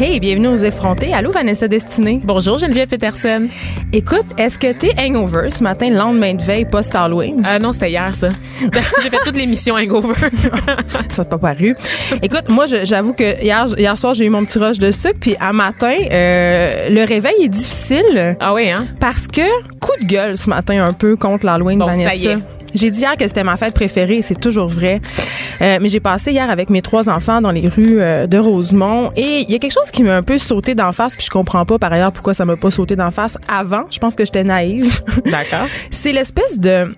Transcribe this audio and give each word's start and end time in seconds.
Hey, 0.00 0.18
bienvenue 0.18 0.48
aux 0.48 0.56
effrontés. 0.56 1.14
Allô, 1.14 1.30
Vanessa 1.30 1.68
Destinée. 1.68 2.18
Bonjour 2.24 2.58
Geneviève 2.58 2.88
Peterson. 2.88 3.46
Écoute, 3.92 4.24
est-ce 4.36 4.58
que 4.58 4.72
t'es 4.72 4.90
hangover 4.98 5.50
ce 5.52 5.62
matin, 5.62 5.90
lendemain 5.90 6.34
de 6.34 6.42
veille, 6.42 6.64
post-Halloween? 6.64 7.44
Euh, 7.46 7.58
non, 7.60 7.70
c'était 7.72 7.90
hier 7.90 8.12
ça. 8.12 8.30
J'ai 9.02 9.10
fait 9.10 9.18
toute 9.24 9.36
l'émission 9.36 9.74
hangover. 9.76 10.14
ça 11.08 11.24
t'a 11.24 11.36
pas 11.38 11.54
paru. 11.54 11.76
Écoute, 12.20 12.48
moi, 12.48 12.64
j'avoue 12.82 13.12
que 13.12 13.40
hier, 13.42 13.66
hier 13.78 13.96
soir, 13.96 14.14
j'ai 14.14 14.26
eu 14.26 14.30
mon 14.30 14.44
petit 14.44 14.58
rush 14.58 14.78
de 14.78 14.90
sucre, 14.90 15.18
puis 15.20 15.36
à 15.38 15.52
matin, 15.52 15.94
euh, 16.10 16.88
le 16.90 17.04
réveil 17.04 17.34
est 17.44 17.48
difficile 17.48 18.36
ah 18.40 18.54
oui, 18.54 18.70
hein? 18.70 18.86
parce 18.98 19.28
que 19.28 19.42
coup 19.78 19.92
de 20.00 20.06
gueule 20.06 20.36
ce 20.36 20.48
matin 20.50 20.84
un 20.84 20.92
peu 20.92 21.14
contre 21.16 21.46
l'Halloween, 21.46 21.78
Bon, 21.78 21.86
Vanessa. 21.86 22.08
ça 22.10 22.14
y 22.16 22.26
est. 22.26 22.38
J'ai 22.74 22.90
dit 22.90 23.00
hier 23.00 23.16
que 23.16 23.26
c'était 23.26 23.44
ma 23.44 23.56
fête 23.56 23.74
préférée, 23.74 24.16
et 24.18 24.22
c'est 24.22 24.40
toujours 24.40 24.68
vrai. 24.68 25.00
Euh, 25.60 25.78
mais 25.80 25.88
j'ai 25.88 26.00
passé 26.00 26.32
hier 26.32 26.50
avec 26.50 26.70
mes 26.70 26.82
trois 26.82 27.08
enfants 27.08 27.40
dans 27.40 27.50
les 27.50 27.68
rues 27.68 28.00
euh, 28.00 28.26
de 28.26 28.38
Rosemont 28.38 29.12
et 29.16 29.40
il 29.46 29.50
y 29.50 29.54
a 29.54 29.58
quelque 29.58 29.72
chose 29.72 29.90
qui 29.92 30.02
m'a 30.02 30.16
un 30.16 30.22
peu 30.22 30.38
sauté 30.38 30.74
d'en 30.74 30.92
face, 30.92 31.14
puis 31.14 31.24
je 31.24 31.30
comprends 31.30 31.64
pas 31.64 31.78
par 31.78 31.92
ailleurs 31.92 32.12
pourquoi 32.12 32.34
ça 32.34 32.44
m'a 32.44 32.56
pas 32.56 32.70
sauté 32.70 32.96
d'en 32.96 33.10
face 33.10 33.36
avant. 33.48 33.84
Je 33.90 33.98
pense 33.98 34.14
que 34.14 34.24
j'étais 34.24 34.44
naïve. 34.44 35.00
D'accord. 35.26 35.66
c'est 35.90 36.12
l'espèce 36.12 36.58
de 36.58 36.94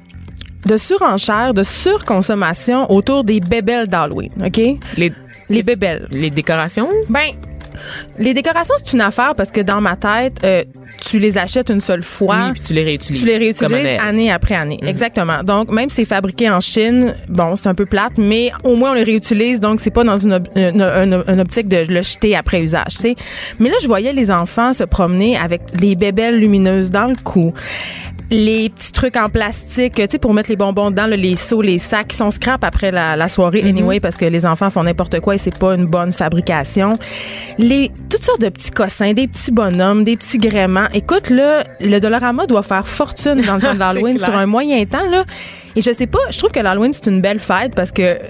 de 0.66 0.78
surenchère, 0.78 1.52
de 1.52 1.62
surconsommation 1.62 2.90
autour 2.90 3.22
des 3.24 3.40
bébelles 3.40 3.86
d'Halloween, 3.86 4.30
OK? 4.46 4.56
Les, 4.96 5.12
Les 5.50 5.62
bébelles. 5.62 6.08
les 6.10 6.30
décorations? 6.30 6.88
Ben, 7.10 7.20
les 8.18 8.34
décorations, 8.34 8.74
c'est 8.82 8.92
une 8.92 9.00
affaire 9.00 9.34
parce 9.36 9.50
que 9.50 9.60
dans 9.60 9.80
ma 9.80 9.96
tête, 9.96 10.38
euh, 10.44 10.62
tu 11.00 11.18
les 11.18 11.36
achètes 11.38 11.70
une 11.70 11.80
seule 11.80 12.02
fois. 12.02 12.36
Oui, 12.46 12.52
puis 12.52 12.60
tu 12.60 12.72
les 12.74 12.82
réutilises. 12.82 13.20
Tu 13.20 13.26
les 13.26 13.36
réutilises 13.36 13.98
année 14.00 14.30
après 14.32 14.54
année. 14.54 14.78
Mhm. 14.82 14.88
Exactement. 14.88 15.42
Donc, 15.42 15.70
même 15.70 15.90
si 15.90 15.96
c'est 15.96 16.04
fabriqué 16.04 16.48
en 16.50 16.60
Chine, 16.60 17.14
bon, 17.28 17.56
c'est 17.56 17.68
un 17.68 17.74
peu 17.74 17.86
plate, 17.86 18.12
mais 18.18 18.52
au 18.64 18.76
moins 18.76 18.92
on 18.92 18.94
les 18.94 19.02
réutilise. 19.02 19.60
Donc, 19.60 19.80
c'est 19.80 19.90
pas 19.90 20.04
dans 20.04 20.16
une, 20.16 20.32
ob- 20.34 20.48
une, 20.56 20.80
une- 20.82 21.24
une 21.26 21.40
optique 21.40 21.68
de 21.68 21.84
le 21.88 22.02
jeter 22.02 22.36
après 22.36 22.60
usage, 22.62 22.94
tu 22.96 23.02
sais. 23.02 23.16
Mais 23.58 23.68
là, 23.68 23.76
je 23.82 23.86
voyais 23.86 24.12
les 24.12 24.30
enfants 24.30 24.72
se 24.72 24.84
promener 24.84 25.36
avec 25.36 25.62
les 25.80 25.94
bébelles 25.96 26.38
lumineuses 26.38 26.90
dans 26.90 27.06
le 27.08 27.16
cou. 27.22 27.52
Les 28.36 28.68
petits 28.68 28.90
trucs 28.90 29.16
en 29.16 29.28
plastique, 29.28 29.94
tu 29.94 30.02
sais, 30.10 30.18
pour 30.18 30.34
mettre 30.34 30.50
les 30.50 30.56
bonbons 30.56 30.90
dedans, 30.90 31.06
là, 31.06 31.16
les 31.16 31.36
seaux, 31.36 31.62
les 31.62 31.78
sacs 31.78 32.08
qui 32.08 32.16
sont 32.16 32.32
scrap 32.32 32.64
après 32.64 32.90
la, 32.90 33.14
la 33.14 33.28
soirée, 33.28 33.62
Mhm. 33.62 33.68
anyway, 33.68 34.00
parce 34.00 34.16
que 34.16 34.24
les 34.24 34.44
enfants 34.44 34.70
font 34.70 34.82
n'importe 34.82 35.20
quoi 35.20 35.36
et 35.36 35.38
c'est 35.38 35.56
pas 35.56 35.74
une 35.76 35.84
bonne 35.84 36.12
fabrication. 36.12 36.94
Les, 37.58 37.92
toutes 38.10 38.24
sortes 38.24 38.40
de 38.40 38.48
petits 38.48 38.72
cossins, 38.72 39.12
des 39.12 39.28
petits 39.28 39.52
bonhommes, 39.52 40.02
des 40.02 40.16
petits 40.16 40.38
gréements. 40.38 40.88
Écoute, 40.92 41.30
là, 41.30 41.62
le 41.80 42.00
Dollarama 42.00 42.46
doit 42.46 42.64
faire 42.64 42.88
fortune 42.88 43.40
dans 43.46 43.54
le 43.54 43.60
temps 43.60 43.74
d'Halloween 43.76 44.18
sur 44.18 44.34
un 44.34 44.46
moyen 44.46 44.84
temps, 44.84 45.08
là. 45.08 45.24
Et 45.76 45.80
je 45.82 45.92
sais 45.92 46.06
pas, 46.08 46.18
je 46.30 46.38
trouve 46.38 46.50
que 46.50 46.60
l'Halloween, 46.60 46.92
c'est 46.92 47.06
une 47.06 47.20
belle 47.20 47.38
fête 47.38 47.74
parce 47.76 47.92
que, 47.92 48.14
tu 48.16 48.20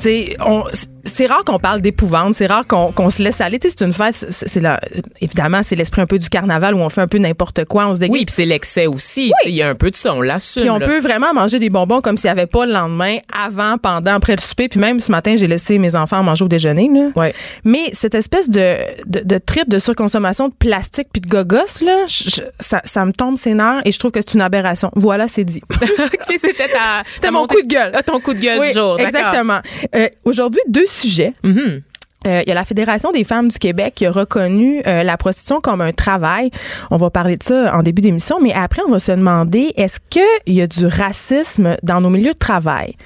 sais, 0.00 0.36
on, 0.44 0.64
c'est 1.06 1.26
rare 1.26 1.44
qu'on 1.44 1.58
parle 1.58 1.80
d'épouvante, 1.80 2.34
c'est 2.34 2.46
rare 2.46 2.66
qu'on, 2.66 2.92
qu'on 2.92 3.10
se 3.10 3.22
laisse 3.22 3.40
aller. 3.40 3.58
Tu 3.58 3.70
sais, 3.70 3.74
c'est 3.78 3.84
une 3.86 3.92
fête, 3.92 4.26
c'est, 4.30 4.60
la, 4.60 4.78
évidemment, 5.20 5.62
c'est 5.62 5.76
l'esprit 5.76 6.02
un 6.02 6.06
peu 6.06 6.18
du 6.18 6.28
carnaval 6.28 6.74
où 6.74 6.78
on 6.78 6.88
fait 6.90 7.00
un 7.00 7.06
peu 7.08 7.18
n'importe 7.18 7.64
quoi, 7.64 7.86
on 7.88 7.94
se 7.94 8.00
déguise. 8.00 8.12
Oui, 8.12 8.24
puis 8.26 8.34
c'est 8.34 8.44
l'excès 8.44 8.86
aussi. 8.86 9.32
Il 9.46 9.54
y 9.54 9.62
a 9.62 9.68
un 9.68 9.74
peu 9.74 9.90
de 9.90 9.96
ça, 9.96 10.12
on 10.14 10.20
l'assume. 10.20 10.62
Puis 10.62 10.70
on 10.70 10.78
là. 10.78 10.86
peut 10.86 10.98
vraiment 10.98 11.32
manger 11.32 11.58
des 11.58 11.70
bonbons 11.70 12.00
comme 12.00 12.18
s'il 12.18 12.28
n'y 12.28 12.32
avait 12.38 12.46
pas 12.46 12.66
le 12.66 12.72
lendemain, 12.72 13.16
avant, 13.32 13.78
pendant, 13.78 14.12
après 14.14 14.34
le 14.36 14.40
souper. 14.40 14.68
Puis 14.68 14.80
même 14.80 15.00
ce 15.00 15.10
matin, 15.10 15.34
j'ai 15.36 15.46
laissé 15.46 15.78
mes 15.78 15.94
enfants 15.96 16.22
manger 16.22 16.44
au 16.44 16.48
déjeuner. 16.48 16.88
Là. 16.92 17.08
Ouais. 17.16 17.34
Mais 17.64 17.90
cette 17.92 18.14
espèce 18.14 18.50
de, 18.50 18.76
de, 19.06 19.20
de 19.24 19.38
trip 19.38 19.68
de 19.68 19.78
surconsommation 19.78 20.48
de 20.48 20.54
plastique 20.54 21.08
puis 21.12 21.20
de 21.20 21.28
gogos, 21.28 21.56
là, 21.84 22.04
je- 22.08 22.30
je- 22.30 22.42
ça, 22.60 22.80
ça 22.84 23.04
me 23.04 23.12
tombe 23.12 23.36
ses 23.36 23.54
nerfs 23.54 23.82
et 23.84 23.92
je 23.92 23.98
trouve 23.98 24.10
que 24.10 24.20
c'est 24.20 24.34
une 24.34 24.40
aberration. 24.42 24.90
Voilà, 24.94 25.28
c'est 25.28 25.44
dit. 25.44 25.62
OK, 25.72 26.34
c'était 26.38 26.68
ta... 26.68 27.02
C'était 27.14 27.30
mon 27.30 27.46
coup 27.46 27.62
de 27.62 27.66
gueule. 27.68 27.92
Ah, 27.94 28.02
ton 28.02 28.20
coup 28.20 28.34
de 28.34 28.40
gueule 28.40 28.58
oui, 28.58 28.68
du 28.68 28.74
jour. 28.74 28.98
exactement. 28.98 29.60
Euh, 29.94 30.08
Aujourd'hui, 30.24 30.60
deux 30.68 30.86
sujets. 30.96 31.32
Mhm. 31.42 31.82
Euh, 32.26 32.42
Il 32.44 32.48
y 32.48 32.52
a 32.52 32.54
la 32.54 32.64
Fédération 32.64 33.12
des 33.12 33.24
femmes 33.24 33.48
du 33.48 33.58
Québec 33.58 33.94
qui 33.94 34.06
a 34.06 34.10
reconnu 34.10 34.82
euh, 34.86 35.02
la 35.02 35.16
prostitution 35.16 35.60
comme 35.60 35.80
un 35.80 35.92
travail. 35.92 36.50
On 36.90 36.96
va 36.96 37.10
parler 37.10 37.36
de 37.36 37.42
ça 37.42 37.76
en 37.76 37.82
début 37.82 38.02
d'émission, 38.02 38.38
mais 38.42 38.52
après, 38.52 38.82
on 38.86 38.90
va 38.90 38.98
se 38.98 39.12
demander 39.12 39.72
est-ce 39.76 40.00
qu'il 40.10 40.54
y 40.54 40.60
a 40.60 40.66
du 40.66 40.86
racisme 40.86 41.76
dans 41.82 42.00
nos 42.00 42.10
milieux 42.10 42.32
de 42.32 42.38
travail, 42.38 42.96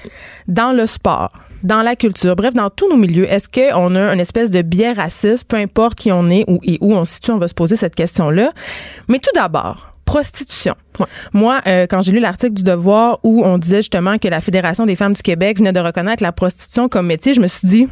dans 0.47 0.71
le 0.71 0.87
sport, 0.87 1.31
dans 1.61 1.83
la 1.83 1.95
culture, 1.95 2.35
bref, 2.35 2.53
dans 2.55 2.71
tous 2.71 2.89
nos 2.89 2.97
milieux. 2.97 3.31
Est-ce 3.31 3.47
qu'on 3.47 3.95
a 3.95 4.13
une 4.13 4.19
espèce 4.19 4.49
de 4.49 4.63
biais 4.63 4.93
raciste, 4.93 5.43
peu 5.47 5.57
importe 5.57 5.95
qui 5.95 6.11
on 6.11 6.29
est 6.29 6.43
ou, 6.47 6.59
et 6.63 6.79
où 6.81 6.95
on 6.95 7.05
se 7.05 7.15
situe, 7.15 7.31
on 7.31 7.37
va 7.37 7.47
se 7.47 7.53
poser 7.53 7.75
cette 7.75 7.93
question-là. 7.93 8.51
Mais 9.07 9.19
tout 9.19 9.29
d'abord, 9.35 9.90
prostitution. 10.11 10.75
Moi, 11.31 11.61
euh, 11.67 11.87
quand 11.89 12.01
j'ai 12.01 12.11
lu 12.11 12.19
l'article 12.19 12.53
du 12.53 12.63
Devoir 12.63 13.19
où 13.23 13.45
on 13.45 13.57
disait 13.57 13.77
justement 13.77 14.17
que 14.17 14.27
la 14.27 14.41
Fédération 14.41 14.85
des 14.85 14.97
femmes 14.97 15.13
du 15.13 15.21
Québec 15.21 15.59
venait 15.59 15.71
de 15.71 15.79
reconnaître 15.79 16.21
la 16.21 16.33
prostitution 16.33 16.89
comme 16.89 17.07
métier, 17.07 17.33
je 17.33 17.39
me 17.39 17.47
suis 17.47 17.65
dit, 17.65 17.87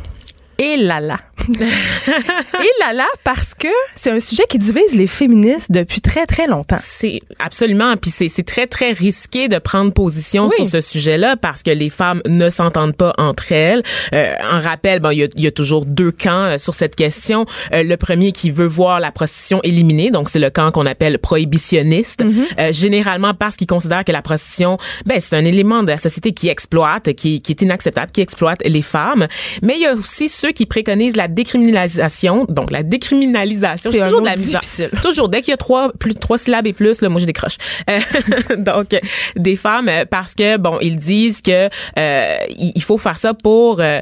et 0.60 0.78
là 0.78 1.00
là. 1.00 1.18
et 1.50 2.70
là 2.80 2.94
là, 2.94 3.08
parce 3.24 3.56
que 3.56 3.68
c'est 3.96 4.12
un 4.12 4.20
sujet 4.20 4.44
qui 4.50 4.60
divise 4.60 4.94
les 4.96 5.08
féministes 5.08 5.72
depuis 5.72 6.02
très, 6.02 6.26
très 6.28 6.46
longtemps. 6.48 6.78
C'est 6.80 7.20
absolument, 7.40 7.96
puis 7.98 8.12
c'est 8.12 8.30
c'est 8.30 8.44
très 8.44 8.68
très 8.68 8.92
risqué 8.92 9.48
de 9.48 9.58
prendre 9.58 9.92
position 9.92 10.48
Oui. 10.48 10.56
sur 10.58 10.68
ce 10.68 10.82
sujet-là 10.82 11.38
parce 11.38 11.64
que 11.64 11.72
les 11.72 11.90
femmes 11.90 12.22
ne 12.28 12.50
s'entendent 12.50 12.96
pas 12.96 13.14
entre 13.18 13.52
elles. 13.52 13.82
Euh, 14.14 14.34
en 14.52 14.60
rappel, 14.60 15.00
bon, 15.00 15.10
il 15.12 15.20
y 15.20 15.24
a, 15.24 15.28
il 15.36 15.44
y 15.44 15.48
a 15.48 15.52
toujours 15.52 15.86
deux 15.86 16.12
camps 16.12 16.46
euh, 16.46 16.58
sur 16.58 16.74
cette 16.76 16.96
question. 16.96 17.46
Euh, 17.74 17.84
le 17.84 17.98
premier 17.98 18.32
qui 18.32 18.52
veut 18.52 18.68
voir 18.68 19.00
la 19.00 19.12
prostitution 19.12 19.62
éliminée, 19.64 20.12
donc 20.12 20.30
c'est 20.30 20.40
le 20.40 20.50
camp 20.52 20.72
qu'on 20.72 20.86
appelle 20.86 21.18
prohibitionniste, 21.20 22.22
Euh, 22.60 22.72
généralement 22.72 23.34
parce 23.34 23.56
qu'il 23.56 23.68
considère 23.68 24.04
que 24.04 24.12
la 24.12 24.22
prostitution, 24.22 24.78
ben 25.06 25.20
c'est 25.20 25.36
un 25.36 25.46
élément 25.46 25.84
de 25.84 25.88
la 25.90 25.98
société 25.98 26.32
qui 26.34 26.50
exploite, 26.50 27.14
qui, 27.14 27.42
qui 27.42 27.52
est 27.54 27.62
inacceptable, 27.62 28.12
qui 28.12 28.22
exploite 28.22 28.60
les 28.66 28.82
femmes. 28.82 29.28
Mais 29.62 29.76
il 29.76 29.82
y 29.82 29.86
a 29.86 29.94
aussi 29.94 30.28
ceux 30.28 30.49
qui 30.52 30.66
préconisent 30.66 31.16
la 31.16 31.28
décriminalisation, 31.28 32.46
donc 32.50 32.72
la 32.72 32.84
décriminalisation. 32.84 33.92
C'est 33.92 34.00
toujours 34.02 34.22
de 34.22 34.26
la 34.26 34.36
misère. 34.36 34.62
Toujours, 35.02 35.30
dès 35.30 35.42
qu'il 35.42 35.52
y 35.52 35.54
a 35.54 35.58
trois, 35.58 35.92
plus 35.94 36.14
trois 36.16 36.38
syllabes 36.38 36.68
et 36.68 36.74
plus, 36.74 37.02
là, 37.02 37.10
moi, 37.10 37.20
je 37.22 37.26
décroche. 37.26 37.58
Euh, 37.90 38.00
donc, 38.58 38.94
euh, 38.94 39.00
des 39.36 39.56
femmes, 39.56 39.90
euh, 39.90 40.06
parce 40.10 40.36
que, 40.36 40.58
bon, 40.58 40.78
ils 40.82 40.98
disent 40.98 41.42
que 41.42 41.70
euh, 41.98 42.38
il 42.58 42.84
faut 42.84 42.98
faire 42.98 43.18
ça 43.18 43.34
pour... 43.34 43.80
euh, 43.80 44.00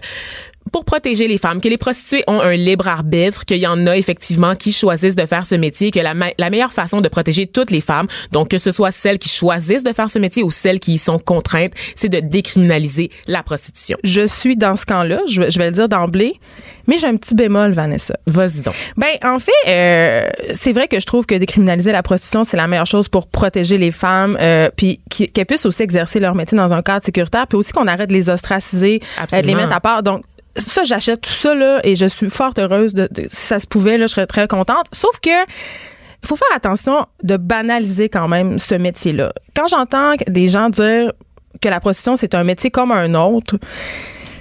pour 0.72 0.86
protéger 0.86 1.28
les 1.28 1.38
femmes, 1.38 1.62
que 1.62 1.68
les 1.70 1.78
prostituées 1.78 2.24
ont 2.28 2.40
un 2.42 2.56
libre 2.56 2.88
arbitre, 2.88 3.46
qu'il 3.46 3.58
y 3.58 3.68
en 3.68 3.88
a 3.88 3.98
effectivement 3.98 4.56
qui 4.56 4.72
choisissent 4.74 5.16
de 5.16 5.26
faire 5.26 5.46
ce 5.46 5.56
métier, 5.56 5.92
que 5.92 6.00
la, 6.00 6.14
la 6.38 6.50
meilleure 6.50 6.74
façon 6.74 7.02
de 7.02 7.08
protéger 7.10 7.48
toutes 7.48 7.72
les 7.72 7.82
femmes, 7.82 8.08
donc 8.32 8.50
que 8.50 8.58
ce 8.58 8.72
soit 8.72 8.92
celles 8.92 9.20
qui 9.20 9.30
choisissent 9.30 9.84
de 9.84 9.94
faire 9.94 10.10
ce 10.10 10.20
métier 10.20 10.44
ou 10.44 10.52
celles 10.52 10.80
qui 10.80 10.94
y 10.94 10.98
sont 10.98 11.20
contraintes, 11.20 11.72
c'est 11.96 12.10
de 12.10 12.20
décriminaliser 12.20 13.12
la 13.28 13.44
prostitution. 13.44 13.98
Je 14.04 14.26
suis 14.28 14.56
dans 14.58 14.76
ce 14.76 14.86
camp-là, 14.86 15.22
je, 15.28 15.42
vais- 15.42 15.52
je 15.52 15.58
vais 15.60 15.66
le 15.68 15.72
dire 15.72 15.90
d'emblée, 15.90 16.40
mais 16.88 16.98
j'ai 16.98 17.08
un 17.08 17.18
petit 17.18 17.36
bémol, 17.36 17.72
Vanessa. 17.74 18.16
Vas-y 18.28 18.62
donc. 18.62 18.74
Ben, 18.96 19.10
en 19.24 19.40
fait, 19.40 19.52
euh, 19.68 20.30
c'est 20.54 20.72
vrai 20.74 20.88
que 20.88 21.00
je 21.00 21.06
trouve 21.06 21.26
que 21.26 21.36
décriminaliser 21.36 21.92
la 21.92 22.02
prostitution, 22.04 22.44
c'est 22.44 22.58
la 22.58 22.68
meilleure 22.68 22.86
chose 22.86 23.10
pour 23.10 23.28
protéger 23.28 23.78
les 23.78 23.92
femmes, 23.92 24.38
euh, 24.40 24.70
puis 24.76 25.02
qu'elles 25.10 25.46
puissent 25.46 25.66
aussi 25.66 25.84
exercer 25.84 26.20
leur 26.20 26.34
métier 26.36 26.58
dans 26.58 26.74
un 26.74 26.82
cadre 26.82 27.04
sécuritaire, 27.04 27.46
puis 27.48 27.58
aussi 27.58 27.74
qu'on 27.74 27.88
arrête 27.88 28.10
de 28.10 28.14
les 28.14 28.30
ostraciser, 28.30 29.02
euh, 29.34 29.42
de 29.42 29.48
les 29.48 29.54
mettre 29.56 29.74
à 29.76 29.82
part. 29.82 30.02
Donc, 30.04 30.24
ça, 30.58 30.84
j'achète 30.84 31.22
tout 31.22 31.30
ça, 31.30 31.56
là, 31.56 31.80
et 31.84 31.96
je 31.96 32.06
suis 32.06 32.30
fort 32.30 32.54
heureuse 32.58 32.94
de, 32.94 33.08
de- 33.12 33.28
si 33.30 33.36
ça 33.48 33.60
se 33.60 33.68
pouvait, 33.68 33.98
là, 33.98 34.08
je 34.08 34.12
serais 34.14 34.28
très 34.28 34.48
contente. 34.48 34.86
Sauf 34.92 35.20
que, 35.22 35.30
il 35.30 36.28
faut 36.28 36.36
faire 36.36 36.56
attention 36.56 37.06
de 37.24 37.38
banaliser 37.38 38.10
quand 38.10 38.28
même 38.28 38.58
ce 38.60 38.76
métier-là. 38.76 39.34
Quand 39.56 39.68
j'entends 39.68 40.14
des 40.28 40.48
gens 40.48 40.70
dire 40.70 41.14
que 41.62 41.70
la 41.70 41.80
prostitution, 41.80 42.16
c'est 42.16 42.34
un 42.36 42.44
métier 42.44 42.72
comme 42.72 42.92
un 42.92 43.14
autre, 43.14 43.58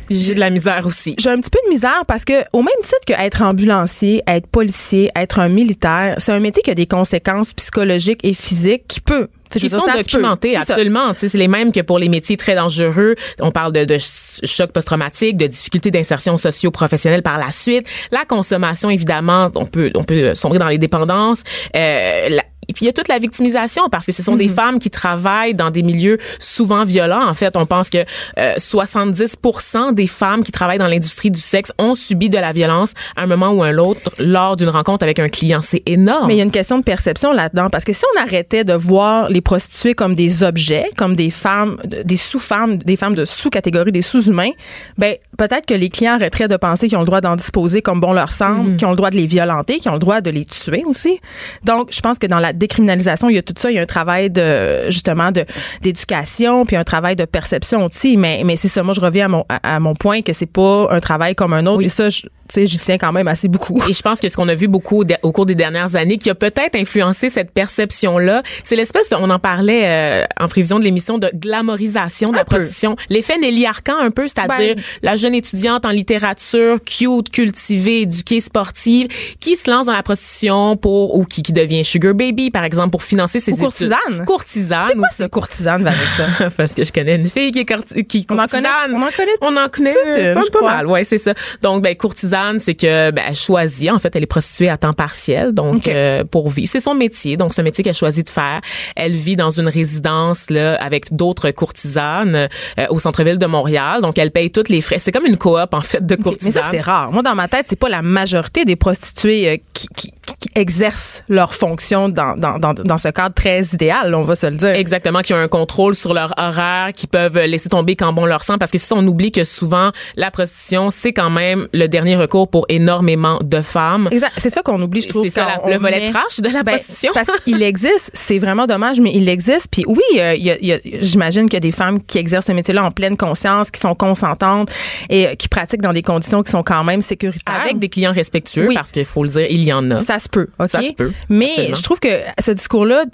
J'ai 0.09 0.35
de 0.35 0.41
la 0.41 0.51
misère 0.51 0.87
aussi. 0.87 1.15
j'ai 1.19 1.31
un 1.31 1.41
petit 1.41 1.51
peu 1.51 1.59
de 1.67 1.71
misère 1.71 2.05
parce 2.07 2.25
que 2.25 2.45
au 2.53 2.63
même 2.63 2.75
titre 2.83 3.01
que 3.07 3.13
être 3.13 3.43
ambulancier, 3.43 4.23
être 4.27 4.47
policier, 4.47 5.11
être 5.17 5.39
un 5.41 5.49
militaire, 5.49 6.15
c'est 6.19 6.33
un 6.33 6.41
métier 6.41 6.63
qui 6.63 6.71
a 6.71 6.75
des 6.75 6.87
conséquences 6.87 7.53
psychologiques 7.55 8.21
et 8.25 8.33
physiques 8.33 8.85
qui 8.89 9.01
peut 9.01 9.29
qui 9.61 9.69
sont 9.71 9.85
documentés, 10.19 10.53
absolument. 10.73 11.13
C'est 11.17 11.33
les 11.35 11.49
mêmes 11.49 11.73
que 11.73 11.81
pour 11.81 11.99
les 11.99 12.09
métiers 12.09 12.37
très 12.37 12.55
dangereux. 12.55 13.15
On 13.41 13.51
parle 13.51 13.73
de, 13.73 13.85
de 13.85 13.99
ch- 13.99 14.41
choc 14.45 14.73
post-traumatique, 14.73 15.37
de 15.37 15.47
difficultés 15.47 15.91
d'insertion 15.91 16.37
socio-professionnelle 16.37 17.23
par 17.23 17.39
la 17.39 17.51
suite. 17.53 17.87
La 18.11 18.25
consommation, 18.25 18.91
évidemment, 18.91 19.51
on 19.55 19.67
peut, 19.67 19.91
on 19.95 20.05
peut 20.05 20.35
sombrer 20.35 20.59
dans 20.59 20.69
les 20.69 20.79
dépendances. 20.79 21.43
Euh, 21.75 22.29
la- 22.31 22.43
et 22.69 22.73
puis 22.73 22.85
il 22.85 22.87
y 22.87 22.89
a 22.89 22.93
toute 22.93 23.09
la 23.09 23.19
victimisation 23.19 23.89
parce 23.91 24.07
que 24.07 24.13
ce 24.13 24.23
sont 24.23 24.37
des 24.37 24.49
femmes 24.49 24.79
qui 24.79 24.91
travaillent 24.91 25.55
dans 25.55 25.71
des 25.71 25.83
milieux 25.83 26.19
souvent 26.39 26.85
violents. 26.85 27.27
En 27.29 27.35
fait, 27.35 27.57
on 27.57 27.67
pense 27.67 27.91
que 27.91 28.05
euh, 28.39 28.55
70% 28.57 29.95
des 29.95 30.07
femmes 30.07 30.43
qui 30.43 30.53
travaillent 30.53 30.79
dans 30.79 30.89
l'industrie 30.89 31.31
du 31.31 31.41
sexe 31.41 31.73
ont 31.79 31.95
subi 31.95 32.29
de 32.29 32.39
la 32.39 32.53
violence 32.53 32.93
à 33.17 33.23
un 33.23 33.27
moment 33.27 33.51
ou 33.51 33.63
un 33.63 33.77
autre 33.79 34.11
lors 34.19 34.57
d'une 34.57 34.69
rencontre 34.69 35.03
avec 35.05 35.19
un 35.19 35.29
client. 35.29 35.61
C'est 35.63 35.83
énorme. 35.87 36.29
Mais 36.29 36.35
il 36.35 36.39
y 36.39 36.41
a 36.41 36.45
une 36.45 36.51
question 36.51 36.79
de 36.79 36.85
perception 36.85 37.33
là-dedans 37.33 37.69
parce 37.71 37.85
que 37.85 37.93
si 37.93 38.05
on 38.17 38.21
arrêtait 38.21 38.65
de 38.65 38.73
voir 38.73 39.29
les 39.29 39.41
prostituées 39.41 39.95
comme 39.95 40.15
des 40.15 40.43
objets, 40.43 40.87
comme 40.97 41.17
des 41.17 41.31
femmes, 41.31 41.77
des 42.05 42.17
sous-femmes, 42.17 42.79
des 42.79 42.97
femmes 42.97 43.15
de 43.15 43.25
sous-catégorie, 43.25 43.93
des 43.93 44.03
sous-humains, 44.03 44.51
ben 44.99 45.15
peut-être 45.39 45.67
que 45.67 45.75
les 45.75 45.91
clients 45.91 46.15
arrêteraient 46.15 46.49
de 46.49 46.57
penser 46.57 46.89
qu'ils 46.89 46.97
ont 46.97 47.01
le 47.03 47.07
droit 47.07 47.21
d'en 47.21 47.37
disposer 47.37 47.83
comme 47.83 48.01
bon 48.01 48.13
leur 48.13 48.33
semble, 48.33 48.71
Mhm. 48.71 48.77
qu'ils 48.77 48.87
ont 48.87 48.91
le 48.91 48.97
droit 48.97 49.11
de 49.11 49.17
les 49.17 49.27
violenter, 49.27 49.79
qu'ils 49.79 49.91
ont 49.91 49.95
le 49.95 50.01
droit 50.01 50.21
de 50.21 50.31
les 50.31 50.45
tuer 50.45 50.83
aussi. 50.87 51.21
Donc, 51.65 51.89
je 51.93 52.01
pense 52.01 52.19
que 52.19 52.27
dans 52.27 52.39
la 52.39 52.53
décriminalisation, 52.57 53.29
il 53.31 53.37
y 53.37 53.39
a 53.39 53.43
tout 53.43 53.55
ça, 53.57 53.71
il 53.71 53.75
y 53.75 53.79
a 53.79 53.83
un 53.83 53.87
travail 53.87 54.31
de 54.31 54.91
justement 54.91 55.31
de 55.33 55.45
d'éducation, 55.83 56.65
puis 56.67 56.77
un 56.77 56.85
travail 56.85 57.17
de 57.17 57.25
perception 57.25 57.85
aussi. 57.85 58.17
Mais 58.17 58.43
mais 58.45 58.57
c'est 58.57 58.69
ça. 58.69 58.83
Moi, 58.83 58.95
je 58.95 59.01
reviens 59.01 59.27
à 59.27 59.29
mon 59.29 59.45
à, 59.49 59.77
à 59.77 59.81
mon 59.81 59.95
point 59.95 60.23
que 60.23 60.33
c'est 60.33 60.47
pas 60.47 60.89
un 60.91 61.01
travail 61.01 61.35
comme 61.35 61.53
un 61.53 61.67
autre. 61.67 61.83
Et 61.83 61.89
ça, 61.89 62.09
je- 62.09 62.23
tu 62.49 62.55
sais, 62.55 62.67
j'y 62.67 62.79
tiens 62.79 62.97
quand 62.97 63.11
même 63.13 63.27
assez 63.27 63.49
beaucoup. 63.49 63.83
Et 63.89 63.93
je 63.93 64.01
pense 64.03 64.21
que 64.21 64.29
ce 64.29 64.37
qu'on 64.37 64.49
a 64.49 64.55
vu 64.55 64.69
beaucoup 64.69 65.05
de- 65.05 65.17
au 65.25 65.33
cours 65.33 65.47
des 65.47 65.57
dernières 65.57 65.97
années, 65.97 66.17
qui 66.17 66.31
a 66.31 66.35
peut-être 66.37 66.77
influencé 66.77 67.29
cette 67.29 67.51
perception-là, 67.51 68.45
c'est 68.63 68.77
l'espèce 68.77 69.09
de, 69.11 69.17
on 69.17 69.31
en 69.31 69.41
parlait 69.41 69.83
euh, 69.85 70.25
en 70.41 70.47
prévision 70.47 70.79
de 70.79 70.85
l'émission, 70.85 71.19
de 71.19 71.29
glamorisation 71.35 72.29
de 72.29 72.35
Un 72.35 72.39
la 72.39 72.45
prostitution. 72.45 72.95
L'effet 73.11 73.37
Nelly 73.39 73.67
Arcan 73.67 73.95
un 74.01 74.13
peu, 74.13 74.29
c'est-à-dire 74.29 74.77
Ben. 74.77 74.83
la 75.03 75.17
jeune 75.17 75.35
étudiante 75.35 75.85
en 75.87 75.91
littérature, 75.91 76.79
cute, 76.85 77.31
cultivée, 77.31 78.03
éduquée, 78.03 78.41
sportive, 78.41 79.09
qui 79.41 79.57
se 79.57 79.69
lance 79.69 79.87
dans 79.87 79.93
la 79.93 80.05
prostitution 80.05 80.77
pour, 80.77 81.17
ou 81.17 81.25
qui, 81.25 81.43
qui 81.43 81.53
devient 81.53 81.85
sugar 81.85 82.15
baby, 82.15 82.46
par 82.51 82.65
exemple, 82.65 82.91
pour 82.91 83.03
financer 83.03 83.41
ses 83.41 83.53
Ou 83.53 83.55
études. 83.55 83.65
courtisane. 83.67 84.25
Courtisane. 84.27 84.89
C'est 84.93 84.97
quoi 84.99 85.09
ce 85.17 85.23
courtisane, 85.25 85.85
Vanessa? 85.85 86.51
Parce 86.57 86.75
que 86.75 86.85
je 86.85 86.93
connais 86.93 87.17
une 87.17 87.29
fille 87.29 87.51
qui 87.51 87.61
est 87.61 88.05
qui 88.05 88.27
On 88.31 88.35
en 88.35 88.39
courtisane. 88.39 88.63
connaît- 88.63 88.97
on 88.97 89.03
en 89.03 89.11
connaît 89.11 89.33
On 89.41 89.57
en 89.57 89.69
connaît 89.69 90.35
pas, 90.51 90.61
mal. 90.63 90.87
Ouais, 90.87 91.05
c'est 91.05 91.19
ça. 91.19 91.35
Donc, 91.63 91.83
ben, 91.83 91.95
courtisane, 91.97 92.59
c'est 92.59 92.75
que 92.75 93.11
ben, 93.11 93.23
elle 93.29 93.35
choisit. 93.37 93.91
En 93.91 93.99
fait, 93.99 94.15
elle 94.17 94.23
est 94.23 94.27
prostituée 94.27 94.69
à 94.69 94.77
temps 94.77 94.93
partiel, 94.93 95.53
donc 95.53 95.89
euh, 95.89 96.25
pour 96.25 96.49
vivre. 96.49 96.69
C'est 96.71 96.81
son 96.81 96.95
métier. 96.95 97.37
Donc, 97.37 97.55
c'est 97.55 97.61
un 97.61 97.65
métier 97.65 97.83
qu'elle 97.85 97.95
choisit 97.95 98.27
de 98.27 98.31
faire. 98.31 98.61
Elle 98.97 99.13
vit 99.13 99.37
dans 99.37 99.51
une 99.51 99.69
résidence 99.69 100.51
là 100.51 100.75
avec 100.83 101.15
d'autres 101.15 101.51
courtisanes 101.51 102.49
euh, 102.79 102.87
au 102.91 102.99
centre-ville 102.99 103.39
de 103.39 103.47
Montréal. 103.47 104.01
Donc, 104.03 104.19
elle 104.19 104.31
paye 104.31 104.51
tous 104.51 104.69
les 104.69 104.81
frais. 104.81 104.99
C'est 104.99 105.13
comme 105.13 105.27
une 105.27 105.37
coop 105.39 105.73
en 105.73 105.81
fait 105.81 106.05
de 106.05 106.17
Mais 106.17 106.23
courtisanes. 106.23 106.53
ça, 106.63 106.69
c'est 106.71 106.81
rare. 106.81 107.13
Moi, 107.13 107.23
dans 107.23 107.35
ma 107.35 107.49
tête, 107.49 107.67
c'est 107.69 107.79
pas 107.79 107.89
la 107.89 108.03
majorité 108.03 108.65
des 108.65 108.77
prostituées 108.77 109.49
euh, 109.49 109.57
qui, 109.73 109.89
qui, 109.97 110.13
qui 110.41 110.49
exercent 110.55 111.23
leur 111.29 111.55
fonction 111.55 112.09
dans, 112.09 112.36
dans, 112.37 112.59
dans, 112.59 112.75
dans 112.75 112.99
ce 112.99 113.09
cadre 113.09 113.35
très 113.35 113.63
idéal, 113.73 114.15
on 114.15 114.23
va 114.23 114.37
se 114.37 114.47
le 114.47 114.57
dire. 114.57 114.69
Exactement, 114.71 115.21
qui 115.21 115.35
ont 115.35 115.39
un 115.39 115.49
contrôle 115.49 115.95
sur 115.95 116.15
leur 116.15 116.33
horaire, 116.39 116.93
qui 116.95 117.07
peuvent 117.07 117.39
laisser 117.39 117.69
tomber 117.69 117.97
quand 117.97 118.13
bon 118.13 118.27
leur 118.27 118.45
sang, 118.45 118.59
parce 118.59 118.71
que 118.71 118.79
si 118.79 118.93
on 118.93 119.07
oublie 119.07 119.33
que 119.33 119.45
souvent 119.45 119.91
la 120.17 120.31
prostitution 120.31 120.91
c'est 120.91 121.13
quand 121.13 121.31
même 121.31 121.69
le 121.73 121.87
dernier 121.89 122.17
recours 122.17 122.49
pour 122.49 122.67
énormément 122.69 123.39
de 123.43 123.61
femmes. 123.61 124.09
Exact. 124.13 124.33
C'est 124.39 124.51
ça 124.51 124.63
qu'on 124.63 124.81
oublie, 124.81 125.01
je 125.03 125.09
trouve. 125.09 125.25
C'est 125.25 125.31
ça, 125.31 125.47
la- 125.65 125.71
le 125.73 125.79
volet 125.79 126.01
met- 126.01 126.11
trash 126.11 126.39
de 126.41 126.49
la 126.49 126.63
Ben, 126.63 126.73
prostitution. 126.75 127.13
Parce 127.15 127.29
qu'il 127.45 127.63
existe, 127.63 128.11
c'est 128.15 128.39
vraiment 128.39 128.67
dommage, 128.67 129.01
mais 129.01 129.11
il 129.15 129.29
existe. 129.29 129.69
Puis 129.71 129.85
oui, 129.87 130.03
euh, 130.19 130.35
y 130.35 130.51
a- 130.51 130.59
y 130.61 130.73
a- 130.73 130.79
j'imagine 131.01 131.45
qu'il 131.45 131.55
y 131.55 131.57
a 131.57 131.61
des 131.61 131.73
femmes 131.73 132.03
qui 132.03 132.19
exercent 132.19 132.47
ce 132.47 132.53
métier-là 132.53 132.85
en 132.85 132.91
pleine 132.91 133.17
conscience, 133.17 133.71
qui 133.71 133.81
sont 133.81 133.95
consentantes 133.95 134.71
et 135.11 135.27
euh, 135.29 135.35
qui 135.35 135.49
pratiquent 135.49 135.83
dans 135.83 135.93
des 135.93 136.03
conditions 136.03 136.43
qui 136.43 136.51
sont 136.51 136.63
quand 136.63 136.85
même 136.85 137.03
sécuritaires. 137.03 137.61
Avec 137.63 137.79
des 137.79 137.89
clients 137.89 138.13
respectueux, 138.13 138.69
Oui. 138.69 138.75
parce 138.75 138.93
qu'il 138.93 139.05
faut 139.05 139.23
le 139.25 139.29
dire, 139.31 139.47
il 139.51 139.63
y 139.65 139.73
en 139.73 139.91
a. 139.91 139.99
Ça 139.99 140.19
se 140.19 140.29
peut, 140.29 140.49
OK? 140.59 140.69
Ça 140.71 140.83
se 140.83 140.93
peut, 140.93 141.13
Mais 141.29 141.49
absolument. 141.51 141.75
je 141.77 141.83
trouve 141.83 142.01
que 142.01 142.09
ce 142.41 142.51
discours-là 142.53 143.05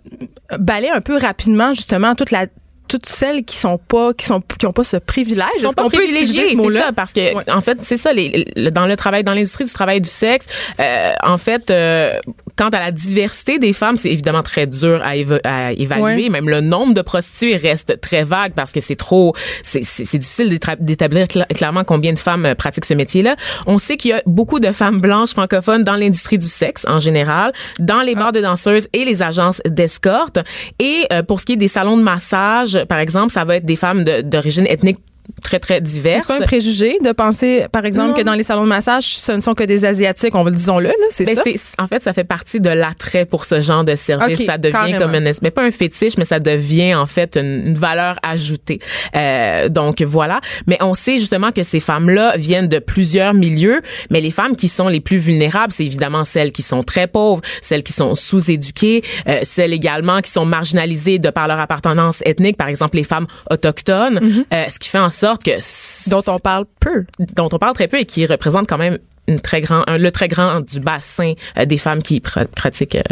balaie 0.59 0.91
un 0.91 1.01
peu 1.01 1.17
rapidement, 1.19 1.75
justement, 1.75 2.15
toute 2.15 2.31
la 2.31 2.47
toutes 2.89 3.07
celles 3.09 3.45
qui 3.45 3.57
sont 3.57 3.79
pas 3.79 4.13
qui 4.13 4.27
sont 4.27 4.43
qui 4.59 4.67
ont 4.67 4.73
pas 4.73 4.85
ce 4.85 4.99
privilège 4.99 5.47
Ils 5.57 5.63
sont 5.63 5.73
pas 5.73 5.85
ce 5.85 6.51
c'est 6.51 6.55
mot-là? 6.57 6.81
ça, 6.89 6.93
parce 6.93 7.13
que 7.15 7.35
Ouais. 7.35 7.51
en 7.51 7.61
fait, 7.63 7.79
c'est 7.83 7.97
ça, 7.97 8.13
les, 8.13 8.45
le- 8.55 8.71
dans 8.71 8.87
le 8.87 8.97
travail, 8.97 9.25
dans 9.25 9.33
l'industrie 9.33 9.65
du 9.65 9.73
travail 9.73 10.01
du 10.03 10.11
sexe, 10.11 10.47
euh, 10.79 11.13
en 11.23 11.39
fait, 11.39 11.71
euh, 11.71 12.19
quant 12.57 12.69
à 12.69 12.81
la 12.81 12.91
diversité 12.91 13.59
des 13.59 13.73
femmes, 13.73 13.97
c'est 13.97 14.11
évidemment 14.11 14.43
très 14.43 14.67
dur 14.67 15.01
à, 15.03 15.17
éva- 15.17 15.41
à 15.45 15.73
évaluer. 15.73 16.03
Ouais. 16.25 16.29
Même 16.29 16.49
le 16.49 16.61
nombre 16.61 16.95
de 16.95 17.03
prostituées 17.03 17.57
reste 17.57 18.01
très 18.01 18.23
vague 18.25 18.53
parce 18.55 18.73
que 18.73 18.81
c'est 18.81 18.97
trop, 18.97 19.35
c'est 19.63 19.81
difficile 20.19 20.49
d'établir 20.81 21.27
cla- 21.27 21.47
clairement 21.55 21.85
combien 21.85 22.13
de 22.13 22.19
femmes 22.19 22.47
euh, 22.47 22.55
pratiquent 22.55 22.85
ce 22.85 22.95
métier-là. 22.95 23.37
On 23.67 23.79
sait 23.79 23.97
qu'il 23.97 24.11
y 24.11 24.15
a 24.15 24.23
beaucoup 24.27 24.61
de 24.61 24.73
femmes 24.73 25.01
blanches 25.01 25.31
francophones 25.31 25.85
dans 25.85 25.95
l'industrie 25.97 26.39
du 26.39 26.47
sexe 26.49 26.85
en 26.89 26.99
général, 26.99 27.53
dans 27.79 28.03
les 28.03 28.15
bars 28.15 28.33
de 28.33 28.41
danseuses 28.41 28.89
et 28.93 29.05
les 29.05 29.23
agences 29.23 29.61
d'escorte. 29.67 30.39
Et 30.79 31.07
euh, 31.13 31.23
pour 31.23 31.41
ce 31.41 31.47
qui 31.47 31.53
est 31.53 31.57
des 31.57 31.69
salons 31.69 31.97
de 31.97 32.03
massage, 32.03 32.85
par 32.89 32.99
exemple, 32.99 33.33
ça 33.33 33.45
va 33.45 33.57
être 33.57 33.65
des 33.67 33.77
femmes 33.77 34.05
de- 34.05 34.21
d'origine 34.23 34.67
ethnique 34.67 34.99
très 35.43 35.59
très 35.59 35.81
diverses. 35.81 36.19
Est-ce 36.21 36.27
qu'on 36.29 36.43
est 36.43 36.47
préjugé 36.47 36.97
de 37.05 37.13
penser, 37.13 37.67
par 37.73 37.85
exemple, 37.85 38.11
Non. 38.11 38.15
que 38.15 38.23
dans 38.23 38.35
les 38.35 38.43
salons 38.43 38.65
de 38.65 38.69
massage, 38.69 39.05
ce 39.17 39.33
ne 39.33 39.41
sont 39.41 39.55
que 39.55 39.65
des 39.65 39.85
Asiatiques, 39.85 40.35
on 40.35 40.49
disons-le, 40.49 40.89
là, 40.89 40.95
c'est 41.11 41.27
Mais 41.27 41.35
ça? 41.35 41.43
c'est 41.45 41.57
en 41.79 41.87
fait 41.87 42.03
ça 42.03 42.13
fait 42.13 42.25
partie 42.25 42.61
de 42.61 42.71
l'attrait 42.71 43.25
pour 43.27 43.45
ce 43.45 43.61
genre 43.61 43.85
de 43.85 43.95
service. 43.95 44.45
Ça 44.45 44.59
devient 44.59 44.73
carrément. 44.73 44.99
comme 44.99 45.15
un 45.15 45.33
mais 45.43 45.51
pas 45.51 45.63
un 45.63 45.71
fétiche, 45.71 46.17
mais 46.19 46.25
ça 46.25 46.41
devient 46.41 46.95
en 46.95 47.07
fait 47.07 47.37
une, 47.37 47.69
une 47.69 47.75
valeur 47.75 48.17
ajoutée. 48.23 48.81
Euh, 49.17 49.69
donc 49.69 50.03
voilà. 50.03 50.41
Mais 50.67 50.79
on 50.83 50.95
sait 50.95 51.19
justement 51.19 51.53
que 51.53 51.63
ces 51.63 51.81
femmes-là 51.81 52.37
viennent 52.37 52.69
de 52.69 52.79
plusieurs 52.79 53.35
milieux, 53.35 53.81
mais 54.11 54.21
les 54.21 54.31
femmes 54.31 54.57
qui 54.57 54.69
sont 54.69 54.89
les 54.89 55.01
plus 55.01 55.19
vulnérables, 55.19 55.73
c'est 55.73 55.85
évidemment 55.87 56.25
celles 56.25 56.53
qui 56.53 56.63
sont 56.63 56.83
très 56.83 57.07
pauvres, 57.07 57.41
celles 57.63 57.83
qui 57.83 57.93
sont 57.93 58.15
sous-éduquées, 58.15 59.03
euh, 59.29 59.41
celles 59.43 59.73
également 59.73 60.21
qui 60.21 60.31
sont 60.31 60.45
marginalisées 60.45 61.19
de 61.19 61.31
par 61.31 61.49
leur 61.49 61.59
appartenance 61.61 62.21
ethnique, 62.27 62.57
par 62.57 62.69
exemple 62.69 62.97
les 62.97 63.05
femmes 63.05 63.27
autochtones, 63.51 64.21
euh, 64.53 64.65
ce 64.69 64.79
qui 64.79 64.89
fait 64.89 64.99
en 64.99 65.11
sorte 65.11 65.32
que. 65.39 66.11
Dont 66.11 66.23
on 66.27 66.39
parle 66.39 66.65
peu. 66.81 67.05
dont 67.37 67.49
on 67.53 67.59
parle 67.59 67.75
très 67.75 67.89
peu 67.89 67.99
et 67.99 68.05
qui 68.05 68.25
représente 68.27 68.69
quand 68.69 68.79
même 68.79 68.99
une 69.29 69.41
très 69.41 69.61
grand, 69.61 69.85
un- 69.87 69.99
le 69.99 70.11
très 70.11 70.29
grand 70.29 70.61
du 70.61 70.81
bassin 70.81 71.35
euh, 71.59 71.65
des 71.65 71.79
femmes 71.79 72.03
qui 72.03 72.19
pr- 72.21 72.47
pratiquent 72.47 72.97
euh, 72.97 73.03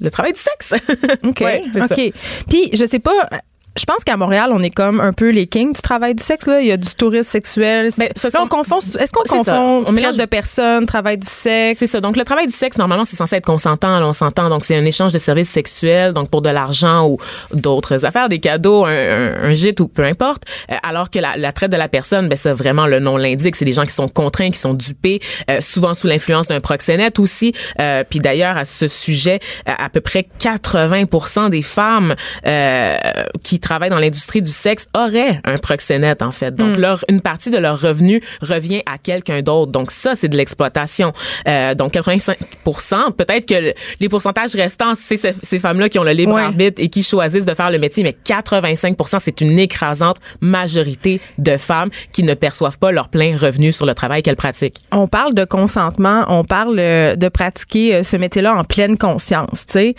le 0.00 0.10
travail 0.10 0.32
du 0.32 0.40
sexe. 0.40 0.74
OK. 1.24 1.40
Ouais, 1.40 1.62
c'est 1.72 1.86
ça. 1.86 1.94
OK. 1.94 2.12
Puis, 2.48 2.70
je 2.72 2.84
sais 2.84 2.98
pas. 2.98 3.28
Je 3.76 3.84
pense 3.86 4.04
qu'à 4.04 4.16
Montréal, 4.16 4.50
on 4.52 4.62
est 4.62 4.70
comme 4.70 5.00
un 5.00 5.12
peu 5.12 5.30
les 5.30 5.48
kings 5.48 5.72
du 5.74 5.80
travail 5.82 6.14
du 6.14 6.22
sexe. 6.22 6.46
Là. 6.46 6.60
Il 6.60 6.66
y 6.68 6.72
a 6.72 6.76
du 6.76 6.94
tourisme 6.94 7.28
sexuel. 7.28 7.90
Ben, 7.98 8.08
Là, 8.22 8.30
on 8.40 8.46
qu'on- 8.46 8.58
confond. 8.58 8.78
Est-ce 8.78 9.10
qu'on 9.10 9.22
C'est 9.24 9.30
ça. 9.30 9.36
confond 9.36 9.84
On 9.86 9.92
mélange- 9.92 10.16
de 10.16 10.24
personnes, 10.26 10.86
travail 10.86 11.16
du 11.16 11.26
sexe? 11.26 11.80
C'est 11.80 11.88
ça. 11.88 12.00
Donc, 12.00 12.16
le 12.16 12.22
travail 12.24 12.46
du 12.46 12.52
sexe, 12.52 12.78
normalement, 12.78 13.04
c'est 13.04 13.16
censé 13.16 13.34
être 13.34 13.44
consentant. 13.46 13.98
Là, 13.98 14.06
on 14.06 14.12
s'entend. 14.12 14.48
Donc, 14.48 14.64
c'est 14.64 14.76
un 14.76 14.84
échange 14.84 15.10
de 15.12 15.18
services 15.18 15.50
sexuels, 15.50 16.12
donc 16.12 16.30
pour 16.30 16.40
de 16.40 16.50
l'argent 16.50 17.08
ou 17.08 17.18
d'autres 17.52 18.04
affaires, 18.04 18.28
des 18.28 18.38
cadeaux, 18.38 18.84
un, 18.84 18.90
un, 18.90 19.44
un 19.50 19.54
gîte 19.54 19.80
ou 19.80 19.88
peu 19.88 20.04
importe. 20.04 20.44
Euh, 20.70 20.76
alors 20.84 21.10
que 21.10 21.18
la, 21.18 21.36
la 21.36 21.52
traite 21.52 21.72
de 21.72 21.76
la 21.76 21.88
personne, 21.88 22.28
ben 22.28 22.36
ça, 22.36 22.52
vraiment, 22.52 22.86
le 22.86 23.00
nom 23.00 23.16
l'indique. 23.16 23.56
C'est 23.56 23.64
des 23.64 23.72
gens 23.72 23.84
qui 23.86 23.92
sont 23.92 24.06
contraints, 24.08 24.50
qui 24.52 24.58
sont 24.60 24.74
dupés, 24.74 25.20
euh, 25.50 25.60
souvent 25.60 25.94
sous 25.94 26.06
l'influence 26.06 26.46
d'un 26.46 26.60
proxénète 26.60 27.18
aussi. 27.18 27.52
Euh, 27.80 28.04
puis 28.08 28.20
d'ailleurs, 28.20 28.56
à 28.56 28.64
ce 28.64 28.86
sujet, 28.86 29.40
à 29.66 29.88
peu 29.88 30.00
près 30.00 30.28
80 30.38 31.48
des 31.50 31.62
femmes 31.62 32.14
euh, 32.46 32.96
qui 33.42 33.58
travaillent 33.64 33.90
dans 33.90 33.98
l'industrie 33.98 34.42
du 34.42 34.50
sexe 34.50 34.86
auraient 34.94 35.40
un 35.44 35.56
proxénète, 35.58 36.22
en 36.22 36.30
fait. 36.32 36.54
Donc, 36.54 36.76
leur, 36.76 37.04
une 37.08 37.20
partie 37.20 37.50
de 37.50 37.58
leur 37.58 37.80
revenu 37.80 38.22
revient 38.42 38.82
à 38.86 38.98
quelqu'un 38.98 39.40
d'autre. 39.42 39.72
Donc, 39.72 39.90
ça, 39.90 40.14
c'est 40.14 40.28
de 40.28 40.36
l'exploitation. 40.36 41.12
Euh, 41.48 41.74
donc, 41.74 41.94
85% 41.94 43.12
peut-être 43.16 43.46
que 43.46 43.54
le- 43.54 43.74
les 44.00 44.08
pourcentages 44.08 44.54
restants, 44.54 44.94
c'est 44.94 45.16
ces, 45.16 45.34
ces 45.42 45.58
femmes-là 45.58 45.88
qui 45.88 45.98
ont 45.98 46.04
le 46.04 46.12
libre 46.12 46.34
Ouais. 46.34 46.42
arbitre 46.42 46.82
et 46.82 46.88
qui 46.88 47.02
choisissent 47.02 47.46
de 47.46 47.54
faire 47.54 47.70
le 47.70 47.78
métier, 47.78 48.02
mais 48.02 48.16
85% 48.24 49.18
c'est 49.20 49.40
une 49.40 49.58
écrasante 49.58 50.16
majorité 50.40 51.20
de 51.38 51.56
femmes 51.56 51.90
qui 52.12 52.22
ne 52.22 52.34
perçoivent 52.34 52.78
pas 52.78 52.90
leur 52.92 53.08
plein 53.08 53.36
revenu 53.36 53.72
sur 53.72 53.86
le 53.86 53.94
travail 53.94 54.22
qu'elles 54.22 54.36
pratiquent. 54.36 54.78
On 54.92 55.06
parle 55.08 55.34
de 55.34 55.44
consentement, 55.44 56.24
on 56.28 56.44
parle 56.44 56.78
euh, 56.78 57.16
de 57.16 57.28
pratiquer 57.28 57.94
euh, 57.96 58.02
ce 58.02 58.16
métier-là 58.16 58.54
en 58.54 58.64
pleine 58.64 58.98
conscience, 58.98 59.64
tu 59.66 59.72
sais. 59.72 59.94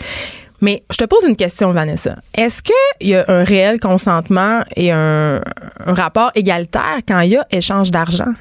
Mais 0.66 0.82
je 0.90 0.96
te 0.96 1.04
pose 1.04 1.22
une 1.22 1.36
question, 1.36 1.70
Vanessa. 1.70 2.16
Est-ce 2.34 2.60
qu'il 2.60 3.08
y 3.08 3.14
a 3.14 3.24
un 3.28 3.44
réel 3.44 3.78
consentement 3.78 4.62
et 4.74 4.90
un, 4.90 5.40
rapport 5.86 6.32
égalitaire 6.34 6.98
quand 7.06 7.20
il 7.20 7.30
y 7.30 7.36
a 7.36 7.46
échange 7.52 7.92
d'argent? 7.92 8.32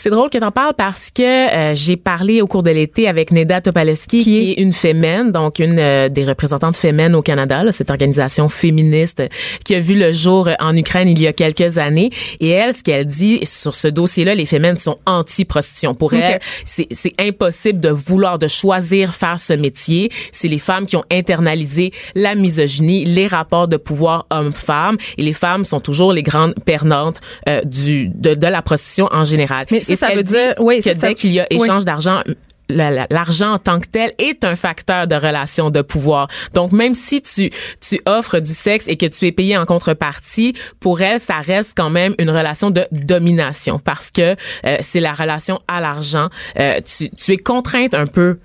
C'est 0.00 0.10
drôle 0.10 0.30
que 0.30 0.38
t'en 0.38 0.52
parles 0.52 0.74
parce 0.78 1.10
que 1.10 1.22
euh, 1.24 1.74
j'ai 1.74 1.96
parlé 1.96 2.40
au 2.40 2.46
cours 2.46 2.62
de 2.62 2.70
l'été 2.70 3.08
avec 3.08 3.32
Neda 3.32 3.60
Topalewski, 3.60 4.18
qui, 4.18 4.24
Qui 4.24 4.50
est? 4.52 4.62
une 4.62 4.72
fémène, 4.72 5.32
donc 5.32 5.58
une 5.58 5.76
euh, 5.80 6.08
des 6.08 6.24
représentantes 6.24 6.76
fémènes 6.76 7.16
au 7.16 7.22
Canada, 7.22 7.64
là, 7.64 7.72
cette 7.72 7.90
organisation 7.90 8.48
féministe 8.48 9.18
euh, 9.18 9.28
qui 9.64 9.74
a 9.74 9.80
vu 9.80 9.96
le 9.98 10.12
jour 10.12 10.46
euh, 10.46 10.52
en 10.60 10.76
Ukraine 10.76 11.08
il 11.08 11.20
y 11.20 11.26
a 11.26 11.32
quelques 11.32 11.78
années. 11.78 12.10
Et 12.38 12.50
elle, 12.50 12.74
ce 12.74 12.84
qu'elle 12.84 13.06
dit 13.06 13.40
sur 13.42 13.74
ce 13.74 13.88
dossier-là, 13.88 14.36
les 14.36 14.46
fémènes 14.46 14.76
sont 14.76 14.98
anti-prostitution. 15.04 15.96
Pour 15.96 16.12
Ok. 16.12 16.20
elle, 16.22 16.38
c'est 16.64 17.14
impossible 17.20 17.80
de 17.80 17.88
vouloir, 17.88 18.38
de 18.38 18.46
choisir 18.46 19.14
faire 19.14 19.40
ce 19.40 19.52
métier. 19.52 20.12
C'est 20.30 20.46
les 20.46 20.60
femmes 20.60 20.86
qui 20.86 20.94
ont 20.94 21.04
internalisé 21.10 21.90
la 22.14 22.36
misogynie, 22.36 23.04
les 23.04 23.26
rapports 23.26 23.66
de 23.66 23.76
pouvoir 23.76 24.26
homme-femme, 24.30 24.96
et 25.16 25.22
les 25.22 25.32
femmes 25.32 25.64
sont 25.64 25.80
toujours 25.80 26.12
les 26.12 26.22
grandes 26.22 26.54
perdantes 26.64 27.20
euh, 27.48 27.62
du 27.64 28.08
de, 28.14 28.34
de 28.34 28.46
la 28.46 28.62
prostitution 28.62 29.08
en 29.10 29.24
général. 29.24 29.66
Mais 29.72 29.82
ça, 29.96 30.08
ça 30.08 30.14
veut 30.14 30.22
dire- 30.22 30.54
oui, 30.58 30.80
que 30.80 30.90
dès 30.90 31.14
qu'il 31.14 31.32
y 31.32 31.40
a 31.40 31.46
oui. 31.50 31.62
échange 31.62 31.84
d'argent, 31.84 32.22
l'argent 32.68 33.52
en 33.54 33.58
tant 33.58 33.80
que 33.80 33.86
tel 33.86 34.12
est 34.18 34.44
un 34.44 34.54
facteur 34.56 35.06
de 35.06 35.14
relation 35.14 35.70
de 35.70 35.80
pouvoir. 35.82 36.28
Donc 36.54 36.72
même 36.72 36.94
si 36.94 37.22
tu 37.22 37.50
tu 37.80 38.00
offres 38.06 38.40
du 38.40 38.52
sexe 38.52 38.84
et 38.88 38.96
que 38.96 39.06
tu 39.06 39.26
es 39.26 39.32
payé 39.32 39.56
en 39.56 39.64
contrepartie, 39.64 40.54
pour 40.80 41.00
elle 41.00 41.18
ça 41.20 41.36
reste 41.36 41.72
quand 41.76 41.90
même 41.90 42.14
une 42.18 42.30
relation 42.30 42.70
de 42.70 42.86
domination 42.92 43.78
parce 43.78 44.10
que 44.10 44.36
euh, 44.66 44.76
c'est 44.80 45.00
la 45.00 45.14
relation 45.14 45.58
à 45.66 45.80
l'argent. 45.80 46.28
Euh, 46.58 46.80
tu 46.84 47.08
tu 47.10 47.32
es 47.32 47.36
contrainte 47.38 47.94
un 47.94 48.06
peu 48.06 48.38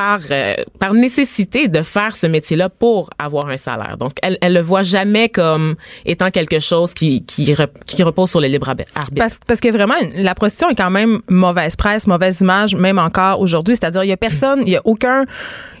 par, 0.00 0.20
euh, 0.30 0.54
par 0.78 0.94
nécessité 0.94 1.68
de 1.68 1.82
faire 1.82 2.16
ce 2.16 2.26
métier-là 2.26 2.70
pour 2.70 3.10
avoir 3.18 3.48
un 3.48 3.58
salaire. 3.58 3.98
Donc, 3.98 4.12
elle, 4.22 4.38
elle 4.40 4.54
le 4.54 4.62
voit 4.62 4.80
jamais 4.80 5.28
comme 5.28 5.76
étant 6.06 6.30
quelque 6.30 6.58
chose 6.58 6.94
qui, 6.94 7.22
qui, 7.26 7.54
qui 7.84 8.02
repose 8.02 8.30
sur 8.30 8.40
le 8.40 8.46
libre 8.46 8.70
arbitre. 8.70 8.90
Parce, 9.14 9.40
parce 9.46 9.60
que 9.60 9.68
vraiment, 9.68 9.96
la 10.16 10.34
prostitution 10.34 10.70
est 10.70 10.74
quand 10.74 10.88
même 10.88 11.20
mauvaise 11.28 11.76
presse, 11.76 12.06
mauvaise 12.06 12.40
image, 12.40 12.74
même 12.74 12.98
encore 12.98 13.40
aujourd'hui. 13.40 13.76
C'est-à-dire, 13.76 14.02
il 14.02 14.08
y 14.08 14.12
a 14.12 14.16
personne, 14.16 14.62
il 14.64 14.72
y 14.72 14.76
a 14.76 14.80
aucun, 14.86 15.26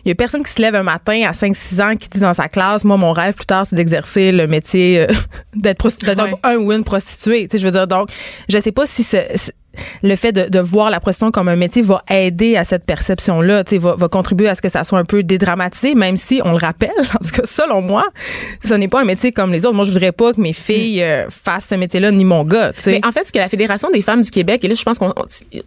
il 0.04 0.10
y 0.10 0.12
a 0.12 0.14
personne 0.14 0.42
qui 0.42 0.52
se 0.52 0.60
lève 0.60 0.74
un 0.74 0.82
matin 0.82 1.22
à 1.26 1.32
5-6 1.32 1.82
ans 1.82 1.96
qui 1.96 2.10
dit 2.10 2.20
dans 2.20 2.34
sa 2.34 2.48
classe, 2.48 2.84
moi, 2.84 2.98
mon 2.98 3.12
rêve 3.12 3.32
plus 3.32 3.46
tard, 3.46 3.64
c'est 3.64 3.76
d'exercer 3.76 4.32
le 4.32 4.46
métier, 4.46 5.00
euh, 5.00 5.06
d'être 5.54 5.88
un 6.42 6.56
ou 6.56 6.72
une 6.72 6.84
prostituée. 6.84 7.48
Tu 7.48 7.56
sais, 7.56 7.58
je 7.62 7.64
veux 7.64 7.72
dire, 7.72 7.86
donc, 7.86 8.10
je 8.50 8.60
sais 8.60 8.72
pas 8.72 8.84
si 8.84 9.02
c'est 9.02 9.54
le 10.02 10.16
fait 10.16 10.32
de, 10.32 10.48
de, 10.48 10.58
voir 10.60 10.90
la 10.90 11.00
prostitution 11.00 11.30
comme 11.30 11.48
un 11.48 11.56
métier 11.56 11.82
va 11.82 12.02
aider 12.10 12.56
à 12.56 12.64
cette 12.64 12.84
perception-là, 12.84 13.64
va, 13.72 13.94
va 13.96 14.08
contribuer 14.08 14.48
à 14.48 14.54
ce 14.54 14.62
que 14.62 14.68
ça 14.68 14.84
soit 14.84 14.98
un 14.98 15.04
peu 15.04 15.22
dédramatisé, 15.22 15.94
même 15.94 16.16
si 16.16 16.40
on 16.44 16.52
le 16.52 16.58
rappelle, 16.58 16.90
parce 17.12 17.32
que 17.32 17.46
selon 17.46 17.80
moi, 17.80 18.06
ce 18.64 18.74
n'est 18.74 18.88
pas 18.88 19.00
un 19.00 19.04
métier 19.04 19.32
comme 19.32 19.52
les 19.52 19.66
autres. 19.66 19.74
Moi, 19.74 19.84
je 19.84 19.90
voudrais 19.90 20.12
pas 20.12 20.32
que 20.32 20.40
mes 20.40 20.52
filles 20.52 21.02
euh, 21.02 21.28
fassent 21.30 21.68
ce 21.68 21.74
métier-là, 21.74 22.10
ni 22.10 22.24
mon 22.24 22.44
gars. 22.44 22.72
Mais 22.86 23.00
en 23.04 23.12
fait, 23.12 23.26
ce 23.26 23.32
que 23.32 23.38
la 23.38 23.48
Fédération 23.48 23.90
des 23.90 24.02
femmes 24.02 24.22
du 24.22 24.30
Québec, 24.30 24.64
et 24.64 24.68
là, 24.68 24.74
je 24.74 24.82
pense 24.82 24.98
qu'on 24.98 25.14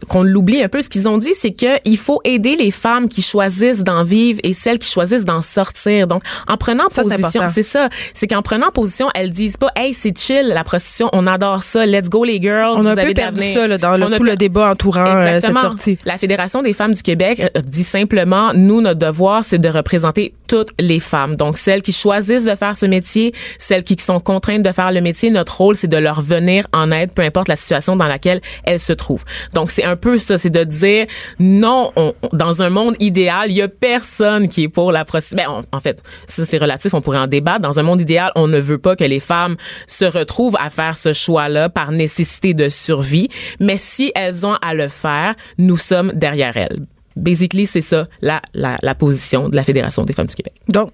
qu'on 0.07 0.23
l'oublie 0.23 0.61
un 0.63 0.69
peu, 0.69 0.81
ce 0.81 0.89
qu'ils 0.89 1.07
ont 1.07 1.17
dit, 1.17 1.33
c'est 1.35 1.51
qu'il 1.51 1.97
faut 1.97 2.21
aider 2.23 2.55
les 2.55 2.71
femmes 2.71 3.09
qui 3.09 3.21
choisissent 3.21 3.83
d'en 3.83 4.03
vivre 4.03 4.39
et 4.43 4.53
celles 4.53 4.79
qui 4.79 4.89
choisissent 4.89 5.25
d'en 5.25 5.41
sortir. 5.41 6.07
Donc, 6.07 6.23
en 6.47 6.57
prenant 6.57 6.85
position, 6.87 7.43
c'est 7.47 7.63
ça, 7.63 7.89
c'est 8.13 8.27
qu'en 8.27 8.41
prenant 8.41 8.69
position, 8.71 9.09
elles 9.15 9.29
disent 9.29 9.57
pas, 9.57 9.71
hey, 9.75 9.93
c'est 9.93 10.17
chill, 10.17 10.47
la 10.47 10.63
prostitution, 10.63 11.09
on 11.13 11.27
adore 11.27 11.63
ça, 11.63 11.85
let's 11.85 12.09
go 12.09 12.23
les 12.23 12.41
girls, 12.41 12.75
on 12.77 12.85
a 12.85 12.95
avez 13.03 13.13
perdu 13.13 13.43
ça 13.53 13.67
là, 13.67 13.77
dans 13.77 13.97
on 14.05 14.17
tout 14.17 14.23
le 14.23 14.35
débat 14.35 14.71
entourant 14.71 15.05
euh, 15.05 15.39
cette 15.39 15.57
sortie. 15.57 15.97
La 16.05 16.17
Fédération 16.17 16.61
des 16.61 16.73
femmes 16.73 16.93
du 16.93 17.01
Québec 17.01 17.39
euh, 17.39 17.61
dit 17.61 17.83
simplement, 17.83 18.53
nous, 18.53 18.81
notre 18.81 18.99
devoir, 18.99 19.43
c'est 19.43 19.59
de 19.59 19.69
représenter 19.69 20.33
toutes 20.47 20.71
les 20.79 20.99
femmes. 20.99 21.35
Donc, 21.35 21.57
celles 21.57 21.81
qui 21.81 21.91
choisissent 21.91 22.45
de 22.45 22.55
faire 22.55 22.75
ce 22.75 22.85
métier, 22.85 23.33
celles 23.57 23.83
qui 23.83 23.95
sont 23.99 24.19
contraintes 24.19 24.63
de 24.63 24.71
faire 24.71 24.91
le 24.91 25.01
métier, 25.01 25.29
notre 25.31 25.57
rôle, 25.57 25.75
c'est 25.75 25.87
de 25.87 25.97
leur 25.97 26.21
venir 26.21 26.67
en 26.73 26.91
aide, 26.91 27.13
peu 27.13 27.21
importe 27.21 27.47
la 27.47 27.55
situation 27.55 27.95
dans 27.95 28.07
laquelle 28.07 28.41
elles 28.63 28.79
se 28.79 28.93
trouvent. 28.93 29.23
Donc, 29.53 29.71
c'est 29.71 29.83
un 29.83 29.95
peu 29.95 30.17
ça, 30.17 30.37
c'est 30.37 30.49
de 30.49 30.63
dire, 30.63 31.05
non, 31.39 31.91
on, 31.95 32.13
dans 32.31 32.61
un 32.61 32.69
monde 32.69 32.95
idéal, 32.99 33.49
il 33.49 33.57
y 33.57 33.61
a 33.61 33.67
personne 33.67 34.47
qui 34.49 34.63
est 34.63 34.69
pour 34.69 34.91
la 34.91 35.05
prostitution. 35.05 35.61
Ben, 35.61 35.63
en 35.71 35.79
fait, 35.79 36.03
ça, 36.27 36.45
c'est 36.45 36.57
relatif, 36.57 36.93
on 36.93 37.01
pourrait 37.01 37.19
en 37.19 37.27
débattre. 37.27 37.61
Dans 37.61 37.79
un 37.79 37.83
monde 37.83 38.01
idéal, 38.01 38.31
on 38.35 38.47
ne 38.47 38.59
veut 38.59 38.77
pas 38.77 38.95
que 38.95 39.03
les 39.03 39.19
femmes 39.19 39.55
se 39.87 40.05
retrouvent 40.05 40.57
à 40.59 40.69
faire 40.69 40.97
ce 40.97 41.13
choix-là 41.13 41.69
par 41.69 41.91
nécessité 41.91 42.53
de 42.53 42.69
survie. 42.69 43.29
Mais 43.59 43.77
si 43.83 44.11
elles 44.15 44.45
ont 44.45 44.55
à 44.61 44.73
le 44.73 44.87
faire, 44.87 45.35
nous 45.57 45.77
sommes 45.77 46.11
derrière 46.13 46.55
elles. 46.57 46.85
Basically, 47.15 47.65
c'est 47.65 47.81
ça 47.81 48.07
la, 48.21 48.41
la, 48.53 48.77
la 48.81 48.95
position 48.95 49.49
de 49.49 49.55
la 49.55 49.63
Fédération 49.63 50.03
des 50.03 50.13
femmes 50.13 50.27
du 50.27 50.35
Québec. 50.35 50.53
Donc, 50.67 50.91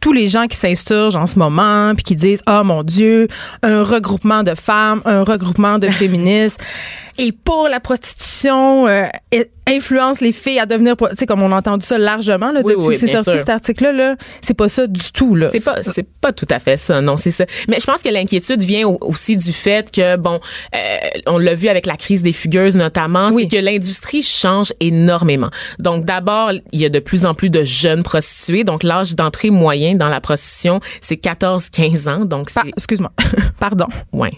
tous 0.00 0.12
les 0.12 0.28
gens 0.28 0.46
qui 0.46 0.56
s'insurgent 0.56 1.16
en 1.16 1.26
ce 1.26 1.38
moment 1.38 1.92
puis 1.94 2.04
qui 2.04 2.14
disent 2.14 2.42
oh 2.48 2.62
mon 2.62 2.82
dieu 2.84 3.26
un 3.62 3.82
regroupement 3.82 4.42
de 4.42 4.54
femmes 4.54 5.00
un 5.04 5.24
regroupement 5.24 5.78
de 5.78 5.88
féministes 6.02 6.60
et 7.18 7.32
pour 7.32 7.68
la 7.68 7.80
prostitution 7.80 8.86
euh, 8.86 9.06
influence 9.66 10.20
les 10.20 10.32
filles 10.32 10.58
à 10.58 10.66
devenir 10.66 10.96
tu 10.96 11.04
sais 11.16 11.26
comme 11.26 11.42
on 11.42 11.52
a 11.52 11.56
entendu 11.56 11.84
ça 11.84 11.98
largement 11.98 12.52
là, 12.52 12.62
depuis 12.62 12.98
que 12.98 13.06
c'est 13.06 13.06
sorti 13.08 13.38
cet 13.38 13.48
article 13.48 13.90
là, 13.90 14.16
c'est 14.40 14.54
pas 14.54 14.68
ça 14.68 14.86
du 14.86 15.12
tout 15.12 15.34
là. 15.34 15.48
C'est 15.50 15.64
pas 15.64 15.82
c'est 15.82 16.06
pas 16.20 16.32
tout 16.32 16.46
à 16.50 16.58
fait 16.58 16.76
ça 16.76 17.00
non 17.00 17.16
c'est 17.16 17.30
ça. 17.30 17.44
Mais 17.68 17.78
je 17.80 17.86
pense 17.86 18.02
que 18.02 18.08
l'inquiétude 18.08 18.62
vient 18.62 18.86
aussi 18.86 19.36
du 19.36 19.52
fait 19.52 19.90
que 19.90 20.16
bon 20.16 20.40
euh, 20.74 20.78
on 21.26 21.38
l'a 21.38 21.54
vu 21.54 21.68
avec 21.68 21.86
la 21.86 21.96
crise 21.96 22.22
des 22.22 22.32
fugueuses 22.32 22.76
notamment 22.76 23.30
c'est 23.36 23.48
que 23.48 23.56
l'industrie 23.56 24.22
change 24.22 24.72
énormément. 24.80 25.50
Donc 25.78 26.04
d'abord 26.04 26.52
il 26.72 26.80
y 26.80 26.84
a 26.84 26.88
de 26.88 27.00
plus 27.00 27.26
en 27.26 27.34
plus 27.34 27.50
de 27.50 27.64
jeunes 27.64 28.02
prostituées. 28.02 28.64
Donc 28.64 28.82
l'âge 28.82 29.16
d'entrée 29.16 29.50
moyen 29.50 29.94
dans 29.94 30.08
la 30.08 30.20
prostitution 30.20 30.80
c'est 31.00 31.16
14 31.16 31.70
15 31.70 32.08
ans. 32.08 32.24
Donc 32.24 32.50
c'est 32.50 32.60
excuse-moi. 32.76 33.12
Pardon. 33.58 33.86
Ouais 34.12 34.32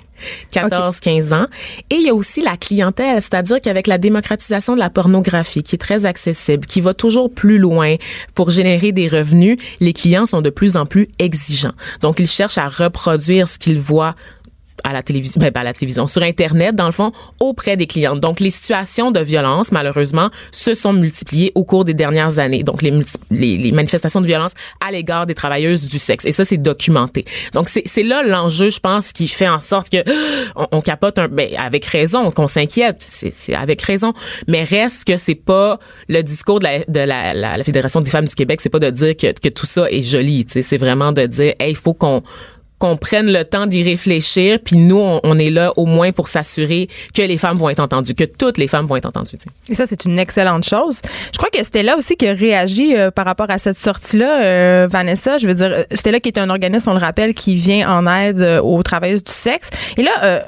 14 0.50 1.00
15 1.00 1.32
ans 1.32 1.46
et 1.90 1.96
il 1.96 2.02
y 2.02 2.10
a 2.10 2.14
aussi 2.14 2.42
la 2.42 2.56
clientèle, 2.56 3.20
c'est-à-dire 3.22 3.60
qu'avec 3.60 3.87
la 3.87 3.98
démocratisation 3.98 4.75
de 4.75 4.78
la 4.78 4.90
pornographie, 4.90 5.62
qui 5.62 5.75
est 5.75 5.78
très 5.78 6.06
accessible, 6.06 6.66
qui 6.66 6.80
va 6.80 6.94
toujours 6.94 7.32
plus 7.32 7.58
loin 7.58 7.96
pour 8.34 8.50
générer 8.50 8.92
des 8.92 9.08
revenus, 9.08 9.56
les 9.80 9.92
clients 9.92 10.26
sont 10.26 10.42
de 10.42 10.50
plus 10.50 10.76
en 10.76 10.87
plus 10.87 11.06
exigeants. 11.18 11.72
Donc, 12.00 12.18
ils 12.18 12.26
cherchent 12.26 12.58
à 12.58 12.68
reproduire 12.68 13.48
ce 13.48 13.58
qu'ils 13.58 13.80
voient 13.80 14.14
à 14.85 14.92
la 14.92 15.02
télévision, 15.02 15.38
ben, 15.40 15.50
pas 15.50 15.61
à 15.61 15.64
la 15.64 15.73
télévision, 15.73 16.06
sur 16.06 16.23
Internet, 16.23 16.75
dans 16.75 16.87
le 16.87 16.92
fond, 16.92 17.12
auprès 17.40 17.76
des 17.76 17.87
clientes. 17.87 18.20
Donc, 18.20 18.40
les 18.40 18.50
situations 18.50 19.11
de 19.11 19.20
violence, 19.20 19.73
malheureusement, 19.73 20.30
se 20.52 20.75
sont 20.75 20.92
multipliées 20.92 21.52
au 21.54 21.64
cours 21.64 21.85
des 21.85 21.94
dernières 21.94 22.38
années. 22.38 22.62
Donc, 22.62 22.82
les, 22.82 22.92
les, 23.30 23.73
manifestations 23.73 24.20
de 24.20 24.26
violence 24.26 24.52
à 24.87 24.90
l'égard 24.90 25.26
des 25.26 25.35
travailleuses 25.35 25.88
du 25.88 25.99
sexe. 25.99 26.25
Et 26.25 26.32
ça, 26.32 26.44
c'est 26.44 26.56
documenté. 26.56 27.25
Donc, 27.54 27.68
c'est 27.68 28.02
là 28.02 28.23
l'enjeu, 28.23 28.68
je 28.68 28.80
pense, 28.80 29.12
qui 29.12 29.28
fait 29.28 29.49
en 29.49 29.61
sorte 29.61 29.90
que 29.90 29.99
on, 30.73 30.80
capote 30.80 31.18
un, 31.18 31.28
ben, 31.28 31.50
avec 31.56 31.85
raison, 31.85 32.30
qu'on 32.30 32.47
s'inquiète. 32.47 33.04
C'est 33.08 33.54
avec 33.54 33.82
raison. 33.82 34.12
Mais 34.47 34.64
reste 34.64 35.04
que 35.04 35.16
c'est 35.16 35.35
pas 35.35 35.78
le 36.08 36.23
discours 36.23 36.58
de 36.61 36.64
la, 36.64 36.78
de 36.85 37.00
la, 37.00 37.35
la, 37.35 37.64
Fédération 37.64 38.00
des 38.00 38.11
femmes 38.11 38.26
du 38.26 38.35
Québec, 38.35 38.61
c'est 38.62 38.70
pas 38.70 38.78
de 38.78 38.90
dire 38.90 39.16
que, 39.16 39.32
que 39.38 39.49
tout 39.49 39.66
ça 39.66 39.90
est 39.90 40.02
joli. 40.02 40.47
C'est 40.49 40.76
vraiment 40.78 41.12
de 41.12 41.26
dire, 41.26 41.54
hey, 41.58 41.70
il 41.70 41.76
faut 41.76 41.94
qu'on 41.94 42.23
qu'on 42.78 42.97
prenne 42.97 43.30
le 43.30 43.44
temps 43.44 43.66
d'y 43.66 43.82
réfléchir, 43.82 44.58
puis 44.64 44.76
nous, 44.76 44.99
on, 44.99 45.38
est 45.38 45.50
là 45.50 45.73
au 45.76 45.87
moins 45.87 46.12
pour 46.12 46.28
s'assurer 46.28 46.88
que 47.14 47.23
les 47.23 47.37
femmes 47.37 47.56
vont 47.56 47.68
être 47.68 47.80
entendues, 47.80 48.14
que 48.14 48.25
toutes 48.25 48.58
les 48.58 48.68
femmes 48.68 48.87
vont 48.87 48.97
être 48.97 49.06
entendues. 49.06 49.37
Et 49.68 49.75
ça, 49.75 49.87
c'est 49.87 50.04
une 50.04 50.18
excellente 50.18 50.64
chose. 50.64 51.00
Je 51.32 51.38
crois 51.38 51.50
que 51.50 51.62
c'était 51.62 51.82
là 51.82 51.97
aussi 51.97 52.16
qui 52.16 52.26
a 52.26 52.32
réagi 52.32 52.97
euh, 52.97 53.11
par 53.11 53.25
rapport 53.25 53.50
à 53.50 53.58
cette 53.58 53.78
sortie-là, 53.78 54.42
euh, 54.42 54.88
Vanessa. 54.90 55.38
Je 55.38 55.47
veux 55.47 55.54
dire, 55.54 55.85
c'était 55.92 56.12
là 56.12 56.20
qui 56.20 56.28
est 56.28 56.38
un 56.38 56.50
organisme, 56.50 56.90
on 56.90 56.94
le 56.94 57.00
rappelle, 57.00 57.35
qui 57.35 57.56
vient 57.56 57.90
en 57.90 58.06
aide 58.06 58.40
euh, 58.40 58.61
aux 58.61 58.82
travailleuses 58.82 59.25
du 59.25 59.32
sexe. 59.32 59.70
Et 59.97 60.02
là, 60.02 60.44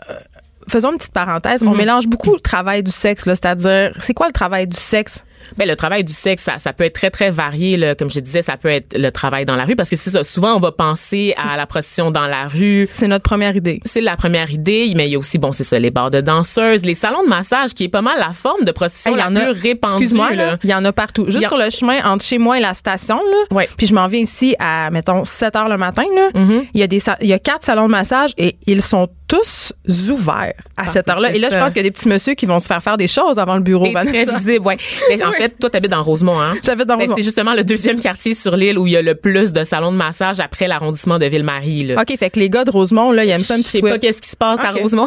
faisons 0.68 0.92
une 0.92 0.98
petite 0.98 1.12
parenthèse, 1.12 1.62
on 1.62 1.72
mm-hmm. 1.72 1.76
mélange 1.76 2.06
beaucoup 2.06 2.32
le 2.32 2.40
travail 2.40 2.82
du 2.82 2.92
sexe, 2.92 3.24
c'est-à-dire, 3.24 3.92
c'est 3.98 4.14
quoi 4.14 4.28
le 4.28 4.32
travail 4.32 4.66
du 4.66 4.78
sexe? 4.78 5.24
Ben, 5.56 5.68
le 5.68 5.76
travail 5.76 6.04
du 6.04 6.12
sexe, 6.12 6.42
ça, 6.42 6.58
ça 6.58 6.72
peut 6.72 6.84
être 6.84 6.94
très, 6.94 7.10
très 7.10 7.30
varié. 7.30 7.76
Là. 7.76 7.94
Comme 7.94 8.10
je 8.10 8.20
disais, 8.20 8.42
ça 8.42 8.56
peut 8.56 8.68
être 8.68 8.96
le 8.96 9.10
travail 9.10 9.44
dans 9.44 9.56
la 9.56 9.64
rue 9.64 9.76
parce 9.76 9.90
que 9.90 9.96
c'est 9.96 10.10
ça. 10.10 10.24
Souvent, 10.24 10.54
on 10.56 10.60
va 10.60 10.72
penser 10.72 11.34
à 11.36 11.56
la 11.56 11.66
prostitution 11.66 12.10
dans 12.10 12.26
la 12.26 12.48
rue. 12.48 12.86
C'est 12.88 13.08
notre 13.08 13.22
première 13.22 13.56
idée. 13.56 13.80
C'est 13.84 14.00
la 14.00 14.16
première 14.16 14.50
idée, 14.50 14.92
mais 14.96 15.08
il 15.08 15.12
y 15.12 15.16
a 15.16 15.18
aussi, 15.18 15.38
bon, 15.38 15.52
c'est 15.52 15.64
ça, 15.64 15.78
les 15.78 15.90
bars 15.90 16.10
de 16.10 16.20
danseuses, 16.20 16.84
les 16.84 16.94
salons 16.94 17.22
de 17.22 17.28
massage, 17.28 17.74
qui 17.74 17.84
est 17.84 17.88
pas 17.88 18.02
mal 18.02 18.18
la 18.18 18.32
forme 18.32 18.64
de 18.64 18.72
prostitution 18.72 19.14
la 19.14 19.30
plus 19.30 19.60
répandue. 19.60 20.04
Excuse-moi, 20.04 20.30
il 20.62 20.70
y 20.70 20.74
en 20.74 20.84
a 20.84 20.92
partout. 20.92 21.26
Juste 21.28 21.48
sur 21.48 21.58
le 21.58 21.70
chemin 21.70 22.04
entre 22.04 22.24
chez 22.24 22.38
moi 22.38 22.58
et 22.58 22.60
la 22.60 22.74
station, 22.74 23.16
là. 23.16 23.56
Ouais. 23.56 23.68
Puis 23.76 23.86
je 23.86 23.94
m'en 23.94 24.06
viens 24.06 24.20
ici 24.20 24.54
à, 24.58 24.90
mettons, 24.90 25.24
7 25.24 25.56
heures 25.56 25.68
le 25.68 25.76
matin, 25.76 26.04
là. 26.14 26.30
Mm-hmm. 26.34 26.66
Il 26.74 26.80
y 26.80 26.82
a 26.82 26.86
des, 26.86 27.02
il 27.20 27.28
y 27.28 27.32
a 27.32 27.38
quatre 27.38 27.64
salons 27.64 27.86
de 27.86 27.90
massage 27.90 28.32
et 28.38 28.56
ils 28.66 28.82
sont 28.82 29.08
tous 29.30 29.72
ouverts 30.10 30.54
à 30.76 30.86
cette 30.86 31.08
heure-là. 31.08 31.32
Et 31.32 31.38
là, 31.38 31.50
je 31.50 31.56
pense 31.56 31.68
qu'il 31.68 31.76
y 31.76 31.80
a 31.80 31.84
des 31.84 31.92
petits 31.92 32.08
messieurs 32.08 32.34
qui 32.34 32.46
vont 32.46 32.58
se 32.58 32.66
faire 32.66 32.82
faire 32.82 32.96
des 32.96 33.06
choses 33.06 33.38
avant 33.38 33.54
le 33.54 33.62
bureau. 33.62 33.86
très 33.92 34.24
visible, 34.24 34.66
ouais. 34.66 34.76
Mais 35.08 35.22
en 35.24 35.30
fait, 35.40 35.54
toi, 35.58 35.70
t'habites 35.70 35.92
dans 35.92 36.02
Rosemont, 36.02 36.40
hein? 36.40 36.54
J'habite 36.64 36.88
dans 36.88 36.96
Rosemont. 36.96 37.14
C'est 37.16 37.22
justement 37.22 37.54
le 37.54 37.62
deuxième 37.62 38.00
quartier 38.00 38.34
sur 38.34 38.56
l'île 38.56 38.76
où 38.76 38.88
il 38.88 38.92
y 38.92 38.96
a 38.96 39.02
le 39.02 39.14
plus 39.14 39.52
de 39.52 39.62
salons 39.62 39.92
de 39.92 39.96
massage 39.96 40.40
après 40.40 40.66
l'arrondissement 40.66 41.20
de 41.20 41.26
Ville-Marie, 41.26 41.84
là. 41.84 42.02
OK, 42.02 42.18
fait 42.18 42.30
que 42.30 42.40
les 42.40 42.50
gars 42.50 42.64
de 42.64 42.72
Rosemont, 42.72 43.12
là, 43.12 43.24
ils 43.24 43.30
aiment 43.30 43.38
ça 43.38 43.54
un 43.54 43.58
petit 43.58 43.78
Je 43.78 43.86
sais 43.86 43.92
pas 43.92 43.98
qu'est-ce 44.00 44.20
qui 44.20 44.30
se 44.30 44.36
passe 44.36 44.64
à 44.64 44.72
Rosemont. 44.72 45.06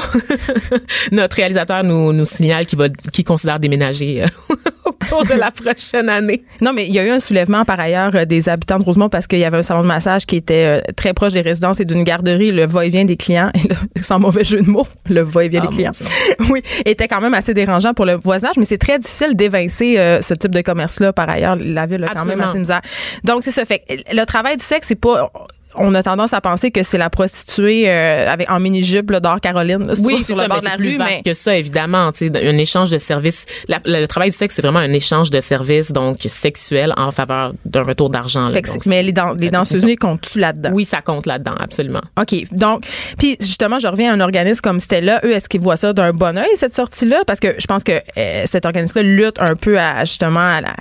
Notre 1.12 1.36
réalisateur 1.36 1.84
nous, 1.84 2.13
nous 2.13 2.25
signale 2.25 2.65
qu'il 2.65 2.80
va, 2.80 2.88
qu'il 2.89 3.25
considère 3.25 3.60
déménager 3.60 4.24
euh, 4.24 4.56
au 4.86 4.92
cours 4.92 5.25
de 5.25 5.34
la 5.34 5.52
prochaine 5.52 6.10
année. 6.10 6.44
Non, 6.62 6.74
mais 6.74 6.88
il 6.88 6.94
y 6.94 7.00
a 7.00 7.06
eu 7.06 7.10
un 7.10 7.20
soulèvement 7.20 7.66
par 7.66 7.80
ailleurs 7.80 8.16
euh, 8.16 8.25
des 8.25 8.50
habitants 8.50 8.80
de 8.80 8.84
Rosemont 8.84 9.10
parce 9.10 9.28
qu'il 9.28 9.40
y 9.40 9.46
avait 9.46 9.58
un 9.58 9.63
salon 9.63 9.82
de 9.82 9.88
massage 9.88 10.25
qui 10.25 10.36
était 10.36 10.82
euh, 10.82 10.94
très 10.96 11.13
proche 11.13 11.34
des 11.34 11.42
résidences 11.42 11.80
et 11.80 11.86
d'une 11.86 12.04
garderie. 12.04 12.52
Le 12.52 12.66
va-et-vient 12.66 13.06
des 13.06 13.18
clients, 13.18 13.50
et 13.63 13.68
là, 13.68 13.75
sans 14.02 14.20
mauvais 14.20 14.44
jeu 14.44 14.62
de 14.62 14.70
mots, 14.70 14.88
le 15.10 15.22
va-et-vient 15.22 15.62
des 15.62 15.68
ah, 15.70 15.74
clients, 15.74 15.92
oui, 16.50 16.62
était 16.86 17.08
quand 17.08 17.22
même 17.22 17.34
assez 17.34 17.54
dérangeant 17.54 17.94
pour 17.94 18.06
le 18.06 18.13
voisinage, 18.13 18.56
mais 18.58 18.66
c'est 18.66 18.78
très 18.78 19.00
difficile 19.00 19.36
d'évincer 19.36 19.98
euh, 19.98 20.22
ce 20.22 20.34
type 20.34 20.52
de 20.52 20.62
commerce-là. 20.62 21.13
Par 21.13 21.30
ailleurs, 21.30 21.56
la 21.56 21.86
ville 21.86 22.04
a 22.04 22.13
quand 22.13 22.25
même 22.25 22.42
assez 22.42 22.60
misère. 22.60 22.82
Donc, 23.24 23.44
c'est 23.44 23.52
ça. 23.52 23.66
Fait 23.66 23.84
le 24.12 24.25
travail 24.25 24.58
du 24.58 24.63
sexe, 24.63 24.88
c'est 24.88 24.96
pas 24.96 25.32
on 25.75 25.94
a 25.96 26.03
tendance 26.03 26.34
à 26.34 26.42
penser 26.42 26.72
que 26.72 26.84
c'est 26.84 26.98
la 26.98 27.10
prostituée 27.10 27.84
euh, 27.88 28.32
avec 28.32 28.50
en 28.50 28.60
mini-jupe 28.60 29.12
d'or 29.13 29.39
Caroline 29.42 29.88
là, 29.88 29.94
Oui, 30.00 30.18
sur 30.24 30.25
c'est 30.27 30.34
le 30.36 30.39
ça, 30.42 30.48
bord 30.48 30.60
de 30.60 30.65
la 30.65 30.75
rue. 30.75 30.98
Mais 30.98 31.22
que 31.25 31.34
ça, 31.34 31.56
évidemment. 31.56 32.12
Tu 32.12 32.30
sais, 32.30 32.48
un 32.48 32.58
échange 32.58 32.89
de 32.92 32.98
services. 32.98 33.46
La- 33.68 33.80
le, 33.86 34.01
le 34.01 34.08
travail 34.08 34.30
du 34.30 34.36
sexe, 34.36 34.56
c'est 34.56 34.62
vraiment 34.62 34.80
un 34.80 34.92
échange 34.94 35.30
de 35.30 35.39
services, 35.42 35.92
donc 35.92 36.18
sexuel, 36.27 36.94
en 36.98 37.12
faveur 37.12 37.53
d'un 37.65 37.84
retour 37.84 38.10
d'argent. 38.10 38.50
là. 38.50 38.60
mais 38.86 39.03
les, 39.03 39.12
dan- 39.12 39.38
les 39.39 39.50
danseuses 39.50 39.84
nues 39.86 39.96
comptent-tu 39.98 40.39
là-dedans? 40.39 40.70
Oui, 40.74 40.86
ça 40.86 41.01
compte 41.01 41.25
là-dedans, 41.25 41.56
absolument. 41.60 42.01
OK. 42.20 42.36
Donc, 42.51 42.86
puis 43.18 43.38
justement, 43.39 43.80
je 43.80 43.88
reviens 43.88 44.12
à 44.12 44.15
un 44.15 44.20
organisme 44.20 44.62
comme 44.62 44.80
Stella. 44.80 45.20
Eux, 45.24 45.32
est-ce 45.32 45.50
qu'ils 45.50 45.62
voient 45.62 45.77
ça 45.77 45.94
d'un 45.94 46.12
bon 46.12 46.38
oeil, 46.38 46.50
cette 46.56 46.75
sortie-là? 46.75 47.22
Parce 47.25 47.39
que 47.39 47.56
je 47.58 47.65
pense 47.68 47.84
que 47.84 47.94
euh, 48.18 48.44
cet 48.46 48.65
organisme-là 48.65 49.03
lutte 49.03 49.39
un 49.42 49.56
peu 49.56 49.80
à, 49.80 50.06
justement, 50.06 50.39
à 50.39 50.62
la, 50.62 50.75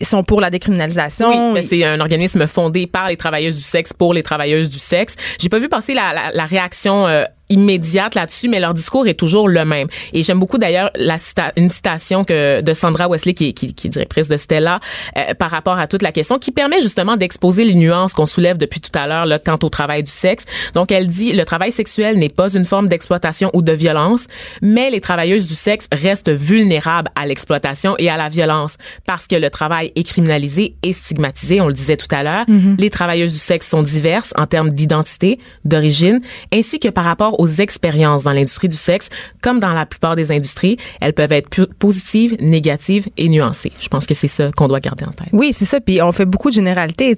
ils 0.00 0.06
sont 0.06 0.22
pour 0.24 0.40
la 0.40 0.50
décriminalisation. 0.50 1.28
Oui, 1.28 1.52
mais 1.54 1.62
c'est 1.62 1.84
un 1.84 2.00
organisme 2.00 2.46
fondé 2.46 2.86
par 2.86 3.08
les 3.08 3.16
travailleuses 3.16 3.56
du 3.56 3.62
sexe 3.62 3.92
pour 3.92 4.14
les 4.14 4.22
travailleuses 4.28 4.68
du 4.68 4.78
sexe. 4.78 5.16
J'ai 5.40 5.48
pas 5.48 5.58
vu 5.58 5.68
passer 5.68 5.94
la, 5.94 6.30
la, 6.32 6.44
réaction 6.44 7.06
euh, 7.06 7.24
immédiate 7.48 8.14
là-dessus, 8.14 8.48
mais 8.48 8.60
leur 8.60 8.74
discours 8.74 9.06
est 9.06 9.14
toujours 9.14 9.48
le 9.48 9.64
même. 9.64 9.88
Et 10.12 10.22
j'aime 10.22 10.38
beaucoup 10.38 10.58
d'ailleurs 10.58 10.90
la 10.96 11.16
cita- 11.18 11.52
une 11.56 11.68
citation 11.68 12.24
que 12.24 12.60
de 12.60 12.72
Sandra 12.74 13.08
Wesley, 13.08 13.34
qui 13.34 13.48
est, 13.48 13.52
qui, 13.52 13.74
qui 13.74 13.86
est 13.86 13.90
directrice 13.90 14.28
de 14.28 14.36
Stella, 14.36 14.80
euh, 15.16 15.34
par 15.34 15.50
rapport 15.50 15.78
à 15.78 15.86
toute 15.86 16.02
la 16.02 16.12
question, 16.12 16.38
qui 16.38 16.50
permet 16.50 16.80
justement 16.80 17.16
d'exposer 17.16 17.64
les 17.64 17.74
nuances 17.74 18.14
qu'on 18.14 18.26
soulève 18.26 18.56
depuis 18.56 18.80
tout 18.80 18.96
à 18.98 19.06
l'heure 19.06 19.26
là, 19.26 19.38
quant 19.38 19.58
au 19.62 19.68
travail 19.68 20.02
du 20.02 20.10
sexe. 20.10 20.44
Donc, 20.74 20.92
elle 20.92 21.06
dit, 21.08 21.32
le 21.32 21.44
travail 21.44 21.72
sexuel 21.72 22.18
n'est 22.18 22.28
pas 22.28 22.52
une 22.54 22.64
forme 22.64 22.88
d'exploitation 22.88 23.50
ou 23.54 23.62
de 23.62 23.72
violence, 23.72 24.26
mais 24.62 24.90
les 24.90 25.00
travailleuses 25.00 25.46
du 25.46 25.54
sexe 25.54 25.86
restent 25.92 26.30
vulnérables 26.30 27.10
à 27.14 27.26
l'exploitation 27.26 27.94
et 27.98 28.08
à 28.10 28.16
la 28.16 28.28
violence 28.28 28.76
parce 29.06 29.26
que 29.26 29.36
le 29.36 29.50
travail 29.50 29.92
est 29.96 30.02
criminalisé 30.02 30.76
et 30.82 30.92
stigmatisé, 30.92 31.60
on 31.60 31.68
le 31.68 31.72
disait 31.74 31.96
tout 31.96 32.12
à 32.14 32.22
l'heure. 32.22 32.44
Les 32.78 32.90
travailleuses 32.90 33.32
du 33.32 33.38
sexe 33.38 33.68
sont 33.68 33.82
diverses 33.82 34.32
en 34.36 34.46
termes 34.46 34.70
d'identité, 34.70 35.38
d'origine, 35.64 36.20
ainsi 36.52 36.78
que 36.78 36.88
par 36.88 37.04
rapport 37.04 37.37
aux 37.38 37.46
expériences 37.46 38.24
dans 38.24 38.32
l'industrie 38.32 38.68
du 38.68 38.76
sexe, 38.76 39.08
comme 39.42 39.60
dans 39.60 39.72
la 39.72 39.86
plupart 39.86 40.16
des 40.16 40.32
industries, 40.32 40.76
elles 41.00 41.14
peuvent 41.14 41.32
être 41.32 41.64
positives, 41.78 42.36
négatives 42.40 43.08
et 43.16 43.28
nuancées. 43.28 43.72
Je 43.80 43.88
pense 43.88 44.06
que 44.06 44.14
c'est 44.14 44.28
ça 44.28 44.50
qu'on 44.52 44.68
doit 44.68 44.80
garder 44.80 45.04
en 45.04 45.12
tête. 45.12 45.28
Oui, 45.32 45.52
c'est 45.52 45.64
ça. 45.64 45.80
Puis 45.80 46.02
on 46.02 46.12
fait 46.12 46.26
beaucoup 46.26 46.50
de 46.50 46.54
généralités. 46.54 47.16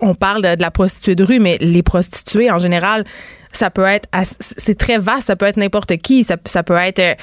On 0.00 0.14
parle 0.14 0.42
de 0.42 0.60
la 0.60 0.70
prostituée 0.70 1.14
de 1.14 1.24
rue, 1.24 1.40
mais 1.40 1.56
les 1.60 1.82
prostituées, 1.82 2.50
en 2.50 2.58
général, 2.58 3.04
ça 3.58 3.70
peut 3.70 3.84
être, 3.84 4.08
c'est 4.40 4.76
très 4.78 4.98
vaste, 4.98 5.26
ça 5.26 5.36
peut 5.36 5.46
être 5.46 5.56
n'importe 5.56 5.96
qui, 5.98 6.24
ça, 6.24 6.36
ça 6.46 6.62
peut 6.62 6.76
être 6.76 6.98
euh, 6.98 7.14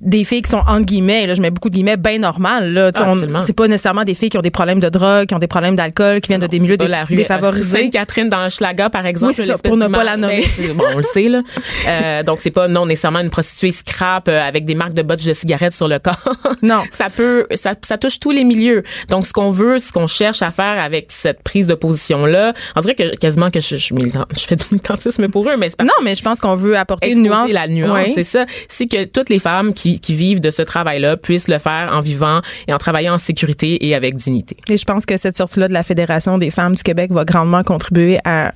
des 0.00 0.24
filles 0.24 0.42
qui 0.42 0.50
sont 0.50 0.62
en 0.66 0.80
guillemets, 0.80 1.26
là 1.26 1.34
je 1.34 1.40
mets 1.42 1.50
beaucoup 1.50 1.68
de 1.68 1.74
guillemets, 1.74 1.96
bien 1.96 2.18
normales. 2.18 2.72
Là, 2.72 2.90
Ah, 2.94 3.12
c'est 3.46 3.52
pas 3.56 3.68
nécessairement 3.68 4.04
des 4.04 4.14
filles 4.14 4.28
qui 4.30 4.38
ont 4.38 4.42
des 4.42 4.50
problèmes 4.50 4.80
de 4.80 4.88
drogue, 4.88 5.26
qui 5.26 5.34
ont 5.34 5.38
des 5.38 5.46
problèmes 5.46 5.76
d'alcool, 5.76 6.20
qui 6.20 6.28
viennent 6.28 6.40
de 6.40 6.46
des 6.46 6.58
milieux 6.58 6.76
dé- 6.76 6.88
la 6.88 7.04
rue, 7.04 7.14
défavorisés. 7.16 7.78
Sainte-Catherine 7.82 8.28
dans 8.28 8.48
Schlaga, 8.48 8.90
par 8.90 9.06
exemple. 9.06 9.34
Oui, 9.38 9.46
ça, 9.46 9.58
pour 9.58 9.76
ne 9.76 9.86
pas 9.88 10.04
la 10.04 10.16
nommer. 10.16 10.44
Bon, 10.74 10.84
on 10.94 10.96
le 10.98 11.02
sait, 11.02 11.28
là. 11.28 11.42
Euh, 11.88 12.22
donc, 12.22 12.40
c'est 12.40 12.50
pas, 12.50 12.68
non, 12.68 12.86
nécessairement 12.86 13.20
une 13.20 13.30
prostituée 13.30 13.72
scrap 13.72 14.28
euh, 14.28 14.40
avec 14.42 14.64
des 14.64 14.74
marques 14.74 14.94
de 14.94 15.02
bottes 15.02 15.24
de 15.24 15.32
cigarettes 15.32 15.72
sur 15.74 15.88
le 15.88 15.98
corps. 15.98 16.18
Non. 16.62 16.82
ça 16.92 17.08
peut, 17.10 17.46
ça, 17.54 17.72
ça 17.82 17.98
touche 17.98 18.20
tous 18.20 18.30
les 18.30 18.44
milieux. 18.44 18.82
Donc, 19.08 19.26
ce 19.26 19.32
qu'on 19.32 19.50
veut, 19.50 19.78
ce 19.78 19.90
qu'on 19.92 20.06
cherche 20.06 20.42
à 20.42 20.50
faire 20.50 20.78
avec 20.80 21.06
cette 21.10 21.42
prise 21.42 21.66
de 21.66 21.74
position-là, 21.74 22.52
on 22.76 22.80
dirait 22.80 22.94
que 22.94 23.16
quasiment 23.16 23.50
que 23.50 23.58
je, 23.60 23.76
je 23.76 23.92
fais 24.36 24.56
du 24.56 24.64
militantisme 24.70 25.28
pour 25.28 25.48
eux, 25.48 25.56
mais 25.56 25.70
Non, 25.80 25.90
mais 26.02 26.14
je 26.14 26.22
pense 26.22 26.40
qu'on 26.40 26.56
veut 26.56 26.76
apporter 26.76 27.10
une 27.10 27.22
nuance. 27.22 27.50
la 27.52 27.66
nuance, 27.68 27.98
Oui. 28.06 28.12
c'est 28.14 28.24
ça. 28.24 28.44
C'est 28.68 28.86
que 28.86 29.04
toutes 29.04 29.28
les 29.28 29.38
femmes 29.38 29.72
qui, 29.74 30.00
qui 30.00 30.14
vivent 30.14 30.40
de 30.40 30.50
ce 30.50 30.62
travail-là 30.62 31.16
puissent 31.16 31.48
le 31.48 31.58
faire 31.58 31.90
en 31.92 32.00
vivant 32.00 32.40
et 32.68 32.72
en 32.74 32.78
travaillant 32.78 33.14
en 33.14 33.18
sécurité 33.18 33.86
et 33.86 33.94
avec 33.94 34.16
dignité. 34.16 34.56
Et 34.68 34.76
je 34.76 34.84
pense 34.84 35.06
que 35.06 35.16
cette 35.16 35.36
sortie-là 35.36 35.68
de 35.68 35.72
la 35.72 35.82
Fédération 35.82 36.38
des 36.38 36.50
femmes 36.50 36.74
du 36.74 36.82
Québec 36.82 37.10
va 37.12 37.24
grandement 37.24 37.62
contribuer 37.62 38.18
à 38.24 38.52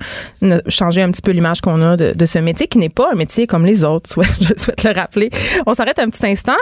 changer 0.69 1.01
un 1.01 1.11
petit 1.11 1.21
peu 1.21 1.31
l'image 1.31 1.61
qu'on 1.61 1.81
a 1.81 1.97
de, 1.97 2.13
de 2.13 2.25
ce 2.25 2.39
métier 2.39 2.67
qui 2.67 2.77
n'est 2.77 2.89
pas 2.89 3.09
un 3.11 3.15
métier 3.15 3.47
comme 3.47 3.65
les 3.65 3.83
autres. 3.83 4.09
Je 4.41 4.53
souhaite 4.61 4.83
le 4.83 4.91
rappeler. 4.93 5.29
On 5.65 5.73
s'arrête 5.73 5.99
un 5.99 6.09
petit 6.09 6.25
instant. 6.25 6.53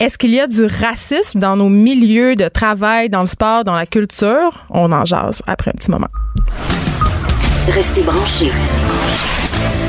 Est-ce 0.00 0.18
qu'il 0.18 0.30
y 0.30 0.40
a 0.40 0.46
du 0.46 0.64
racisme 0.64 1.38
dans 1.38 1.56
nos 1.56 1.68
milieux 1.68 2.36
de 2.36 2.48
travail, 2.48 3.08
dans 3.08 3.20
le 3.20 3.26
sport, 3.26 3.64
dans 3.64 3.76
la 3.76 3.86
culture? 3.86 4.50
On 4.70 4.90
en 4.92 5.04
jase 5.04 5.42
après 5.46 5.70
un 5.70 5.74
petit 5.74 5.90
moment. 5.90 6.08
Restez 7.70 8.02
branchés. 8.02 8.50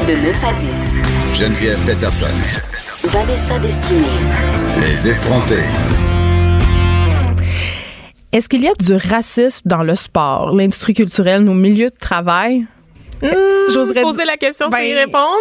De 0.10 0.16
9 0.16 0.44
à 0.44 0.54
10. 0.56 1.40
Geneviève 1.40 1.78
Peterson. 1.86 2.26
Vanessa 3.04 3.60
Destinée. 3.60 4.02
Les 4.80 5.08
effrontés. 5.08 5.54
Est-ce 8.32 8.50
qu'il 8.50 8.64
y 8.64 8.68
a 8.68 8.74
du 8.74 8.96
racisme 8.96 9.62
dans 9.70 9.84
le 9.84 9.94
sport, 9.94 10.56
l'industrie 10.56 10.96
culturelle, 10.96 11.44
nos 11.44 11.54
milieux 11.54 11.90
de 11.90 11.96
travail? 11.96 12.66
J'oserais 13.22 14.02
Poser 14.02 14.18
dire- 14.18 14.26
la 14.28 14.38
question 14.38 14.70
sans 14.70 14.78
y 14.78 14.92
Ben, 14.94 14.98
répondre, 14.98 15.36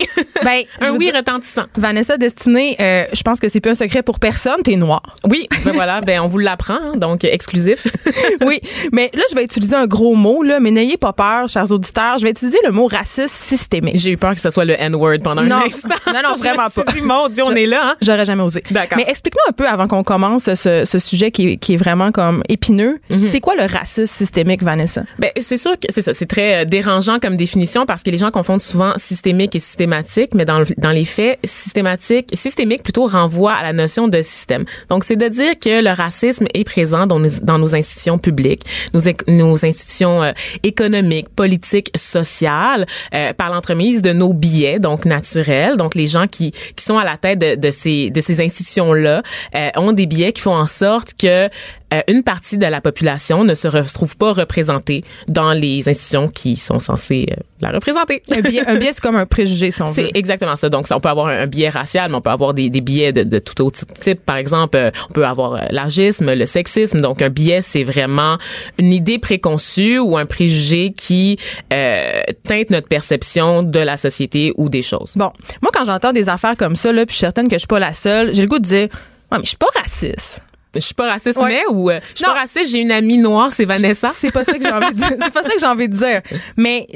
oui. 0.00 0.06
Ben, 0.44 0.62
Un 0.80 0.90
oui 0.92 1.06
dire- 1.06 1.14
retentissant. 1.16 1.64
Vanessa 1.76 2.16
Destinée, 2.16 2.76
euh, 2.80 3.04
je 3.12 3.22
pense 3.22 3.40
que 3.40 3.48
c'est 3.48 3.60
plus 3.60 3.70
un 3.70 3.74
secret 3.74 4.02
pour 4.02 4.18
personne. 4.18 4.62
T'es 4.62 4.76
noire. 4.76 5.02
Oui, 5.28 5.48
ben 5.64 5.72
voilà, 5.72 6.00
ben 6.06 6.20
on 6.20 6.28
vous 6.28 6.38
l'apprend, 6.38 6.74
hein, 6.74 6.96
donc 6.96 7.24
euh, 7.24 7.28
exclusif. 7.30 7.86
oui, 8.46 8.60
mais 8.92 9.10
là, 9.14 9.22
je 9.30 9.34
vais 9.34 9.44
utiliser 9.44 9.74
un 9.74 9.86
gros 9.86 10.14
mot, 10.14 10.42
là, 10.42 10.60
mais 10.60 10.70
n'ayez 10.70 10.96
pas 10.96 11.12
peur, 11.12 11.48
chers 11.48 11.70
auditeurs. 11.72 12.18
Je 12.18 12.24
vais 12.24 12.30
utiliser 12.30 12.58
le 12.64 12.70
mot 12.72 12.86
raciste 12.86 13.34
systémique. 13.34 13.96
J'ai 13.98 14.10
eu 14.12 14.16
peur 14.16 14.34
que 14.34 14.40
ce 14.40 14.50
soit 14.50 14.64
le 14.64 14.74
N-word 14.80 15.18
pendant 15.24 15.42
Non. 15.42 15.56
un 15.56 15.66
instant. 15.66 15.88
Non, 16.06 16.20
non, 16.22 16.34
vraiment 16.36 16.68
pas. 16.74 16.92
dit, 16.92 17.00
mon 17.00 17.28
Dieu, 17.28 17.42
on 17.44 17.54
est 17.54 17.66
là, 17.66 17.80
hein? 17.90 17.96
J'aurais 18.02 18.24
jamais 18.24 18.42
osé. 18.42 18.62
D'accord. 18.70 18.98
Mais 18.98 19.04
explique-nous 19.08 19.48
un 19.48 19.52
peu 19.52 19.66
avant 19.66 19.88
qu'on 19.88 20.02
commence 20.02 20.52
ce, 20.54 20.84
ce 20.84 20.98
sujet 20.98 21.30
qui 21.30 21.52
est, 21.52 21.56
qui 21.56 21.74
est 21.74 21.78
vraiment 21.78 22.12
comme 22.12 22.42
épineux. 22.48 22.98
Mhm. 23.10 23.28
C'est 23.32 23.40
quoi 23.40 23.54
le 23.54 23.64
racisme 23.64 24.06
systémique, 24.06 24.62
Vanessa? 24.62 25.02
Ben, 25.18 25.30
c'est 25.38 25.56
sûr 25.56 25.72
que 25.72 25.86
c'est 25.90 26.02
ça. 26.02 26.14
C'est 26.14 26.26
très 26.26 26.62
euh, 26.62 26.64
dérangeant 27.06 27.20
comme 27.20 27.36
définition 27.36 27.86
parce 27.86 28.02
que 28.02 28.10
les 28.10 28.16
gens 28.18 28.30
confondent 28.30 28.60
souvent 28.60 28.92
systémique 28.96 29.54
et 29.54 29.58
systématique, 29.58 30.30
mais 30.34 30.44
dans, 30.44 30.58
le- 30.60 30.66
dans 30.78 30.90
les 30.90 31.04
faits, 31.04 31.38
systématique, 31.44 32.28
systémique 32.32 32.82
plutôt 32.82 33.06
renvoie 33.06 33.52
à 33.52 33.62
la 33.62 33.72
notion 33.72 34.08
de 34.08 34.22
système. 34.22 34.64
Donc, 34.88 35.04
c'est 35.04 35.16
de 35.16 35.28
dire 35.28 35.58
que 35.58 35.82
le 35.82 35.90
racisme 35.90 36.46
est 36.54 36.64
présent 36.64 37.06
dans 37.06 37.18
nos, 37.18 37.28
dans 37.42 37.58
nos 37.58 37.74
institutions 37.74 38.18
publiques, 38.18 38.62
nos, 38.94 39.00
nos 39.28 39.64
institutions 39.64 40.22
euh, 40.22 40.32
économiques, 40.62 41.28
politiques, 41.28 41.90
sociales, 41.96 42.86
euh, 43.14 43.32
par 43.32 43.50
l'entremise 43.52 44.02
de 44.02 44.12
nos 44.12 44.32
billets, 44.32 44.78
donc 44.78 45.04
naturels. 45.04 45.76
Donc, 45.76 45.94
les 45.94 46.06
gens 46.06 46.26
qui, 46.26 46.52
qui 46.74 46.84
sont 46.84 46.98
à 46.98 47.04
la 47.04 47.16
tête 47.16 47.38
de, 47.38 47.54
de 47.54 47.70
ces, 47.70 48.10
de 48.10 48.20
ces 48.20 48.40
institutions-là 48.40 49.22
euh, 49.54 49.70
ont 49.76 49.92
des 49.92 50.06
billets 50.06 50.32
qui 50.32 50.42
font 50.42 50.54
en 50.54 50.66
sorte 50.66 51.14
que 51.18 51.48
euh, 51.94 52.00
une 52.08 52.22
partie 52.22 52.58
de 52.58 52.66
la 52.66 52.80
population 52.80 53.44
ne 53.44 53.54
se 53.54 53.68
retrouve 53.68 54.16
pas 54.16 54.32
représentée 54.32 55.04
dans 55.28 55.52
les 55.52 55.88
institutions 55.88 56.28
qui 56.28 56.56
sont 56.56 56.80
censées 56.80 57.28
euh, 57.30 57.36
la 57.60 57.70
représenter. 57.70 58.22
Un 58.30 58.40
biais, 58.40 58.66
un 58.66 58.76
biais, 58.76 58.92
c'est 58.92 59.00
comme 59.00 59.16
un 59.16 59.26
préjugé, 59.26 59.70
si 59.70 59.82
on. 59.82 59.86
C'est 59.86 60.10
exactement 60.14 60.56
ça. 60.56 60.68
Donc, 60.68 60.86
ça, 60.86 60.96
on 60.96 61.00
peut 61.00 61.08
avoir 61.08 61.28
un, 61.28 61.38
un 61.42 61.46
biais 61.46 61.68
racial, 61.68 62.10
mais 62.10 62.16
on 62.16 62.20
peut 62.20 62.30
avoir 62.30 62.54
des, 62.54 62.70
des 62.70 62.80
biais 62.80 63.12
de, 63.12 63.22
de 63.22 63.38
tout 63.38 63.62
autre 63.62 63.86
type. 63.86 64.20
Par 64.24 64.36
exemple, 64.36 64.76
euh, 64.76 64.90
on 65.10 65.12
peut 65.12 65.26
avoir 65.26 65.54
euh, 65.54 65.60
l'argisme, 65.70 66.32
le 66.32 66.46
sexisme. 66.46 67.00
Donc, 67.00 67.22
un 67.22 67.30
biais, 67.30 67.60
c'est 67.60 67.84
vraiment 67.84 68.38
une 68.78 68.92
idée 68.92 69.18
préconçue 69.18 69.98
ou 69.98 70.16
un 70.16 70.26
préjugé 70.26 70.92
qui 70.92 71.38
euh, 71.72 72.22
teinte 72.44 72.70
notre 72.70 72.88
perception 72.88 73.62
de 73.62 73.78
la 73.78 73.96
société 73.96 74.52
ou 74.56 74.68
des 74.68 74.82
choses. 74.82 75.14
Bon, 75.16 75.30
moi, 75.62 75.70
quand 75.72 75.84
j'entends 75.84 76.12
des 76.12 76.28
affaires 76.28 76.56
comme 76.56 76.76
ça, 76.76 76.92
là, 76.92 77.06
puis 77.06 77.12
je 77.12 77.18
suis 77.18 77.20
certaine 77.20 77.48
que 77.48 77.54
je 77.54 77.60
suis 77.60 77.66
pas 77.66 77.78
la 77.78 77.94
seule, 77.94 78.34
j'ai 78.34 78.42
le 78.42 78.48
goût 78.48 78.58
de 78.58 78.64
dire, 78.64 78.88
ouais, 79.32 79.38
mais 79.38 79.40
je 79.44 79.48
suis 79.48 79.56
pas 79.56 79.66
raciste. 79.74 80.42
Je 80.80 80.86
suis 80.86 80.94
pas 80.94 81.08
raciste, 81.10 81.38
Ouais. 81.38 81.48
mais 81.48 81.62
ou 81.70 81.90
euh, 81.90 81.98
je 82.12 82.16
suis 82.18 82.24
Non. 82.26 82.32
pas 82.34 82.40
raciste, 82.40 82.70
j'ai 82.72 82.78
une 82.80 82.92
amie 82.92 83.18
noire, 83.18 83.50
c'est 83.52 83.64
Vanessa. 83.64 84.10
C'est 84.14 84.32
pas 84.32 84.44
ça 84.44 84.54
que 84.54 84.62
j'ai 84.62 84.72
envie 84.72 84.86
de 84.94 84.96
dire. 84.96 85.08
C'est 85.20 85.32
pas 85.32 85.42
ça 85.42 85.48
que 85.50 85.58
j'ai 85.60 85.66
envie 85.66 85.88
de 85.88 85.96
dire. 85.96 86.20
Mais 86.56 86.86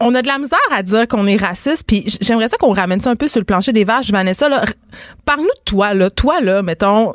on 0.00 0.14
a 0.14 0.22
de 0.22 0.26
la 0.26 0.38
misère 0.38 0.58
à 0.72 0.82
dire 0.82 1.06
qu'on 1.06 1.26
est 1.26 1.36
raciste, 1.36 1.84
puis 1.86 2.04
j'aimerais 2.20 2.48
ça 2.48 2.56
qu'on 2.56 2.72
ramène 2.72 3.00
ça 3.00 3.10
un 3.10 3.16
peu 3.16 3.28
sur 3.28 3.38
le 3.38 3.44
plancher 3.44 3.72
des 3.72 3.84
vaches, 3.84 4.10
Vanessa. 4.10 4.48
Là, 4.48 4.64
parle-nous 5.24 5.44
de 5.44 5.64
toi, 5.64 5.94
là. 5.94 6.10
Toi, 6.10 6.40
là, 6.40 6.62
mettons, 6.62 7.14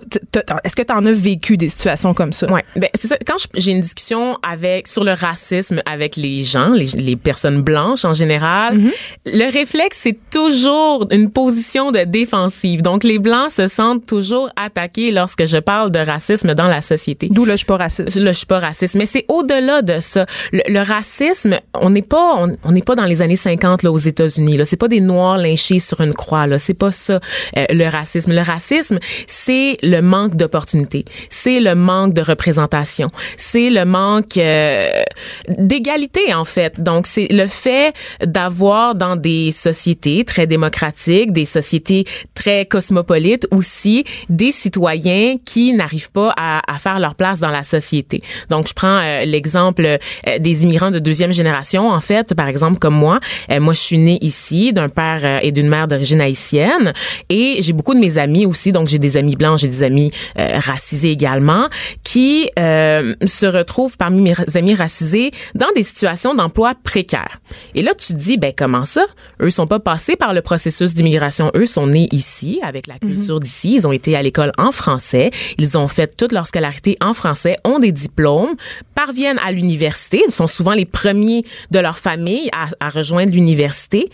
est-ce 0.63 0.75
que 0.75 0.83
tu 0.83 0.93
en 0.93 1.05
as 1.05 1.11
vécu 1.11 1.57
des 1.57 1.69
situations 1.69 2.13
comme 2.13 2.33
ça? 2.33 2.51
Ouais, 2.51 2.63
ben 2.75 2.89
c'est 2.93 3.07
ça. 3.07 3.17
Quand 3.25 3.35
j'ai 3.55 3.71
une 3.71 3.81
discussion 3.81 4.37
avec 4.47 4.87
sur 4.87 5.03
le 5.03 5.13
racisme 5.13 5.81
avec 5.85 6.15
les 6.15 6.43
gens, 6.43 6.69
les, 6.69 6.85
les 6.85 7.15
personnes 7.15 7.61
blanches 7.61 8.05
en 8.05 8.13
général, 8.13 8.79
le 9.25 9.51
réflexe 9.51 9.99
c'est 10.03 10.17
toujours 10.29 11.07
une 11.11 11.31
position 11.31 11.91
de 11.91 11.99
défensive. 11.99 12.81
Donc 12.81 13.03
les 13.03 13.19
blancs 13.19 13.51
se 13.51 13.67
sentent 13.67 14.05
toujours 14.05 14.49
attaqués 14.55 15.11
lorsque 15.11 15.45
je 15.45 15.57
parle 15.57 15.91
de 15.91 15.99
racisme 15.99 16.53
dans 16.53 16.67
la 16.67 16.81
société. 16.81 17.29
D'où 17.31 17.45
là, 17.45 17.53
je 17.53 17.57
suis 17.57 17.65
pas 17.65 17.77
raciste. 17.77 18.15
Là, 18.15 18.31
je 18.31 18.37
suis 18.37 18.45
pas 18.45 18.59
raciste, 18.59 18.95
mais 18.95 19.05
c'est 19.05 19.25
au-delà 19.27 19.81
de 19.81 19.99
ça. 19.99 20.25
Le, 20.51 20.61
le 20.67 20.81
racisme, 20.81 21.59
on 21.73 21.89
n'est 21.89 22.01
pas, 22.01 22.35
on 22.37 22.55
on 22.63 22.74
n'est 22.75 22.81
pas 22.81 22.95
dans 22.95 23.05
les 23.05 23.21
années 23.21 23.35
50 23.35 23.83
là 23.83 23.91
aux 23.91 23.97
États-Unis. 23.97 24.57
Là, 24.57 24.65
c'est 24.65 24.77
pas 24.77 24.87
des 24.87 25.01
noirs 25.01 25.37
lynchés 25.37 25.79
sur 25.79 26.01
une 26.01 26.13
croix. 26.13 26.47
Là, 26.47 26.59
c'est 26.59 26.73
pas 26.73 26.91
ça 26.91 27.19
euh, 27.57 27.65
le 27.69 27.87
racisme. 27.87 28.31
Le 28.33 28.41
racisme, 28.41 28.99
c'est 29.27 29.77
le 29.81 30.01
manque 30.01 30.35
d'opportunités, 30.35 31.05
c'est 31.29 31.59
le 31.59 31.75
manque 31.75 32.13
de 32.13 32.21
représentation, 32.21 33.11
c'est 33.37 33.69
le 33.69 33.85
manque 33.85 34.37
euh, 34.37 35.03
d'égalité 35.49 36.33
en 36.33 36.45
fait. 36.45 36.81
Donc 36.81 37.07
c'est 37.07 37.27
le 37.31 37.47
fait 37.47 37.93
d'avoir 38.23 38.95
dans 38.95 39.15
des 39.15 39.51
sociétés 39.51 40.23
très 40.25 40.47
démocratiques, 40.47 41.31
des 41.31 41.45
sociétés 41.45 42.05
très 42.33 42.65
cosmopolites 42.65 43.47
aussi 43.51 44.03
des 44.29 44.51
citoyens 44.51 45.37
qui 45.45 45.73
n'arrivent 45.73 46.11
pas 46.11 46.33
à, 46.37 46.61
à, 46.71 46.77
faire 46.77 46.99
leur 46.99 47.15
place 47.15 47.39
dans 47.39 47.51
la 47.51 47.63
société. 47.63 48.21
Donc 48.49 48.67
je 48.67 48.73
prends 48.73 48.99
euh, 48.99 49.25
l'exemple 49.25 49.85
euh, 49.85 50.39
des 50.39 50.63
immigrants 50.63 50.91
de 50.91 50.99
deuxième 50.99 51.31
génération 51.31 51.89
en 51.89 52.01
fait, 52.01 52.33
par 52.33 52.47
exemple 52.47 52.64
comme 52.73 52.95
moi. 52.95 53.19
moi 53.59 53.73
je 53.73 53.79
suis 53.79 53.97
née 53.97 54.17
ici 54.21 54.73
d'un 54.73 54.89
père 54.89 55.43
et 55.43 55.51
d'une 55.51 55.67
mère 55.67 55.87
d'origine 55.87 56.21
haïtienne 56.21 56.93
et 57.29 57.57
j'ai 57.59 57.73
beaucoup 57.73 57.93
de 57.93 57.99
mes 57.99 58.17
amis 58.17 58.45
aussi 58.45 58.71
donc 58.71 58.87
j'ai 58.87 58.99
des 58.99 59.17
amis 59.17 59.35
blancs, 59.35 59.59
j'ai 59.59 59.67
des 59.67 59.83
amis 59.83 60.11
racisés 60.35 61.11
également 61.11 61.67
qui 62.03 62.49
se 62.57 63.45
retrouvent 63.45 63.97
parmi 63.97 64.21
mes 64.21 64.33
amis 64.55 64.75
racisés 64.75 65.31
dans 65.53 65.67
des 65.75 65.83
situations 65.83 66.33
d'emploi 66.33 66.73
précaires. 66.83 67.41
Et 67.73 67.81
là, 67.81 67.93
tu 67.93 68.13
te 68.13 68.17
dis, 68.17 68.37
ben 68.37 68.53
comment 68.55 68.85
ça? 68.85 69.05
Eux 69.41 69.49
sont 69.49 69.67
pas 69.67 69.79
passés 69.79 70.15
par 70.15 70.33
le 70.33 70.41
processus 70.41 70.93
d'immigration. 70.93 71.51
Eux 71.55 71.65
sont 71.65 71.87
nés 71.87 72.07
ici, 72.11 72.59
avec 72.63 72.87
la 72.87 72.97
culture 72.97 73.39
d'ici. 73.39 73.75
Ils 73.75 73.87
ont 73.87 73.91
été 73.91 74.15
à 74.15 74.21
l'école 74.21 74.51
en 74.57 74.71
français. 74.71 75.31
Ils 75.57 75.77
ont 75.77 75.87
fait 75.87 76.15
toute 76.15 76.31
leur 76.31 76.47
scolarité 76.47 76.97
en 77.01 77.13
français, 77.13 77.55
ont 77.63 77.79
des 77.79 77.91
diplômes, 77.91 78.55
parviennent 78.93 79.39
à 79.45 79.51
l'université. 79.51 80.23
Ils 80.27 80.31
sont 80.31 80.47
souvent 80.47 80.73
les 80.73 80.85
premiers 80.85 81.43
de 81.71 81.79
leur 81.79 81.97
famille 81.97 82.49
à, 82.55 82.87
à 82.87 82.89
rejoindre 82.89 83.33
l'université 83.33 84.09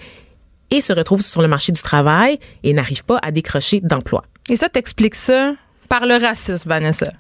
et 0.72 0.82
se 0.82 0.94
retrouvent 0.94 1.22
sur 1.22 1.42
le 1.42 1.48
marché 1.48 1.72
du 1.72 1.82
travail 1.82 2.40
et 2.64 2.74
n'arrivent 2.74 3.06
pas 3.06 3.20
à 3.22 3.32
décrocher 3.32 3.82
d'emploi. 3.82 4.24
Et 4.50 4.56
ça 4.56 4.70
t'explique 4.70 5.16
ça 5.16 5.54
par 5.90 6.06
le 6.06 6.16
racisme, 6.16 6.68
Vanessa 6.70 7.12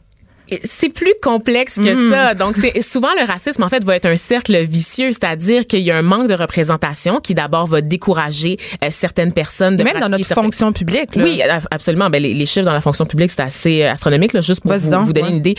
c'est 0.63 0.89
plus 0.89 1.13
complexe 1.21 1.75
que 1.75 2.07
mm. 2.07 2.09
ça. 2.09 2.33
Donc, 2.33 2.57
c'est 2.57 2.81
souvent 2.81 3.09
le 3.19 3.25
racisme 3.25 3.63
en 3.63 3.69
fait 3.69 3.83
va 3.83 3.95
être 3.95 4.05
un 4.05 4.15
cercle 4.15 4.57
vicieux, 4.65 5.11
c'est-à-dire 5.11 5.65
qu'il 5.65 5.79
y 5.79 5.91
a 5.91 5.97
un 5.97 6.01
manque 6.01 6.27
de 6.27 6.33
représentation 6.33 7.19
qui 7.19 7.33
d'abord 7.33 7.67
va 7.67 7.81
décourager 7.81 8.57
euh, 8.83 8.87
certaines 8.89 9.33
personnes 9.33 9.75
de 9.75 9.83
même 9.83 9.99
dans 9.99 10.09
notre 10.09 10.25
fonction 10.25 10.73
publique. 10.73 11.15
Là. 11.15 11.23
Oui, 11.23 11.41
absolument. 11.71 12.09
Ben, 12.09 12.21
les, 12.21 12.33
les, 12.33 12.45
chiffres 12.45 12.65
dans 12.65 12.73
la 12.73 12.81
fonction 12.81 13.05
publique 13.05 13.31
c'est 13.31 13.41
assez 13.41 13.83
euh, 13.83 13.91
astronomique 13.91 14.33
là, 14.33 14.41
juste 14.41 14.61
pour 14.61 14.73
vous, 14.73 15.05
vous, 15.05 15.13
donner 15.13 15.29
une 15.29 15.37
idée. 15.37 15.55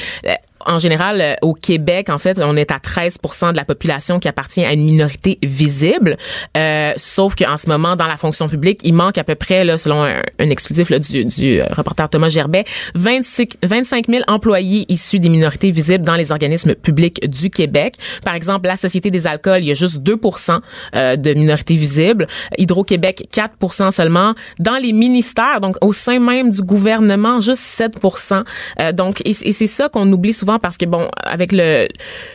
En 0.66 0.78
général, 0.78 1.20
euh, 1.20 1.34
au 1.42 1.54
Québec, 1.54 2.08
en 2.08 2.18
fait, 2.18 2.38
on 2.40 2.56
est 2.56 2.70
à 2.70 2.78
13% 2.78 3.52
de 3.52 3.56
la 3.56 3.64
population 3.64 4.18
qui 4.18 4.28
appartient 4.28 4.64
à 4.64 4.72
une 4.72 4.84
minorité 4.84 5.38
visible. 5.42 6.16
Euh, 6.56 6.92
sauf 6.96 7.34
qu'en 7.34 7.56
ce 7.56 7.68
moment, 7.68 7.96
dans 7.96 8.06
la 8.06 8.16
fonction 8.16 8.48
publique, 8.48 8.80
il 8.84 8.94
manque 8.94 9.18
à 9.18 9.24
peu 9.24 9.34
près, 9.34 9.64
là, 9.64 9.78
selon 9.78 10.02
un, 10.02 10.20
exclusif 10.38 10.90
là, 10.90 10.98
du, 10.98 11.24
du 11.24 11.60
euh, 11.60 11.64
reporter 11.70 12.08
Thomas 12.08 12.28
Gerbet, 12.28 12.64
25 12.94 14.06
000 14.08 14.22
employés 14.28 14.86
issus 14.88 15.20
des 15.20 15.28
minorités 15.28 15.70
visibles 15.70 16.04
dans 16.04 16.16
les 16.16 16.32
organismes 16.32 16.74
publics 16.74 17.28
du 17.28 17.50
Québec. 17.50 17.96
Par 18.24 18.34
exemple, 18.34 18.66
la 18.66 18.76
Société 18.76 19.10
des 19.10 19.26
alcools, 19.26 19.60
il 19.60 19.68
y 19.68 19.70
a 19.70 19.74
juste 19.74 20.00
2% 20.02 20.60
euh, 20.94 21.16
de 21.16 21.34
minorités 21.34 21.76
visibles. 21.76 22.26
Hydro-Québec, 22.58 23.28
4 23.30 23.90
seulement. 23.90 24.34
Dans 24.58 24.76
les 24.76 24.92
ministères, 24.92 25.60
donc 25.60 25.76
au 25.80 25.92
sein 25.92 26.18
même 26.18 26.50
du 26.50 26.62
gouvernement, 26.62 27.40
juste 27.40 27.62
7% 27.62 28.44
euh, 28.80 28.92
Donc, 28.92 29.22
et 29.24 29.32
c'est 29.32 29.66
ça 29.66 29.88
qu'on 29.88 30.10
oublie 30.12 30.32
souvent 30.32 30.51
parce 30.58 30.76
que 30.76 30.86
bon, 30.86 31.08
avec 31.24 31.52
le, 31.52 31.88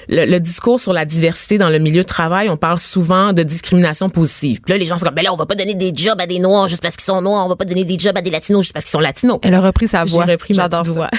le, 0.09 0.39
discours 0.39 0.79
sur 0.79 0.93
la 0.93 1.05
diversité 1.05 1.57
dans 1.57 1.69
le 1.69 1.79
milieu 1.79 2.01
de 2.01 2.07
travail, 2.07 2.49
on 2.49 2.57
parle 2.57 2.79
souvent 2.79 3.33
de 3.33 3.43
discrimination 3.43 4.09
positive. 4.09 4.61
Puis 4.61 4.73
là, 4.73 4.77
les 4.77 4.85
gens 4.85 4.97
sont 4.97 5.05
comme, 5.05 5.15
ben 5.15 5.23
là, 5.23 5.33
on 5.33 5.37
va 5.37 5.45
pas 5.45 5.55
donner 5.55 5.75
des 5.75 5.91
jobs 5.95 6.19
à 6.19 6.27
des 6.27 6.39
noirs 6.39 6.67
juste 6.67 6.81
parce 6.81 6.95
qu'ils 6.95 7.05
sont 7.05 7.21
noirs, 7.21 7.45
on 7.45 7.49
va 7.49 7.55
pas 7.55 7.65
donner 7.65 7.85
des 7.85 7.97
jobs 7.97 8.17
à 8.17 8.21
des 8.21 8.29
latinos 8.29 8.63
juste 8.63 8.73
parce 8.73 8.85
qu'ils 8.85 8.91
sont 8.91 8.99
latinos. 8.99 9.39
Elle 9.43 9.53
a 9.53 9.61
repris 9.61 9.87
sa 9.87 10.05
voix. 10.05 10.25
J'ai 10.25 10.31
repris 10.31 10.53
ma 10.53 10.67
voix. 10.67 11.09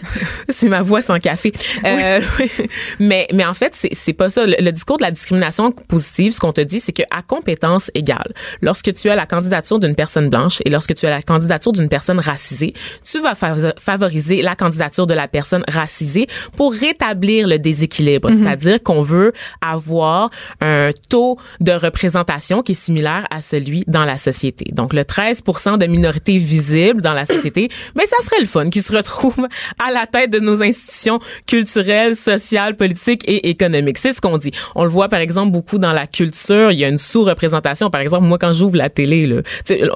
c'est 0.48 0.68
ma 0.68 0.82
voix 0.82 1.02
sans 1.02 1.18
café. 1.18 1.52
Euh, 1.84 2.20
mais 2.98 3.26
mais 3.32 3.44
en 3.44 3.54
fait, 3.54 3.74
c'est 3.74 3.90
c'est 3.92 4.12
pas 4.12 4.30
ça. 4.30 4.44
Le, 4.46 4.70
discours 4.70 4.98
de 4.98 5.02
la 5.02 5.10
discrimination 5.10 5.72
positive, 5.72 6.32
ce 6.32 6.40
qu'on 6.40 6.52
te 6.52 6.60
dit, 6.60 6.80
c'est 6.80 6.92
que 6.92 7.02
à 7.10 7.22
compétence 7.22 7.90
égale, 7.94 8.32
lorsque 8.62 8.92
tu 8.94 9.10
as 9.10 9.16
la 9.16 9.26
candidature 9.26 9.78
d'une 9.78 9.94
personne 9.94 10.28
blanche 10.28 10.58
et 10.64 10.70
lorsque 10.70 10.94
tu 10.94 11.06
as 11.06 11.10
la 11.10 11.22
candidature 11.22 11.72
d'une 11.72 11.88
personne 11.88 12.20
racisée, 12.20 12.74
tu 13.02 13.20
vas 13.20 13.34
favoriser 13.34 14.42
la 14.42 14.56
candidature 14.56 15.06
de 15.06 15.14
la 15.14 15.28
personne 15.28 15.64
racisée 15.68 16.26
pour 16.56 16.72
rétablir 16.72 17.46
le 17.46 17.58
déséquilibre. 17.58 18.30
Mhm. 18.30 18.42
C'est-à-dire 18.42 18.82
qu'on 18.82 19.02
veut 19.02 19.32
avoir 19.60 20.30
un 20.60 20.90
taux 21.08 21.36
de 21.60 21.72
représentation 21.72 22.62
qui 22.62 22.72
est 22.72 22.74
similaire 22.74 23.26
à 23.30 23.40
celui 23.40 23.84
dans 23.86 24.04
la 24.04 24.16
société. 24.16 24.70
Donc, 24.72 24.92
le 24.92 25.02
13% 25.02 25.78
de 25.78 25.86
minorités 25.86 26.38
visibles 26.38 27.00
dans 27.00 27.14
la 27.14 27.24
société, 27.24 27.68
mais 27.96 28.06
ça 28.06 28.16
serait 28.24 28.40
le 28.40 28.46
fun 28.46 28.70
qui 28.70 28.82
se 28.82 28.94
retrouve 28.94 29.46
à 29.78 29.92
la 29.92 30.06
tête 30.06 30.30
de 30.30 30.40
nos 30.40 30.62
institutions 30.62 31.18
culturelles, 31.46 32.16
sociales, 32.16 32.76
politiques 32.76 33.22
et 33.26 33.48
économiques. 33.50 33.98
C'est 33.98 34.12
ce 34.12 34.20
qu'on 34.20 34.38
dit. 34.38 34.52
On 34.74 34.84
le 34.84 34.90
voit, 34.90 35.08
par 35.08 35.20
exemple, 35.20 35.52
beaucoup 35.52 35.78
dans 35.78 35.92
la 35.92 36.06
culture. 36.06 36.70
Il 36.72 36.78
y 36.78 36.84
a 36.84 36.88
une 36.88 36.98
sous-représentation. 36.98 37.90
Par 37.90 38.00
exemple, 38.00 38.24
moi, 38.24 38.38
quand 38.38 38.52
j'ouvre 38.52 38.76
la 38.76 38.88
télé, 38.88 39.26
là, 39.26 39.42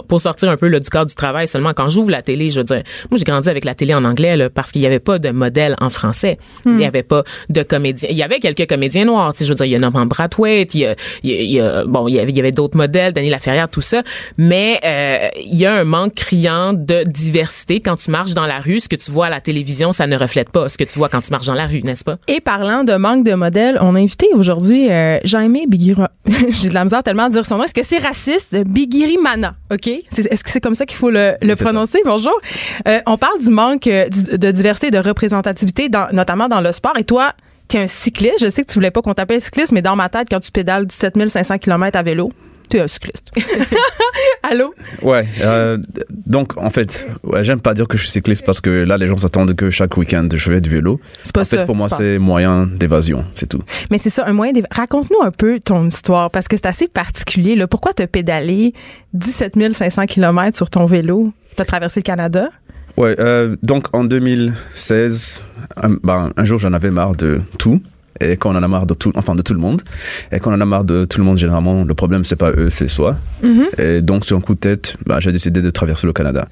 pour 0.09 0.21
sortir 0.21 0.51
un 0.51 0.57
peu 0.57 0.69
là, 0.69 0.81
du 0.81 0.91
cadre 0.91 1.07
du 1.07 1.15
travail 1.15 1.47
seulement, 1.47 1.73
quand 1.75 1.89
j'ouvre 1.89 2.11
la 2.11 2.23
télé, 2.23 2.51
je 2.51 2.61
veux 2.61 2.65
dire, 2.65 2.83
moi, 3.11 3.19
j'ai 3.19 3.25
grandi 3.25 3.49
avec 3.49 3.65
la 3.65 3.75
télé 3.75 3.95
en 3.95 4.05
anglais 4.05 4.37
là, 4.37 4.51
parce 4.51 4.73
qu'il 4.73 4.81
n'y 4.81 4.87
avait 4.87 5.01
pas 5.01 5.19
de 5.19 5.31
modèle 5.31 5.77
en 5.81 5.91
français. 5.91 6.39
Il 6.65 6.77
n'y 6.77 6.85
hmm. 6.85 6.89
avait 6.89 7.03
pas 7.03 7.25
de 7.49 7.63
comédiens. 7.63 8.09
Il 8.11 8.17
y 8.17 8.23
avait 8.23 8.39
quelques 8.39 8.69
comédiens 8.69 9.05
noirs. 9.05 9.35
Je 9.39 9.45
veux 9.45 9.55
dire, 9.55 9.67
il 9.67 9.73
y 9.73 9.77
a 9.77 9.79
Norman 9.79 10.07
Brathwaite, 10.07 10.75
il 10.75 10.81
y 10.81 10.87
a, 10.87 10.95
il 11.23 11.51
y 11.51 11.61
a, 11.61 11.85
bon, 11.85 12.09
il 12.09 12.15
y 12.15 12.21
avait, 12.21 12.31
il 12.31 12.37
y 12.37 12.41
avait 12.41 12.53
d'autres 12.53 12.77
modèles, 12.77 13.13
Daniel 13.13 13.33
Laferrière, 13.33 13.69
tout 13.69 13.81
ça. 13.81 14.03
Mais 14.39 14.81
euh, 14.85 15.29
il 15.41 15.57
y 15.59 15.67
a 15.67 15.75
un 15.75 15.85
manque 15.85 16.15
criant 16.15 16.73
de 16.73 17.05
diversité 17.05 17.81
quand 17.81 17.97
tu 17.97 18.11
marches 18.11 18.35
dans 18.35 18.47
la 18.47 18.61
rue. 18.61 18.81
Ce 18.81 18.89
que 18.89 18.97
tu 18.97 19.11
vois 19.11 19.27
à 19.27 19.31
la 19.31 19.41
télévision, 19.41 19.93
ça 19.93 20.07
ne 20.07 20.17
reflète 20.17 20.51
pas 20.51 20.69
ce 20.69 20.79
que 20.79 20.85
tu 20.85 20.99
vois 20.99 21.09
quand 21.09 21.21
tu 21.21 21.31
marches 21.31 21.47
dans 21.47 21.55
la 21.55 21.67
rue, 21.67 21.83
n'est-ce 21.83 22.05
pas? 22.05 22.17
Et 22.29 22.41
parlant 22.41 22.85
de 22.85 22.95
manque 22.95 23.25
de 23.25 23.35
modèles, 23.35 23.79
on 23.81 23.95
a 23.95 23.99
invité 23.99 24.29
aujourd'hui 24.35 24.91
euh, 24.91 25.19
Jaime 25.25 25.57
Biguira. 25.69 26.11
J'ai 26.51 26.69
de 26.69 26.75
la 26.75 26.85
misère 26.85 27.03
tellement 27.03 27.25
à 27.25 27.29
dire 27.29 27.45
son 27.45 27.59
nom. 27.59 27.65
Est-ce 27.65 27.75
que 27.75 27.85
c'est 27.85 27.99
raciste? 27.99 28.57
Bigiri 28.57 29.19
Mana, 29.19 29.55
OK? 29.73 29.89
Est-ce 29.89 30.45
que 30.45 30.51
c'est 30.51 30.61
comme 30.61 30.75
ça 30.75 30.87
qu'il 30.87 30.97
faut 30.97 31.11
le, 31.11 31.35
le 31.41 31.55
prononcer? 31.57 31.99
Bonjour. 32.05 32.39
Euh, 32.87 33.01
on 33.07 33.19
parle 33.19 33.39
du 33.41 33.51
manque 33.51 33.87
euh, 33.87 34.09
de 34.09 34.51
diversité 34.51 34.89
et 34.89 34.91
de 34.91 34.99
représentativité, 34.99 35.89
dans, 35.89 36.09
notamment 36.33 36.49
dans 36.49 36.61
le 36.61 36.73
sport. 36.73 36.97
Et 36.99 37.05
toi, 37.05 37.35
tu 37.69 37.77
es 37.77 37.81
un 37.81 37.87
cycliste. 37.87 38.45
Je 38.45 38.51
sais 38.51 38.63
que 38.63 38.69
tu 38.69 38.75
voulais 38.75 38.91
pas 38.91 39.03
qu'on 39.03 39.15
t'appelle 39.15 39.41
cycliste, 39.41 39.73
mais 39.73 39.83
dans 39.83 39.97
ma 39.97 40.09
tête, 40.09 40.29
quand 40.31 40.41
tu 40.41 40.51
pédales 40.51 40.87
17 40.87 41.29
500 41.29 41.59
km 41.59 41.97
à 41.99 42.03
vélo, 42.03 42.31
tu 42.71 42.79
es 42.79 42.81
un 42.81 42.89
cycliste. 42.89 43.31
Allô? 44.43 44.73
Ouais. 45.03 45.27
Euh, 45.41 45.79
donc, 46.27 46.57
en 46.57 46.71
fait, 46.71 47.07
ouais, 47.23 47.45
j'aime 47.45 47.61
pas 47.61 47.75
dire 47.75 47.87
que 47.87 47.97
je 47.97 48.03
suis 48.03 48.11
cycliste 48.11 48.45
parce 48.47 48.61
que 48.61 48.71
là, 48.71 48.97
les 48.97 49.07
gens 49.07 49.19
s'attendent 49.19 49.55
que 49.55 49.71
chaque 49.71 49.97
week-end, 49.97 50.27
je 50.35 50.53
vais 50.53 50.61
du 50.61 50.71
vélo. 50.71 51.01
C'est 51.23 51.35
pas 51.35 51.43
en 51.43 51.45
fait, 51.45 51.67
pour 51.67 51.77
moi, 51.77 51.89
c'est 51.89 52.19
moyen 52.19 52.67
d'évasion, 52.67 53.25
c'est 53.35 53.49
tout. 53.49 53.61
Mais 53.91 53.99
c'est 53.99 54.11
ça, 54.11 54.25
un 54.27 54.33
moyen 54.33 54.53
d'évasion. 54.53 54.75
Raconte-nous 54.75 55.23
un 55.23 55.31
peu 55.31 55.61
ton 55.61 55.87
histoire 55.87 56.31
parce 56.31 56.49
que 56.49 56.57
c'est 56.57 56.67
assez 56.67 56.89
particulier. 56.89 57.57
Là. 57.57 57.67
Pourquoi 57.67 57.93
tu 57.93 58.03
as 58.03 58.07
pédalé 58.07 58.73
17 59.13 59.73
500 59.73 60.07
km 60.07 60.57
sur 60.57 60.71
ton 60.71 60.87
vélo? 60.87 61.33
Tu 61.57 61.63
as 61.63 61.67
traversé 61.67 62.01
le 62.01 62.05
Canada? 62.05 62.49
Ouais, 62.97 63.17
euh, 63.19 63.57
donc 63.63 63.89
en 63.95 64.05
2016, 64.05 65.43
un, 65.77 65.89
ben, 66.03 66.33
un 66.37 66.45
jour 66.45 66.59
j'en 66.59 66.73
avais 66.73 66.91
marre 66.91 67.15
de 67.15 67.41
tout 67.59 67.81
et 68.21 68.37
quand 68.37 68.53
on 68.53 68.57
en 68.57 68.63
a 68.63 68.69
marre 68.69 68.87
de 68.87 68.95
tout, 68.95 69.13
enfin 69.15 69.35
de 69.35 69.43
tout 69.43 69.55
le 69.55 69.61
monde, 69.61 69.83
et 70.31 70.39
quand 70.39 70.51
on 70.51 70.55
en 70.55 70.61
a 70.61 70.67
marre 70.67 70.85
de 70.85 71.05
tout 71.05 71.19
le 71.19 71.25
monde, 71.25 71.39
généralement, 71.39 71.85
le 71.85 71.95
problème, 71.95 72.25
c'est 72.25 72.37
pas 72.37 72.51
eux, 72.53 72.71
c'est 72.71 72.89
soi. 72.89 73.17
Mm-hmm. 73.43 73.81
Et 73.81 74.03
donc, 74.03 74.25
sur 74.25 74.37
un 74.37 74.41
coup 74.41 74.55
de 74.55 74.61
tête, 74.61 74.97
bah, 75.07 75.19
j'ai 75.21 75.33
décidé 75.33 75.63
de 75.63 75.71
traverser 75.71 76.07
le 76.07 76.13
Canada. 76.13 76.47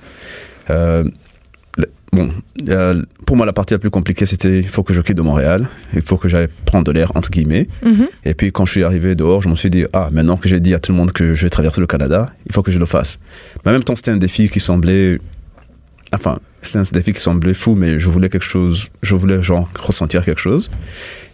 Euh, 0.71 1.05
bon, 2.13 2.31
euh, 2.69 3.03
pour 3.27 3.37
moi, 3.37 3.47
la 3.47 3.53
partie 3.53 3.75
la 3.75 3.79
plus 3.79 3.91
compliquée, 3.91 4.27
c'était 4.27 4.59
il 4.59 4.69
faut 4.69 4.83
que 4.83 4.95
je 4.95 5.01
quitte 5.03 5.17
de 5.17 5.23
Montréal, 5.23 5.69
il 5.95 6.03
faut 6.03 6.17
que 6.17 6.29
j'aille 6.29 6.49
prendre 6.65 6.85
de 6.85 6.93
l'air, 6.93 7.13
entre 7.15 7.31
guillemets. 7.31 7.69
Mm-hmm. 7.85 8.09
Et 8.25 8.35
puis, 8.35 8.53
quand 8.53 8.65
je 8.65 8.73
suis 8.73 8.85
arrivé 8.85 9.15
dehors, 9.15 9.43
je 9.43 9.49
me 9.49 9.55
suis 9.55 9.71
dit, 9.71 9.85
ah, 9.93 10.09
maintenant 10.13 10.37
que 10.37 10.49
j'ai 10.49 10.61
dit 10.61 10.75
à 10.75 10.79
tout 10.79 10.93
le 10.93 10.99
monde 10.99 11.13
que 11.13 11.35
je 11.35 11.43
vais 11.43 11.51
traverser 11.51 11.81
le 11.81 11.87
Canada, 11.87 12.33
il 12.47 12.53
faut 12.53 12.63
que 12.63 12.73
je 12.73 12.79
le 12.79 12.87
fasse. 12.87 13.19
Mais 13.65 13.71
en 13.71 13.75
même 13.75 13.85
temps, 13.85 13.95
c'était 13.95 14.11
un 14.11 14.17
défi 14.17 14.49
qui 14.49 14.61
semblait 14.61 15.21
enfin, 16.13 16.39
c'est 16.63 16.79
un 16.79 16.83
défi 16.93 17.13
qui 17.13 17.21
semblait 17.21 17.55
fou, 17.55 17.75
mais 17.75 17.99
je 17.99 18.09
voulais 18.09 18.29
quelque 18.29 18.45
chose, 18.45 18.89
je 19.03 19.15
voulais 19.15 19.43
genre 19.43 19.69
ressentir 19.79 20.25
quelque 20.25 20.41
chose. 20.41 20.71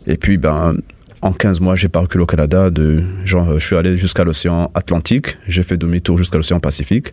Et 0.07 0.17
puis, 0.17 0.39
ben, 0.39 0.77
en 1.23 1.33
15 1.33 1.61
mois, 1.61 1.75
j'ai 1.77 1.89
parcouru 1.89 2.23
au 2.23 2.27
Canada 2.27 2.71
de, 2.71 3.03
genre, 3.25 3.59
je 3.59 3.65
suis 3.65 3.77
allé 3.77 3.97
jusqu'à 3.97 4.25
l'océan 4.25 4.71
Atlantique, 4.75 5.39
j'ai 5.49 5.63
fait 5.63 5.77
demi-tour 5.77 6.19
jusqu'à 6.19 6.37
l'océan 6.37 6.61
Pacifique, 6.61 7.13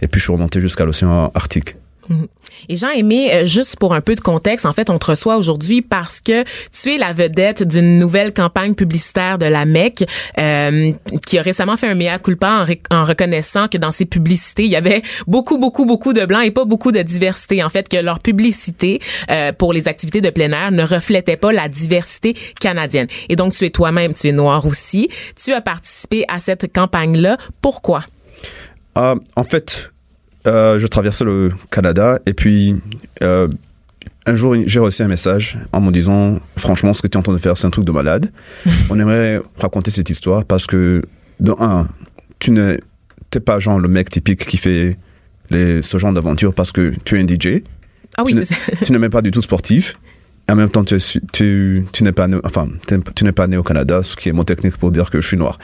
et 0.00 0.08
puis 0.08 0.20
je 0.20 0.24
suis 0.24 0.32
remonté 0.32 0.60
jusqu'à 0.60 0.84
l'océan 0.84 1.30
Arctique. 1.34 1.76
Mhm. 2.08 2.26
Et 2.68 2.76
Jean-Aimé, 2.76 3.32
euh, 3.32 3.44
juste 3.44 3.76
pour 3.76 3.94
un 3.94 4.00
peu 4.00 4.14
de 4.14 4.20
contexte, 4.20 4.66
en 4.66 4.72
fait, 4.72 4.90
on 4.90 4.98
te 4.98 5.06
reçoit 5.06 5.36
aujourd'hui 5.36 5.82
parce 5.82 6.20
que 6.20 6.44
tu 6.70 6.94
es 6.94 6.98
la 6.98 7.12
vedette 7.12 7.62
d'une 7.62 7.98
nouvelle 7.98 8.32
campagne 8.32 8.74
publicitaire 8.74 9.38
de 9.38 9.46
la 9.46 9.64
MEC 9.64 10.06
euh, 10.38 10.92
qui 11.26 11.38
a 11.38 11.42
récemment 11.42 11.76
fait 11.76 11.88
un 11.88 11.94
mea 11.94 12.18
culpa 12.18 12.66
en, 12.90 12.96
en, 12.96 13.04
reconnaissant 13.04 13.68
que 13.68 13.78
dans 13.78 13.90
ses 13.90 14.06
publicités, 14.06 14.64
il 14.64 14.70
y 14.70 14.76
avait 14.76 15.02
beaucoup, 15.26 15.58
beaucoup, 15.58 15.84
beaucoup 15.84 16.12
de 16.12 16.24
blancs 16.24 16.44
et 16.44 16.50
pas 16.50 16.64
beaucoup 16.64 16.92
de 16.92 17.02
diversité. 17.02 17.62
En 17.62 17.68
fait, 17.68 17.88
que 17.88 17.96
leur 17.96 18.20
publicité 18.20 19.00
euh, 19.30 19.52
pour 19.52 19.72
les 19.72 19.88
activités 19.88 20.20
de 20.20 20.30
plein 20.30 20.52
air 20.52 20.70
ne 20.70 20.82
reflétait 20.82 21.36
pas 21.36 21.52
la 21.52 21.68
diversité 21.68 22.34
canadienne. 22.60 23.06
Et 23.28 23.36
donc, 23.36 23.52
tu 23.52 23.64
es 23.64 23.70
toi-même, 23.70 24.14
tu 24.14 24.28
es 24.28 24.32
noir 24.32 24.66
aussi. 24.66 25.08
Tu 25.36 25.52
as 25.52 25.60
participé 25.60 26.24
à 26.28 26.38
cette 26.38 26.72
campagne-là. 26.72 27.36
Pourquoi? 27.62 28.04
Euh, 28.98 29.16
en 29.36 29.44
fait, 29.44 29.92
euh, 30.46 30.78
je 30.78 30.86
traversais 30.86 31.24
le 31.24 31.52
Canada 31.70 32.18
et 32.26 32.32
puis 32.32 32.76
euh, 33.22 33.48
un 34.26 34.36
jour 34.36 34.56
j'ai 34.66 34.80
reçu 34.80 35.02
un 35.02 35.08
message 35.08 35.58
en 35.72 35.80
me 35.80 35.90
disant 35.90 36.38
franchement 36.56 36.92
ce 36.92 37.02
que 37.02 37.06
tu 37.06 37.16
es 37.16 37.18
en 37.18 37.22
train 37.22 37.32
de 37.32 37.38
faire 37.38 37.56
c'est 37.56 37.66
un 37.66 37.70
truc 37.70 37.84
de 37.84 37.92
malade. 37.92 38.30
On 38.90 38.98
aimerait 38.98 39.40
raconter 39.58 39.90
cette 39.90 40.10
histoire 40.10 40.44
parce 40.44 40.66
que 40.66 41.02
de 41.40 41.52
un 41.58 41.88
tu 42.38 42.50
n'es 42.52 42.78
pas 43.44 43.58
genre 43.58 43.78
le 43.78 43.88
mec 43.88 44.08
typique 44.10 44.46
qui 44.46 44.56
fait 44.56 44.96
les, 45.50 45.82
ce 45.82 45.98
genre 45.98 46.12
d'aventure 46.12 46.54
parce 46.54 46.72
que 46.72 46.92
tu 47.04 47.18
es 47.18 47.22
un 47.22 47.26
DJ. 47.26 47.62
Ah 48.16 48.22
oui, 48.24 48.34
tu 48.84 48.92
n'es 48.92 48.98
même 48.98 49.10
pas 49.10 49.22
du 49.22 49.30
tout 49.30 49.42
sportif. 49.42 49.96
Et 50.48 50.52
en 50.52 50.56
même 50.56 50.70
temps, 50.70 50.84
tu, 50.84 50.96
tu, 51.32 51.86
tu 51.92 52.02
n'es 52.02 52.12
pas, 52.12 52.26
né, 52.26 52.38
enfin, 52.42 52.68
tu 53.14 53.24
n'es 53.24 53.32
pas 53.32 53.46
né 53.46 53.56
au 53.56 53.62
Canada, 53.62 54.02
ce 54.02 54.16
qui 54.16 54.28
est 54.28 54.32
mon 54.32 54.42
technique 54.42 54.76
pour 54.78 54.90
dire 54.90 55.08
que 55.10 55.20
je 55.20 55.26
suis 55.26 55.36
noir. 55.36 55.58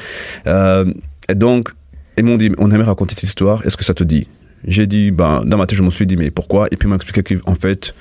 Euh, 0.47 0.93
et 1.29 1.35
donc, 1.35 1.71
ils 2.17 2.25
m'ont 2.25 2.37
dit, 2.37 2.53
on 2.59 2.71
aimerait 2.71 2.87
raconter 2.87 3.15
cette 3.15 3.25
histoire. 3.25 3.67
Est-ce 3.67 3.77
que 3.77 3.85
ça 3.85 3.95
te 3.95 4.05
dit? 4.05 4.29
J'ai 4.67 4.87
dit, 4.87 5.11
ben, 5.11 5.43
dans 5.45 5.57
ma 5.57 5.67
tête, 5.67 5.79
je 5.79 5.83
me 5.83 5.91
suis 5.91 6.07
dit, 6.07 6.17
mais 6.17 6.31
pourquoi? 6.31 6.67
Et 6.71 6.77
puis, 6.77 6.87
il 6.87 6.91
m'a 6.91 6.97
expliqué 6.97 7.37
qu'en 7.37 7.55
fait, 7.55 7.95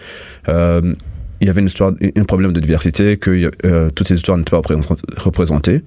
euh, 0.49 0.93
il 1.41 1.47
y 1.47 1.49
avait 1.49 1.62
une 1.62 1.67
histoire, 1.67 1.93
un 2.15 2.23
problème 2.23 2.54
de 2.54 2.60
diversité, 2.60 3.17
que 3.17 3.51
euh, 3.65 3.89
toutes 3.91 4.08
ces 4.08 4.15
histoires 4.15 4.38
n'étaient 4.38 4.51
pas 4.51 4.62
représentées. 5.17 5.84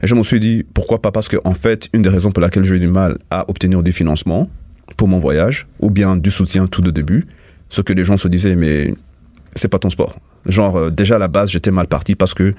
Et 0.00 0.06
je 0.06 0.14
me 0.14 0.22
suis 0.22 0.40
dit, 0.40 0.64
pourquoi 0.74 1.00
pas? 1.00 1.10
Parce 1.10 1.28
que, 1.28 1.36
en 1.44 1.54
fait, 1.54 1.88
une 1.92 2.02
des 2.02 2.08
raisons 2.08 2.30
pour 2.30 2.40
laquelle 2.40 2.64
j'ai 2.64 2.76
eu 2.76 2.80
du 2.80 2.88
mal 2.88 3.18
à 3.30 3.48
obtenir 3.48 3.82
des 3.82 3.92
financements 3.92 4.50
pour 4.96 5.08
mon 5.08 5.18
voyage, 5.18 5.66
ou 5.80 5.90
bien 5.90 6.16
du 6.16 6.30
soutien 6.30 6.66
tout 6.66 6.82
de 6.82 6.90
début, 6.90 7.26
ce 7.68 7.80
que 7.80 7.92
les 7.92 8.04
gens 8.04 8.16
se 8.16 8.28
disaient, 8.28 8.56
mais 8.56 8.94
c'est 9.54 9.68
pas 9.68 9.78
ton 9.78 9.90
sport. 9.90 10.18
Genre, 10.46 10.76
euh, 10.76 10.90
déjà 10.90 11.16
à 11.16 11.18
la 11.18 11.28
base, 11.28 11.50
j'étais 11.50 11.70
mal 11.70 11.86
parti 11.86 12.14
parce 12.14 12.34
que 12.34 12.54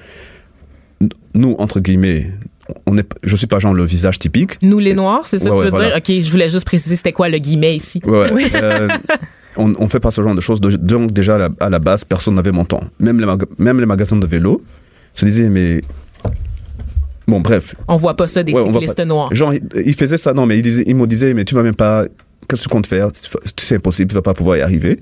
nous, 1.34 1.54
entre 1.58 1.80
guillemets, 1.80 2.26
on 2.86 2.96
est, 2.96 3.08
je 3.24 3.36
suis 3.36 3.46
pas 3.46 3.58
genre 3.58 3.74
le 3.74 3.84
visage 3.84 4.18
typique. 4.18 4.62
Nous 4.62 4.78
les 4.78 4.94
noirs, 4.94 5.26
c'est 5.26 5.38
ça 5.38 5.50
que 5.50 5.56
tu 5.56 5.62
veux 5.64 5.70
voilà. 5.70 6.00
dire? 6.00 6.16
Ok, 6.18 6.22
je 6.24 6.30
voulais 6.30 6.48
juste 6.48 6.64
préciser 6.66 6.96
c'était 6.96 7.12
quoi 7.12 7.28
le 7.28 7.38
guillemet 7.38 7.76
ici. 7.76 8.00
Ouais, 8.04 8.30
oui. 8.32 8.46
euh, 8.54 8.88
on, 9.56 9.72
on 9.78 9.88
fait 9.88 10.00
pas 10.00 10.10
ce 10.10 10.22
genre 10.22 10.34
de 10.34 10.40
choses. 10.40 10.60
Donc 10.60 11.12
déjà 11.12 11.36
à 11.36 11.38
la, 11.38 11.48
à 11.60 11.70
la 11.70 11.78
base, 11.78 12.04
personne 12.04 12.34
n'avait 12.34 12.52
mon 12.52 12.64
temps. 12.64 12.82
Même 12.98 13.18
les, 13.20 13.26
même 13.58 13.80
les 13.80 13.86
magasins 13.86 14.16
de 14.16 14.26
vélo 14.26 14.62
se 15.14 15.24
disaient 15.24 15.48
mais 15.50 15.80
bon 17.26 17.40
bref. 17.40 17.74
On 17.88 17.96
voit 17.96 18.14
pas 18.14 18.28
ça 18.28 18.42
des 18.42 18.52
cyclistes 18.54 19.00
noirs. 19.00 19.34
Genre 19.34 19.52
ils 19.74 19.94
faisaient 19.94 20.18
ça 20.18 20.32
non 20.34 20.46
mais 20.46 20.58
ils 20.58 20.62
disaient, 20.62 20.84
ils 20.86 20.94
me 20.96 21.06
disaient 21.06 21.34
mais 21.34 21.44
tu 21.44 21.54
vas 21.54 21.62
même 21.62 21.74
pas 21.74 22.04
qu'est-ce 22.48 22.62
que 22.64 22.68
tu 22.68 22.72
comptes 22.72 22.86
faire? 22.86 23.08
C'est 23.58 23.76
impossible, 23.76 24.10
tu 24.10 24.14
vas 24.14 24.22
pas 24.22 24.34
pouvoir 24.34 24.56
y 24.58 24.60
arriver. 24.60 25.00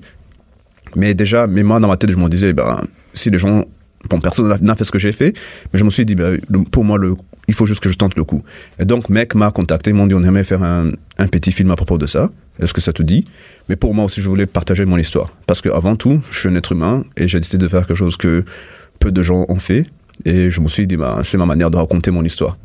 Mais 0.95 1.13
déjà, 1.13 1.45
mais 1.45 1.61
moi 1.61 1.79
dans 1.79 1.87
ma 1.87 1.97
tête 1.97 2.11
je 2.11 2.17
me 2.17 2.27
disais 2.29 2.53
ben 2.53 2.81
si 3.13 3.29
les 3.29 3.37
gens 3.37 3.65
bon, 4.09 4.19
personne 4.19 4.55
n'a 4.61 4.75
fait 4.75 4.83
ce 4.83 4.91
que 4.91 4.99
j'ai 4.99 5.11
fait, 5.11 5.33
mais 5.73 5.79
je 5.79 5.83
me 5.83 5.89
suis 5.89 6.05
dit, 6.05 6.15
ben, 6.15 6.39
pour 6.71 6.83
moi, 6.83 6.97
il 7.47 7.53
faut 7.53 7.65
juste 7.65 7.81
que 7.81 7.89
je 7.89 7.97
tente 7.97 8.15
le 8.15 8.23
coup. 8.23 8.43
Et 8.79 8.85
donc, 8.85 9.09
mec 9.09 9.35
m'a 9.35 9.51
contacté, 9.51 9.89
ils 9.89 9.95
m'ont 9.95 10.07
dit, 10.07 10.15
on 10.15 10.23
aimerait 10.23 10.43
faire 10.43 10.63
un, 10.63 10.91
petit 11.31 11.51
film 11.51 11.71
à 11.71 11.75
propos 11.75 11.97
de 11.97 12.05
ça. 12.05 12.29
Est-ce 12.59 12.73
que 12.73 12.81
ça 12.81 12.93
te 12.93 13.03
dit? 13.03 13.25
Mais 13.67 13.75
pour 13.75 13.93
moi 13.93 14.05
aussi, 14.05 14.21
je 14.21 14.29
voulais 14.29 14.45
partager 14.45 14.85
mon 14.85 14.97
histoire. 14.97 15.31
Parce 15.47 15.61
que 15.61 15.69
avant 15.69 15.95
tout, 15.95 16.21
je 16.31 16.39
suis 16.39 16.49
un 16.49 16.55
être 16.55 16.71
humain 16.71 17.03
et 17.17 17.27
j'ai 17.27 17.39
décidé 17.39 17.63
de 17.63 17.67
faire 17.67 17.87
quelque 17.87 17.97
chose 17.97 18.17
que 18.17 18.45
peu 18.99 19.11
de 19.11 19.23
gens 19.23 19.45
ont 19.49 19.59
fait. 19.59 19.85
Et 20.25 20.51
je 20.51 20.61
me 20.61 20.67
suis 20.67 20.87
dit, 20.87 20.97
ben, 20.97 21.19
c'est 21.23 21.37
ma 21.37 21.45
manière 21.45 21.71
de 21.71 21.77
raconter 21.77 22.11
mon 22.11 22.23
histoire. 22.23 22.57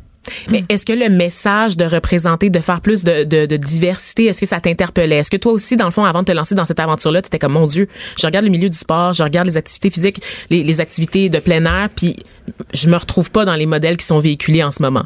Mais 0.49 0.63
est-ce 0.69 0.85
que 0.85 0.93
le 0.93 1.09
message 1.09 1.77
de 1.77 1.85
représenter, 1.85 2.49
de 2.49 2.59
faire 2.59 2.81
plus 2.81 3.03
de, 3.03 3.23
de, 3.23 3.45
de 3.45 3.57
diversité, 3.57 4.25
est-ce 4.25 4.39
que 4.39 4.45
ça 4.45 4.59
t'interpellait? 4.59 5.17
Est-ce 5.17 5.31
que 5.31 5.37
toi 5.37 5.51
aussi, 5.51 5.77
dans 5.77 5.85
le 5.85 5.91
fond, 5.91 6.05
avant 6.05 6.21
de 6.21 6.25
te 6.25 6.31
lancer 6.31 6.55
dans 6.55 6.65
cette 6.65 6.79
aventure-là, 6.79 7.21
tu 7.21 7.27
étais 7.27 7.39
comme, 7.39 7.53
mon 7.53 7.67
Dieu, 7.67 7.87
je 8.19 8.25
regarde 8.25 8.45
le 8.45 8.51
milieu 8.51 8.69
du 8.69 8.77
sport, 8.77 9.13
je 9.13 9.23
regarde 9.23 9.47
les 9.47 9.57
activités 9.57 9.89
physiques, 9.89 10.21
les, 10.49 10.63
les 10.63 10.81
activités 10.81 11.29
de 11.29 11.39
plein 11.39 11.65
air, 11.65 11.89
puis 11.95 12.15
je 12.73 12.89
me 12.89 12.95
retrouve 12.95 13.31
pas 13.31 13.45
dans 13.45 13.55
les 13.55 13.65
modèles 13.65 13.97
qui 13.97 14.05
sont 14.05 14.19
véhiculés 14.19 14.63
en 14.63 14.71
ce 14.71 14.81
moment? 14.81 15.05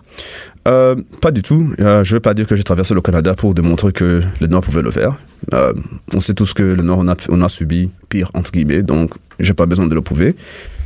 Euh, 0.68 0.96
pas 1.22 1.32
du 1.32 1.42
tout. 1.42 1.74
Euh, 1.80 2.04
je 2.04 2.16
veux 2.16 2.20
pas 2.20 2.34
dire 2.34 2.46
que 2.46 2.56
j'ai 2.56 2.64
traversé 2.64 2.94
le 2.94 3.02
Canada 3.02 3.34
pour 3.34 3.54
démontrer 3.54 3.92
que 3.92 4.22
les 4.42 4.48
Noirs 4.48 4.62
pouvaient 4.62 4.82
le 4.82 4.92
faire. 4.92 5.18
Euh, 5.54 5.74
on 6.14 6.20
sait 6.20 6.34
tous 6.34 6.54
que 6.54 6.64
les 6.64 6.84
Noirs, 6.84 7.00
on 7.00 7.08
a, 7.08 7.16
on 7.30 7.42
a 7.42 7.50
subi 7.50 7.92
pire, 8.10 8.30
entre 8.34 8.52
guillemets, 8.52 8.84
donc 8.84 9.12
j'ai 9.40 9.54
pas 9.54 9.66
besoin 9.66 9.88
de 9.88 9.96
le 9.96 10.02
prouver. 10.02 10.36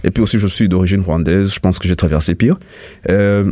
Et 0.04 0.12
puis 0.12 0.22
aussi, 0.22 0.38
je 0.38 0.48
suis 0.48 0.70
d'origine 0.70 1.02
rwandaise, 1.02 1.54
je 1.54 1.60
pense 1.60 1.80
que 1.80 1.88
j'ai 1.88 1.96
traversé 1.96 2.36
pire. 2.36 2.58
Euh, 3.10 3.52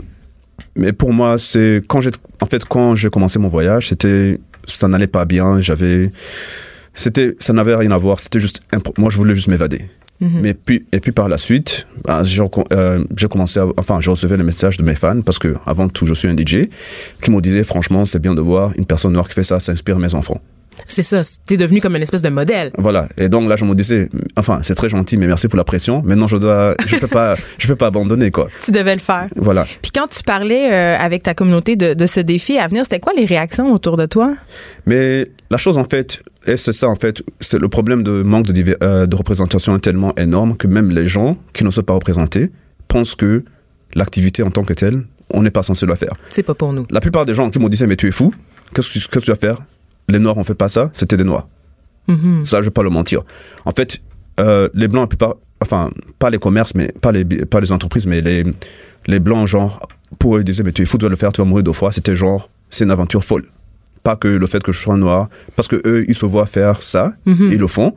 mais 0.76 0.93
pour 0.93 1.13
moi, 1.13 1.38
c'est 1.39 1.82
quand 1.88 2.02
j'ai, 2.02 2.12
en 2.41 2.45
fait, 2.45 2.65
quand 2.65 2.95
j'ai 2.95 3.10
commencé 3.10 3.39
mon 3.39 3.47
voyage, 3.47 3.89
c'était, 3.89 4.39
ça 4.65 4.88
n'allait 4.88 5.08
pas 5.08 5.26
bien. 5.26 5.62
J'avais, 5.62 6.12
c'était, 6.93 7.36
ça 7.39 7.54
n'avait 7.54 7.76
rien 7.76 7.91
à 7.91 7.97
voir. 7.97 8.19
C'était 8.19 8.39
juste, 8.39 8.62
moi, 8.97 9.10
je 9.10 9.17
voulais 9.17 9.36
juste 9.36 9.47
m'évader. 9.47 9.82
Mm 10.19 10.28
-hmm. 10.28 10.41
Mais 10.43 10.54
puis, 10.54 10.86
et 10.91 11.00
puis 11.00 11.12
par 11.12 11.28
la 11.30 11.38
suite, 11.38 11.88
j'ai 12.24 12.41
euh, 12.74 13.28
commencé 13.30 13.60
à, 13.60 13.65
enfin, 13.78 14.00
je 14.02 14.10
recevais 14.12 14.38
les 14.38 14.43
messages 14.43 14.78
de 14.78 14.84
mes 14.84 14.95
fans 14.95 15.21
parce 15.26 15.39
que 15.39 15.56
avant 15.65 15.89
tout, 15.89 16.06
je 16.06 16.13
suis 16.13 16.30
un 16.30 16.36
DJ 16.36 16.69
qui 17.21 17.32
me 17.32 17.41
disait, 17.41 17.63
franchement, 17.63 18.06
c'est 18.06 18.21
bien 18.21 18.36
de 18.36 18.41
voir 18.41 18.71
une 18.80 18.86
personne 18.86 19.13
noire 19.13 19.28
qui 19.28 19.34
fait 19.34 19.47
ça, 19.52 19.60
ça 19.60 19.71
inspire 19.71 19.97
mes 19.97 20.13
enfants. 20.13 20.39
C'est 20.88 21.04
ça, 21.04 21.22
t'es 21.46 21.58
devenu 21.58 21.80
comme 21.82 21.96
une 21.96 22.02
espèce 22.02 22.22
de 22.22 22.30
modèle. 22.30 22.72
Voilà. 22.78 23.08
Et 23.18 23.30
donc 23.30 23.48
là, 23.48 23.56
je 23.56 23.66
me 23.66 23.76
disais, 23.76 24.10
enfin, 24.38 24.60
c'est 24.64 24.76
très 24.76 24.90
gentil, 24.90 25.18
mais 25.18 25.28
merci 25.28 25.48
pour 25.48 25.58
la 25.58 25.64
pression. 25.64 26.02
Maintenant, 26.04 26.28
je 26.28 26.38
dois, 26.38 26.76
je 26.86 26.98
peux 26.98 27.08
pas, 27.08 27.36
je 27.58 27.68
peux 27.68 27.76
pas 27.76 27.88
abandonner, 27.88 28.32
quoi. 28.32 28.50
Tu 28.64 28.72
devais 28.72 28.94
le 28.94 29.02
faire. 29.02 29.28
Voilà. 29.36 29.66
Puis 29.82 29.92
quand 29.92 30.08
tu 30.08 30.24
parlais 30.24 30.72
euh, 30.72 30.98
avec 30.98 31.24
ta 31.24 31.34
communauté 31.34 31.76
de, 31.76 31.94
de, 31.94 32.06
ce 32.06 32.20
défi 32.20 32.58
à 32.58 32.68
venir, 32.68 32.84
c'était 32.84 33.00
quoi 33.00 33.14
les 33.16 33.26
réactions 33.26 33.72
autour 33.74 33.98
de 33.98 34.06
toi? 34.06 34.36
Mais 34.86 35.30
la 35.50 35.58
chose, 35.58 35.78
en 35.78 35.84
fait, 35.84 36.24
et 36.48 36.58
c'est 36.58 36.74
ça, 36.74 36.88
en 36.88 36.96
fait, 36.96 37.22
c'est 37.40 37.60
le 37.60 37.70
problème 37.70 38.04
de 38.04 38.24
manque 38.24 38.48
de, 38.48 38.78
euh, 38.84 39.06
de 39.06 39.16
représentation 39.16 39.76
est 39.76 39.80
tellement 39.80 40.16
énorme 40.18 40.58
que 40.58 40.68
même 40.68 40.90
les 40.90 41.06
gens 41.06 41.38
qui 41.54 41.64
ne 41.64 41.70
sont 41.70 41.84
pas 41.84 41.94
représentés 41.94 42.52
pensent 42.88 43.16
que 43.16 43.44
l'activité 43.94 44.44
en 44.44 44.52
tant 44.52 44.64
que 44.64 44.74
telle, 44.74 45.04
on 45.34 45.44
n'est 45.44 45.52
pas 45.52 45.64
censé 45.64 45.86
la 45.86 45.96
faire. 45.96 46.14
C'est 46.30 46.44
pas 46.44 46.56
pour 46.56 46.74
nous. 46.74 46.86
La 46.90 47.00
plupart 47.00 47.26
des 47.26 47.34
gens 47.34 47.50
qui 47.50 47.60
me 47.60 47.70
disaient, 47.70 47.88
mais 47.88 47.96
tu 47.96 48.08
es 48.08 48.12
fou, 48.12 48.34
qu'est-ce 48.74 49.00
que, 49.00 49.08
que 49.08 49.20
tu 49.20 49.32
vas 49.32 49.38
faire? 49.38 49.58
Les 50.12 50.19
Noirs 50.19 50.38
ont 50.38 50.43
fait 50.43 50.56
pas 50.56 50.69
ça, 50.69 50.89
c'était 50.93 51.17
des 51.17 51.24
Noirs. 51.24 51.47
Mm 52.08 52.15
-hmm. 52.15 52.43
Ça, 52.43 52.62
je 52.62 52.65
vais 52.67 52.71
pas 52.80 52.84
le 52.84 52.89
mentir. 52.89 53.21
En 53.65 53.71
fait, 53.71 54.02
euh, 54.39 54.69
les 54.74 54.88
Blancs, 54.88 55.04
la 55.04 55.08
plupart, 55.08 55.36
enfin, 55.62 55.89
pas 56.19 56.30
les 56.30 56.39
commerces, 56.39 56.74
mais 56.76 56.88
pas 57.02 57.12
les, 57.12 57.26
pas 57.26 57.60
les 57.60 57.71
entreprises, 57.71 58.08
mais 58.08 58.21
les, 58.21 58.43
les 59.08 59.19
Blancs, 59.19 59.47
genre, 59.47 59.74
pour 60.19 60.36
eux, 60.36 60.41
ils 60.41 60.43
disaient, 60.45 60.63
mais 60.63 60.71
tu 60.71 60.82
es 60.82 60.86
fou, 60.86 60.97
tu 60.97 61.06
vas 61.06 61.10
le 61.10 61.15
faire, 61.15 61.32
tu 61.32 61.41
vas 61.41 61.47
mourir 61.47 61.63
deux 61.63 61.74
fois. 61.82 61.91
C'était 61.91 62.15
genre, 62.15 62.50
c'est 62.69 62.86
une 62.86 62.91
aventure 62.91 63.24
folle. 63.24 63.45
Pas 64.04 64.15
que 64.15 64.28
le 64.43 64.47
fait 64.47 64.62
que 64.63 64.71
je 64.71 64.80
sois 64.86 64.97
noir, 64.97 65.30
parce 65.56 65.67
que 65.67 65.78
eux, 65.86 66.06
ils 66.08 66.15
se 66.15 66.26
voient 66.26 66.47
faire 66.47 66.82
ça, 66.82 67.04
mm 67.26 67.34
-hmm. 67.34 67.54
ils 67.54 67.60
le 67.60 67.67
font. 67.67 67.91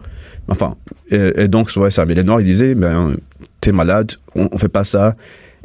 Enfin, 0.49 0.71
et, 1.11 1.43
et 1.43 1.49
donc, 1.49 1.65
je 1.71 1.91
ça. 1.91 2.05
Mais 2.07 2.15
les 2.15 2.25
Noirs, 2.25 2.41
ils 2.43 2.51
disaient, 2.53 2.75
ben, 2.75 3.17
t'es 3.61 3.73
malade, 3.73 4.11
on, 4.35 4.45
on 4.55 4.59
fait 4.59 4.73
pas 4.79 4.85
ça. 4.85 5.05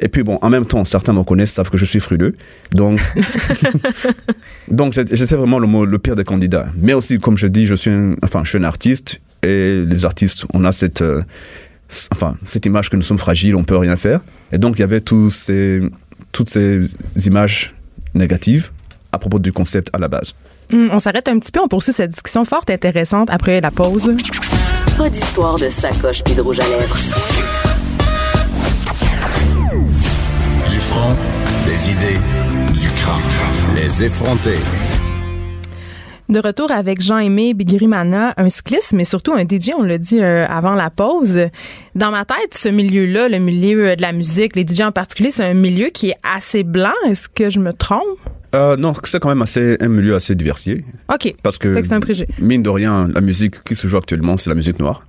Et 0.00 0.08
puis 0.08 0.22
bon, 0.22 0.38
en 0.40 0.50
même 0.50 0.64
temps, 0.64 0.84
certains 0.84 1.12
me 1.12 1.22
connaissent, 1.22 1.52
savent 1.52 1.70
que 1.70 1.76
je 1.78 1.84
suis 1.84 2.00
frileux. 2.00 2.34
Donc, 2.72 3.00
donc 4.68 4.94
j'étais 4.94 5.36
vraiment 5.36 5.58
le, 5.58 5.84
le, 5.84 5.98
pire 5.98 6.16
des 6.16 6.24
candidats. 6.24 6.66
Mais 6.76 6.94
aussi, 6.94 7.18
comme 7.18 7.36
je 7.36 7.46
dis, 7.46 7.66
je 7.66 7.74
suis 7.74 7.90
un, 7.90 8.14
enfin, 8.22 8.42
je 8.44 8.50
suis 8.50 8.58
un 8.58 8.64
artiste 8.64 9.20
et 9.42 9.84
les 9.86 10.04
artistes, 10.04 10.46
on 10.54 10.64
a 10.64 10.72
cette, 10.72 11.02
euh, 11.02 11.22
enfin, 12.12 12.36
cette 12.44 12.66
image 12.66 12.90
que 12.90 12.96
nous 12.96 13.02
sommes 13.02 13.18
fragiles, 13.18 13.56
on 13.56 13.64
peut 13.64 13.76
rien 13.76 13.96
faire. 13.96 14.20
Et 14.52 14.58
donc, 14.58 14.78
il 14.78 14.80
y 14.80 14.84
avait 14.84 15.00
tous 15.00 15.30
ces, 15.30 15.80
toutes 16.32 16.48
ces 16.48 16.80
images 17.26 17.74
négatives 18.14 18.70
à 19.12 19.18
propos 19.18 19.38
du 19.38 19.52
concept 19.52 19.90
à 19.92 19.98
la 19.98 20.08
base. 20.08 20.34
Mmh, 20.72 20.88
on 20.92 20.98
s'arrête 20.98 21.26
un 21.28 21.38
petit 21.38 21.50
peu, 21.50 21.60
on 21.60 21.68
poursuit 21.68 21.92
cette 21.92 22.12
discussion 22.12 22.44
fort 22.44 22.64
intéressante 22.68 23.28
après 23.30 23.60
la 23.60 23.70
pause. 23.70 24.14
Pas 24.96 25.10
d'histoire 25.10 25.56
de 25.56 25.68
sacoche 25.68 26.22
puis 26.22 26.34
de 26.34 26.40
rouge 26.40 26.60
à 26.60 26.68
lèvres. 26.68 26.96
Front, 30.90 31.14
des 31.66 31.90
idées, 31.92 32.18
du 32.72 32.88
cran. 33.00 33.18
Les 33.76 34.02
effronter. 34.02 34.58
De 36.28 36.40
retour 36.40 36.72
avec 36.72 37.00
Jean-Aimé 37.00 37.54
Bigirimana, 37.54 38.34
un 38.36 38.48
cycliste, 38.48 38.92
mais 38.92 39.04
surtout 39.04 39.32
un 39.32 39.42
DJ, 39.42 39.70
on 39.78 39.84
l'a 39.84 39.98
dit 39.98 40.20
euh, 40.20 40.46
avant 40.48 40.74
la 40.74 40.90
pause. 40.90 41.38
Dans 41.94 42.10
ma 42.10 42.24
tête, 42.24 42.54
ce 42.54 42.68
milieu-là, 42.68 43.28
le 43.28 43.38
milieu 43.38 43.94
de 43.94 44.02
la 44.02 44.12
musique, 44.12 44.56
les 44.56 44.66
DJ 44.66 44.80
en 44.80 44.92
particulier, 44.92 45.30
c'est 45.30 45.44
un 45.44 45.54
milieu 45.54 45.90
qui 45.90 46.10
est 46.10 46.18
assez 46.24 46.64
blanc. 46.64 46.94
Est-ce 47.08 47.28
que 47.28 47.50
je 47.50 47.60
me 47.60 47.72
trompe? 47.72 48.18
Euh, 48.56 48.76
non, 48.76 48.92
c'est 49.04 49.20
quand 49.20 49.28
même 49.28 49.42
assez 49.42 49.76
un 49.80 49.88
milieu 49.88 50.16
assez 50.16 50.34
diversifié. 50.34 50.84
OK. 51.12 51.34
Parce 51.44 51.58
que, 51.58 51.80
c'est 51.84 51.92
un 51.92 52.00
préjugé. 52.00 52.26
mine 52.40 52.64
de 52.64 52.70
rien, 52.70 53.06
la 53.06 53.20
musique 53.20 53.62
qui 53.62 53.76
se 53.76 53.86
joue 53.86 53.96
actuellement, 53.96 54.36
c'est 54.36 54.50
la 54.50 54.56
musique 54.56 54.80
noire. 54.80 55.04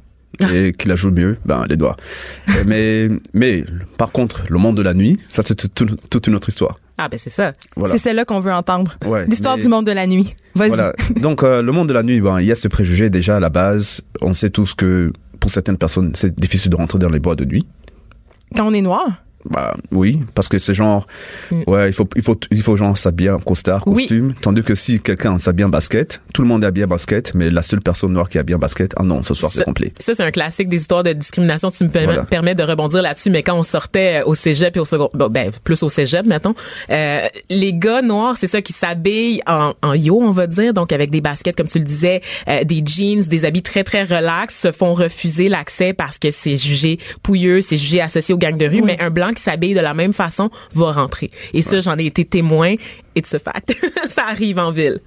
Et 0.53 0.73
qui 0.73 0.87
la 0.87 0.95
joue 0.95 1.11
mieux, 1.11 1.37
ben 1.45 1.65
les 1.69 1.77
doigts. 1.77 1.97
Euh, 2.49 2.63
mais 2.65 3.09
mais 3.33 3.63
par 3.97 4.11
contre, 4.11 4.43
le 4.49 4.57
monde 4.57 4.77
de 4.77 4.81
la 4.81 4.93
nuit, 4.93 5.19
ça 5.29 5.41
c'est 5.45 5.55
tout- 5.55 5.67
tout- 5.67 5.97
toute 6.09 6.27
une 6.27 6.35
autre 6.35 6.49
histoire. 6.49 6.79
Ah, 6.97 7.09
ben 7.09 7.17
c'est 7.17 7.29
ça. 7.29 7.53
Voilà. 7.75 7.93
C'est 7.93 7.97
celle-là 7.99 8.25
qu'on 8.25 8.39
veut 8.39 8.53
entendre. 8.53 8.97
Ouais, 9.05 9.25
L'histoire 9.25 9.57
mais- 9.57 9.63
du 9.63 9.69
monde 9.69 9.85
de 9.87 9.91
la 9.91 10.05
nuit. 10.07 10.35
Vas-y. 10.55 10.69
Voilà. 10.69 10.93
Donc 11.15 11.43
euh, 11.43 11.61
le 11.61 11.71
monde 11.71 11.87
de 11.89 11.93
la 11.93 12.03
nuit, 12.03 12.21
ben 12.21 12.39
il 12.39 12.45
y 12.47 12.51
a 12.51 12.55
ce 12.55 12.67
préjugé 12.67 13.09
déjà 13.09 13.37
à 13.37 13.39
la 13.39 13.49
base. 13.49 14.01
On 14.21 14.33
sait 14.33 14.49
tous 14.49 14.73
que 14.73 15.11
pour 15.39 15.49
certaines 15.51 15.77
personnes, 15.77 16.11
c'est 16.13 16.39
difficile 16.39 16.69
de 16.71 16.75
rentrer 16.75 16.99
dans 16.99 17.09
les 17.09 17.19
bois 17.19 17.35
de 17.35 17.45
nuit. 17.45 17.67
Quand 18.55 18.67
on 18.67 18.73
est 18.73 18.81
noir. 18.81 19.23
Bah 19.49 19.73
oui, 19.91 20.19
parce 20.35 20.47
que 20.47 20.57
c'est 20.57 20.73
genre 20.73 21.05
Mm. 21.51 21.63
ouais, 21.67 21.89
il 21.89 21.93
faut 21.93 22.07
il 22.15 22.21
faut 22.21 22.39
il 22.51 22.61
faut 22.61 22.77
genre 22.77 22.97
s'habiller 22.97 23.31
en 23.31 23.39
costard, 23.39 23.83
Oui. 23.87 24.03
costume, 24.03 24.33
tandis 24.41 24.63
que 24.63 24.75
si 24.75 24.99
quelqu'un 24.99 25.37
s'habille 25.39 25.65
en 25.65 25.69
basket, 25.69 26.21
tout 26.33 26.41
le 26.41 26.47
monde 26.47 26.63
est 26.63 26.67
habillé 26.67 26.85
en 26.85 26.89
basket, 26.89 27.33
mais 27.33 27.49
la 27.49 27.61
seule 27.61 27.81
personne 27.81 28.13
noire 28.13 28.29
qui 28.29 28.37
est 28.37 28.41
habillée 28.41 28.55
en 28.55 28.59
basket, 28.59 28.93
ah 28.97 29.03
non, 29.03 29.23
ce 29.23 29.33
soir 29.33 29.51
c'est 29.51 29.63
complet. 29.63 29.93
Ça, 29.99 30.13
c'est 30.15 30.23
un 30.23 30.31
classique 30.31 30.69
des 30.69 30.77
histoires 30.77 31.03
de 31.03 31.13
discrimination. 31.13 31.71
Tu 31.71 31.83
me 31.83 31.89
permets, 31.89 32.13
Voilà. 32.13 32.23
permets 32.25 32.55
de 32.55 32.63
rebondir 32.63 33.01
là-dessus, 33.01 33.29
mais 33.29 33.43
quand 33.43 33.55
on 33.57 33.63
sortait 33.63 34.21
au 34.25 34.35
cégep 34.35 34.77
et 34.77 34.79
au 34.79 34.85
second, 34.85 35.09
bon, 35.13 35.29
ben, 35.29 35.51
plus 35.63 35.81
au 35.83 35.89
cégep, 35.89 36.25
mettons, 36.25 36.53
euh, 36.89 37.27
les 37.49 37.73
gars 37.73 38.01
noirs, 38.01 38.37
c'est 38.37 38.47
ça, 38.47 38.61
qui 38.61 38.73
s'habillent 38.73 39.41
en, 39.47 39.73
en 39.81 39.93
yo, 39.93 40.19
on 40.21 40.31
va 40.31 40.47
dire, 40.47 40.73
donc 40.73 40.91
avec 40.91 41.09
des 41.11 41.21
baskets, 41.21 41.55
comme 41.55 41.67
tu 41.67 41.79
le 41.79 41.85
disais, 41.85 42.21
euh, 42.47 42.63
des 42.63 42.83
jeans, 42.85 43.21
des 43.23 43.45
habits 43.45 43.61
très, 43.63 43.83
très 43.83 44.03
relax, 44.03 44.59
se 44.61 44.71
font 44.71 44.93
refuser 44.93 45.49
l'accès 45.49 45.93
parce 45.93 46.17
que 46.19 46.31
c'est 46.31 46.55
jugé 46.57 46.99
pouilleux, 47.23 47.61
c'est 47.61 47.77
jugé 47.77 48.01
associé 48.01 48.33
aux 48.33 48.37
gangs 48.37 48.57
de 48.57 48.65
rue, 48.67 48.81
mais 48.81 49.01
un 49.01 49.09
blanc 49.09 49.30
qui 49.33 49.41
s'habille 49.41 49.73
de 49.73 49.79
la 49.79 49.93
même 49.93 50.13
façon 50.13 50.49
va 50.73 50.91
rentrer. 50.91 51.31
Et 51.53 51.61
ça, 51.61 51.79
j'en 51.79 51.97
ai 51.97 52.05
été 52.05 52.25
témoin. 52.25 52.75
It's 53.15 53.33
a 53.33 53.39
fact. 53.39 53.75
ça 54.07 54.25
arrive 54.29 54.59
en 54.59 54.71
ville, 54.71 54.99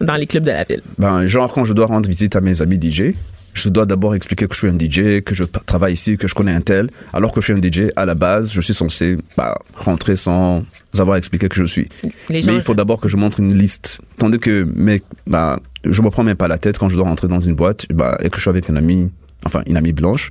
dans 0.00 0.16
les 0.16 0.26
clubs 0.26 0.44
de 0.44 0.50
la 0.50 0.64
ville. 0.64 0.82
Ben 0.98 1.26
genre 1.26 1.52
quand 1.52 1.64
je 1.64 1.72
dois 1.72 1.86
rendre 1.86 2.08
visite 2.08 2.34
à 2.34 2.40
mes 2.40 2.62
amis 2.62 2.78
DJ, 2.80 3.14
je 3.54 3.68
dois 3.68 3.86
d'abord 3.86 4.14
expliquer 4.14 4.46
que 4.46 4.54
je 4.54 4.58
suis 4.60 4.68
un 4.68 4.78
DJ, 4.78 5.22
que 5.22 5.34
je 5.34 5.44
travaille 5.44 5.94
ici, 5.94 6.16
que 6.16 6.28
je 6.28 6.34
connais 6.34 6.52
un 6.52 6.60
tel, 6.60 6.88
alors 7.12 7.32
que 7.32 7.40
je 7.40 7.46
suis 7.46 7.54
un 7.54 7.60
DJ 7.60 7.90
à 7.96 8.04
la 8.06 8.14
base, 8.14 8.52
je 8.52 8.60
suis 8.60 8.74
censé 8.74 9.18
bah, 9.36 9.56
rentrer 9.74 10.16
sans 10.16 10.62
avoir 10.98 11.16
expliqué 11.16 11.48
que 11.48 11.56
je 11.56 11.64
suis. 11.64 11.88
Les 12.28 12.42
Mais 12.42 12.54
il 12.54 12.60
faut 12.60 12.74
d'abord 12.74 13.00
que 13.00 13.08
je 13.08 13.16
montre 13.16 13.40
une 13.40 13.54
liste. 13.54 14.00
Tandis 14.16 14.38
que, 14.38 14.66
mais, 14.74 15.02
bah, 15.26 15.58
je 15.84 16.02
me 16.02 16.10
prends 16.10 16.24
même 16.24 16.36
pas 16.36 16.48
la 16.48 16.58
tête 16.58 16.78
quand 16.78 16.88
je 16.88 16.96
dois 16.96 17.06
rentrer 17.06 17.28
dans 17.28 17.40
une 17.40 17.54
boîte, 17.54 17.86
bah, 17.92 18.16
et 18.22 18.30
que 18.30 18.36
je 18.36 18.42
suis 18.42 18.50
avec 18.50 18.68
une 18.68 18.76
amie, 18.76 19.10
enfin, 19.44 19.62
une 19.66 19.76
amie 19.76 19.92
blanche, 19.92 20.30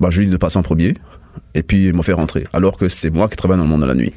bah, 0.00 0.08
je 0.10 0.18
lui 0.18 0.26
dis 0.26 0.32
de 0.32 0.36
passer 0.36 0.58
en 0.58 0.62
premier, 0.62 0.94
et 1.54 1.62
puis 1.62 1.86
il 1.88 1.94
me 1.94 2.02
fait 2.02 2.12
rentrer. 2.12 2.46
Alors 2.52 2.76
que 2.76 2.88
c'est 2.88 3.10
moi 3.10 3.28
qui 3.28 3.36
travaille 3.36 3.58
dans 3.58 3.64
le 3.64 3.70
monde 3.70 3.82
de 3.82 3.86
la 3.86 3.94
nuit. 3.94 4.12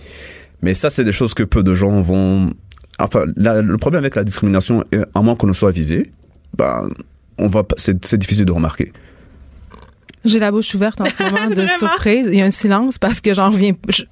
Mais 0.61 0.73
ça, 0.73 0.89
c'est 0.89 1.03
des 1.03 1.11
choses 1.11 1.33
que 1.33 1.43
peu 1.43 1.61
de 1.63 1.73
gens 1.75 1.99
vont, 2.01 2.51
enfin, 2.99 3.25
la- 3.35 3.61
le 3.61 3.77
problème 3.77 3.99
avec 4.03 4.15
la 4.15 4.23
discrimination, 4.23 4.83
est, 4.91 5.01
à 5.13 5.21
moins 5.21 5.35
qu'on 5.35 5.47
ne 5.47 5.53
soit 5.53 5.71
visé, 5.71 6.11
bah, 6.57 6.83
on 7.37 7.47
va, 7.47 7.63
c'est, 7.75 8.15
difficile 8.17 8.45
de 8.45 8.51
remarquer. 8.51 8.93
J'ai 10.23 10.39
la 10.39 10.51
bouche 10.51 10.73
ouverte 10.75 11.01
en 11.01 11.05
ce 11.05 11.23
moment 11.23 11.49
de 11.55 11.65
surprise. 11.79 12.27
Il 12.31 12.35
y 12.35 12.41
a 12.41 12.45
un 12.45 12.51
silence 12.51 12.97
parce 12.97 13.19
que 13.19 13.33
j'en 13.33 13.49
reviens. 13.51 13.73
je- 13.89 14.03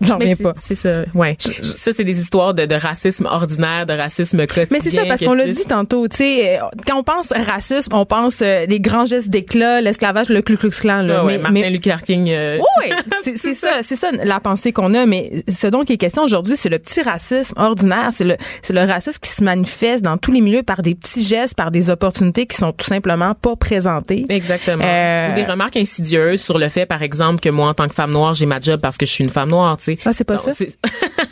J'en 0.00 0.18
reviens 0.18 0.36
pas. 0.36 0.52
C'est 0.60 0.74
ça, 0.74 1.02
ouais. 1.14 1.36
Ça, 1.62 1.92
c'est 1.92 2.04
des 2.04 2.20
histoires 2.20 2.54
de, 2.54 2.66
de 2.66 2.74
racisme 2.74 3.26
ordinaire, 3.26 3.86
de 3.86 3.92
racisme 3.94 4.38
quotidien. 4.46 4.66
Mais 4.70 4.80
c'est 4.80 4.90
ça, 4.90 5.02
parce 5.06 5.20
qu'on 5.22 5.34
l'a 5.34 5.46
dit 5.48 5.64
tantôt, 5.66 6.06
tu 6.08 6.18
sais, 6.18 6.58
euh, 6.58 6.62
quand 6.86 6.98
on 6.98 7.02
pense 7.02 7.32
racisme, 7.32 7.92
on 7.94 8.04
pense 8.06 8.40
euh, 8.42 8.66
les 8.66 8.80
grands 8.80 9.06
gestes 9.06 9.28
d'éclat, 9.28 9.80
l'esclavage, 9.80 10.28
le 10.28 10.40
Ku 10.42 10.56
Klux 10.56 10.70
Klan. 10.70 11.02
Là. 11.02 11.18
Ah 11.20 11.24
ouais, 11.24 11.32
mais, 11.36 11.42
Martin 11.42 11.60
mais- 11.60 11.70
Luther 11.70 12.02
King. 12.02 12.30
euh, 12.30 12.58
oui, 12.80 12.92
c'est 13.36 13.54
ça, 13.54 13.80
c'est 13.82 13.96
ça 13.96 14.10
la 14.12 14.40
pensée 14.40 14.72
qu'on 14.72 14.94
a. 14.94 15.06
Mais 15.06 15.42
ce 15.48 15.66
dont 15.66 15.82
il 15.82 15.92
est 15.92 15.96
question 15.98 16.22
aujourd'hui, 16.22 16.56
c'est 16.56 16.68
le 16.68 16.78
petit 16.78 17.02
racisme 17.02 17.54
ordinaire. 17.56 18.10
C'est 18.14 18.24
le, 18.24 18.36
le 18.70 18.84
racisme 18.86 19.18
qui 19.22 19.30
se 19.30 19.42
manifeste 19.42 20.04
dans 20.04 20.16
tous 20.16 20.32
les 20.32 20.40
milieux 20.40 20.62
par 20.62 20.82
des 20.82 20.94
petits 20.94 21.24
gestes, 21.24 21.54
par 21.54 21.70
des 21.70 21.90
opportunités 21.90 22.46
qui 22.46 22.56
sont 22.56 22.72
tout 22.72 22.86
simplement 22.86 23.34
pas 23.34 23.56
présentées. 23.56 24.26
Exactement. 24.28 24.84
Euh, 24.84 25.30
Ou 25.30 25.34
des 25.34 25.44
remarques 25.44 25.76
insidieuses 25.76 26.40
sur 26.40 26.58
le 26.58 26.68
fait, 26.68 26.86
par 26.86 27.02
exemple, 27.02 27.40
que 27.40 27.48
moi, 27.48 27.68
en 27.68 27.74
tant 27.74 27.88
que 27.88 27.94
femme 27.94 28.12
noire, 28.12 28.34
j'ai 28.34 28.46
ma 28.46 28.60
job 28.60 28.80
parce 28.80 28.96
que 28.96 29.06
je 29.06 29.10
suis 29.10 29.24
une 29.24 29.30
femme 29.30 29.50
noire, 29.50 29.76
sais. 29.94 29.98
Ah, 30.04 30.12
c'est 30.12 30.24
pas 30.24 30.36
Donc, 30.36 30.44
ça? 30.44 30.52
c'est- 30.52 30.78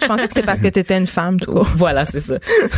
Je 0.03 0.07
pensais 0.07 0.23
que 0.27 0.35
c'était 0.35 0.47
parce 0.47 0.61
que 0.61 0.69
t'étais 0.69 0.97
une 0.99 1.07
femme, 1.07 1.41
tout 1.41 1.53
court. 1.53 1.69
Voilà, 1.77 2.05
c'est 2.05 2.21
ça. 2.21 2.35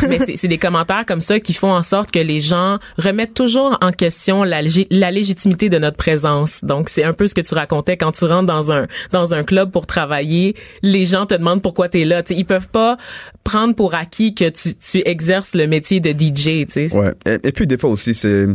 Mais 0.08 0.18
c'est- 0.24 0.36
c'est 0.36 0.48
des 0.48 0.58
commentaires 0.58 1.04
comme 1.06 1.20
ça 1.20 1.40
qui 1.40 1.52
font 1.52 1.72
en 1.72 1.82
sorte 1.82 2.10
que 2.10 2.18
les 2.18 2.40
gens 2.40 2.78
remettent 2.96 3.34
toujours 3.34 3.76
en 3.80 3.92
question 3.92 4.44
la, 4.44 4.60
la 4.90 5.10
légitimité 5.10 5.68
de 5.68 5.78
notre 5.78 5.96
présence. 5.96 6.64
Donc, 6.64 6.88
c'est 6.88 7.04
un 7.04 7.12
peu 7.12 7.26
ce 7.26 7.34
que 7.34 7.40
tu 7.40 7.54
racontais 7.54 7.96
quand 7.96 8.12
tu 8.12 8.24
rentres 8.24 8.46
dans 8.46 8.72
un 8.72 8.86
dans 9.12 9.34
un 9.34 9.42
club 9.44 9.70
pour 9.70 9.86
travailler. 9.86 10.54
Les 10.82 11.06
gens 11.06 11.26
te 11.26 11.34
demandent 11.34 11.62
pourquoi 11.62 11.88
tu 11.88 12.00
es 12.00 12.04
là. 12.04 12.22
Tu 12.22 12.34
ils 12.34 12.44
peuvent 12.46 12.68
pas 12.68 12.96
prendre 13.44 13.74
pour 13.74 13.94
acquis 13.94 14.34
que 14.34 14.48
tu, 14.48 14.74
tu 14.74 15.02
exerces 15.04 15.54
le 15.54 15.66
métier 15.66 16.00
de 16.00 16.10
DJ. 16.10 16.66
Tu 16.66 16.88
sais. 16.88 16.94
Ouais. 16.96 17.12
Et, 17.26 17.48
et 17.48 17.52
puis 17.52 17.66
des 17.66 17.76
fois 17.78 17.90
aussi, 17.90 18.14
c'est, 18.14 18.46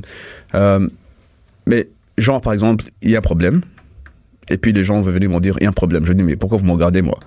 euh, 0.55 0.87
mais 1.65 1.89
genre 2.17 2.41
par 2.41 2.53
exemple, 2.53 2.85
il 3.01 3.11
y 3.11 3.15
a 3.15 3.19
un 3.19 3.21
problème. 3.21 3.61
Et 4.49 4.57
puis 4.57 4.73
les 4.73 4.83
gens 4.83 4.99
vont 4.99 5.11
venir 5.11 5.29
me 5.29 5.39
dire, 5.39 5.55
il 5.59 5.63
y 5.63 5.65
a 5.65 5.69
un 5.69 5.73
problème. 5.73 6.05
Je 6.05 6.13
dis, 6.13 6.23
mais 6.23 6.35
pourquoi 6.35 6.57
vous 6.57 6.65
me 6.65 6.71
regardez 6.71 7.01
moi? 7.01 7.19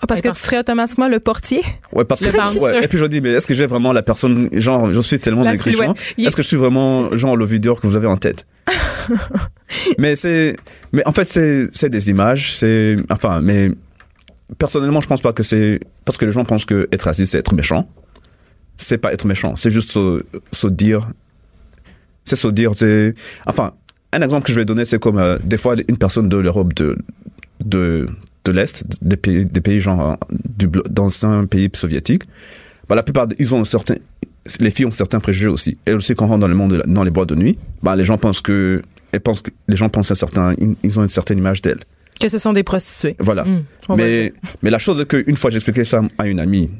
Ah, 0.00 0.06
parce 0.08 0.20
que 0.20 0.28
tu 0.28 0.40
serais 0.40 0.58
automatiquement 0.58 1.06
le 1.06 1.20
portier? 1.20 1.62
Ouais, 1.92 2.04
parce 2.04 2.20
que 2.20 2.58
ouais. 2.58 2.84
Et 2.84 2.88
puis 2.88 2.98
je 2.98 3.04
dis, 3.04 3.20
mais 3.20 3.30
est-ce 3.30 3.46
que 3.46 3.54
j'ai 3.54 3.66
vraiment 3.66 3.92
la 3.92 4.02
personne, 4.02 4.48
genre, 4.52 4.92
je 4.92 5.00
suis 5.00 5.20
tellement 5.20 5.44
négligent. 5.44 5.94
Est-ce 6.18 6.34
que 6.34 6.42
je 6.42 6.48
suis 6.48 6.56
vraiment 6.56 7.16
genre 7.16 7.36
le 7.36 7.44
videur 7.44 7.80
que 7.80 7.86
vous 7.86 7.96
avez 7.96 8.08
en 8.08 8.16
tête? 8.16 8.46
Mais 9.98 10.16
c'est, 10.16 10.56
mais 10.92 11.02
en 11.06 11.12
fait 11.12 11.28
c'est 11.28 11.66
c'est 11.72 11.88
des 11.88 12.10
images, 12.10 12.54
c'est 12.54 12.96
enfin, 13.10 13.40
mais 13.40 13.70
personnellement 14.58 15.00
je 15.00 15.08
pense 15.08 15.22
pas 15.22 15.32
que 15.32 15.42
c'est 15.42 15.80
parce 16.04 16.18
que 16.18 16.26
les 16.26 16.32
gens 16.32 16.44
pensent 16.44 16.66
que 16.66 16.88
être 16.92 17.04
raciste 17.04 17.32
c'est 17.32 17.38
être 17.38 17.54
méchant. 17.54 17.88
C'est 18.76 18.98
pas 18.98 19.12
être 19.12 19.26
méchant, 19.26 19.56
c'est 19.56 19.70
juste 19.70 19.90
se, 19.90 20.24
se 20.52 20.66
dire, 20.66 21.08
c'est 22.24 22.36
se 22.36 22.48
dire, 22.48 22.72
c'est 22.76 23.14
enfin 23.46 23.72
un 24.12 24.20
exemple 24.22 24.44
que 24.46 24.52
je 24.52 24.58
vais 24.58 24.64
donner 24.64 24.84
c'est 24.84 24.98
comme 24.98 25.18
euh, 25.18 25.38
des 25.44 25.56
fois 25.56 25.74
une 25.88 25.96
personne 25.96 26.28
de 26.28 26.36
l'Europe 26.36 26.74
de 26.74 26.96
de 27.64 28.08
de 28.44 28.52
l'est 28.52 28.84
des 29.02 29.16
pays 29.16 29.46
des 29.46 29.60
pays 29.60 29.80
genre 29.80 30.10
euh, 30.12 30.14
du 30.58 30.68
d'anciens 30.90 31.46
pays 31.46 31.70
soviétiques 31.74 32.24
bah, 32.88 32.94
la 32.96 33.02
plupart 33.02 33.26
ils 33.38 33.54
ont 33.54 33.60
un 33.60 33.64
certain 33.64 33.94
les 34.58 34.70
filles 34.70 34.86
ont 34.86 34.90
certains 34.90 35.20
préjugés 35.20 35.46
aussi. 35.48 35.78
Et 35.86 35.92
aussi 35.92 36.16
quand 36.16 36.24
on 36.24 36.28
rentre 36.30 36.40
dans 36.40 36.48
le 36.48 36.56
monde 36.56 36.72
de 36.72 36.82
dans 36.86 37.04
les 37.04 37.12
boîtes 37.12 37.28
de 37.28 37.36
nuit 37.36 37.58
bah 37.82 37.94
les 37.94 38.04
gens 38.04 38.18
pensent 38.18 38.40
que 38.40 38.82
elles 39.12 39.20
pensent 39.20 39.40
que 39.40 39.50
les 39.68 39.76
gens 39.76 39.88
pensent 39.88 40.10
à 40.10 40.14
certains 40.16 40.54
ils- 40.82 40.98
ont 40.98 41.04
une 41.04 41.08
certaine 41.08 41.38
image 41.38 41.62
d'elles. 41.62 41.78
Que 42.20 42.28
ce 42.28 42.38
sont 42.38 42.52
des 42.52 42.62
prostituées. 42.64 43.14
voilà. 43.20 43.44
Mm. 43.44 43.64
va 43.88 43.96
mais 43.96 44.32
mais 44.62 44.70
la 44.70 44.78
chose 44.78 45.04
que 45.06 45.22
une 45.26 45.36
fois 45.36 45.50
j'expliquais 45.50 45.84
ça 45.84 46.02
à 46.18 46.26
une 46.26 46.40
amie 46.40 46.70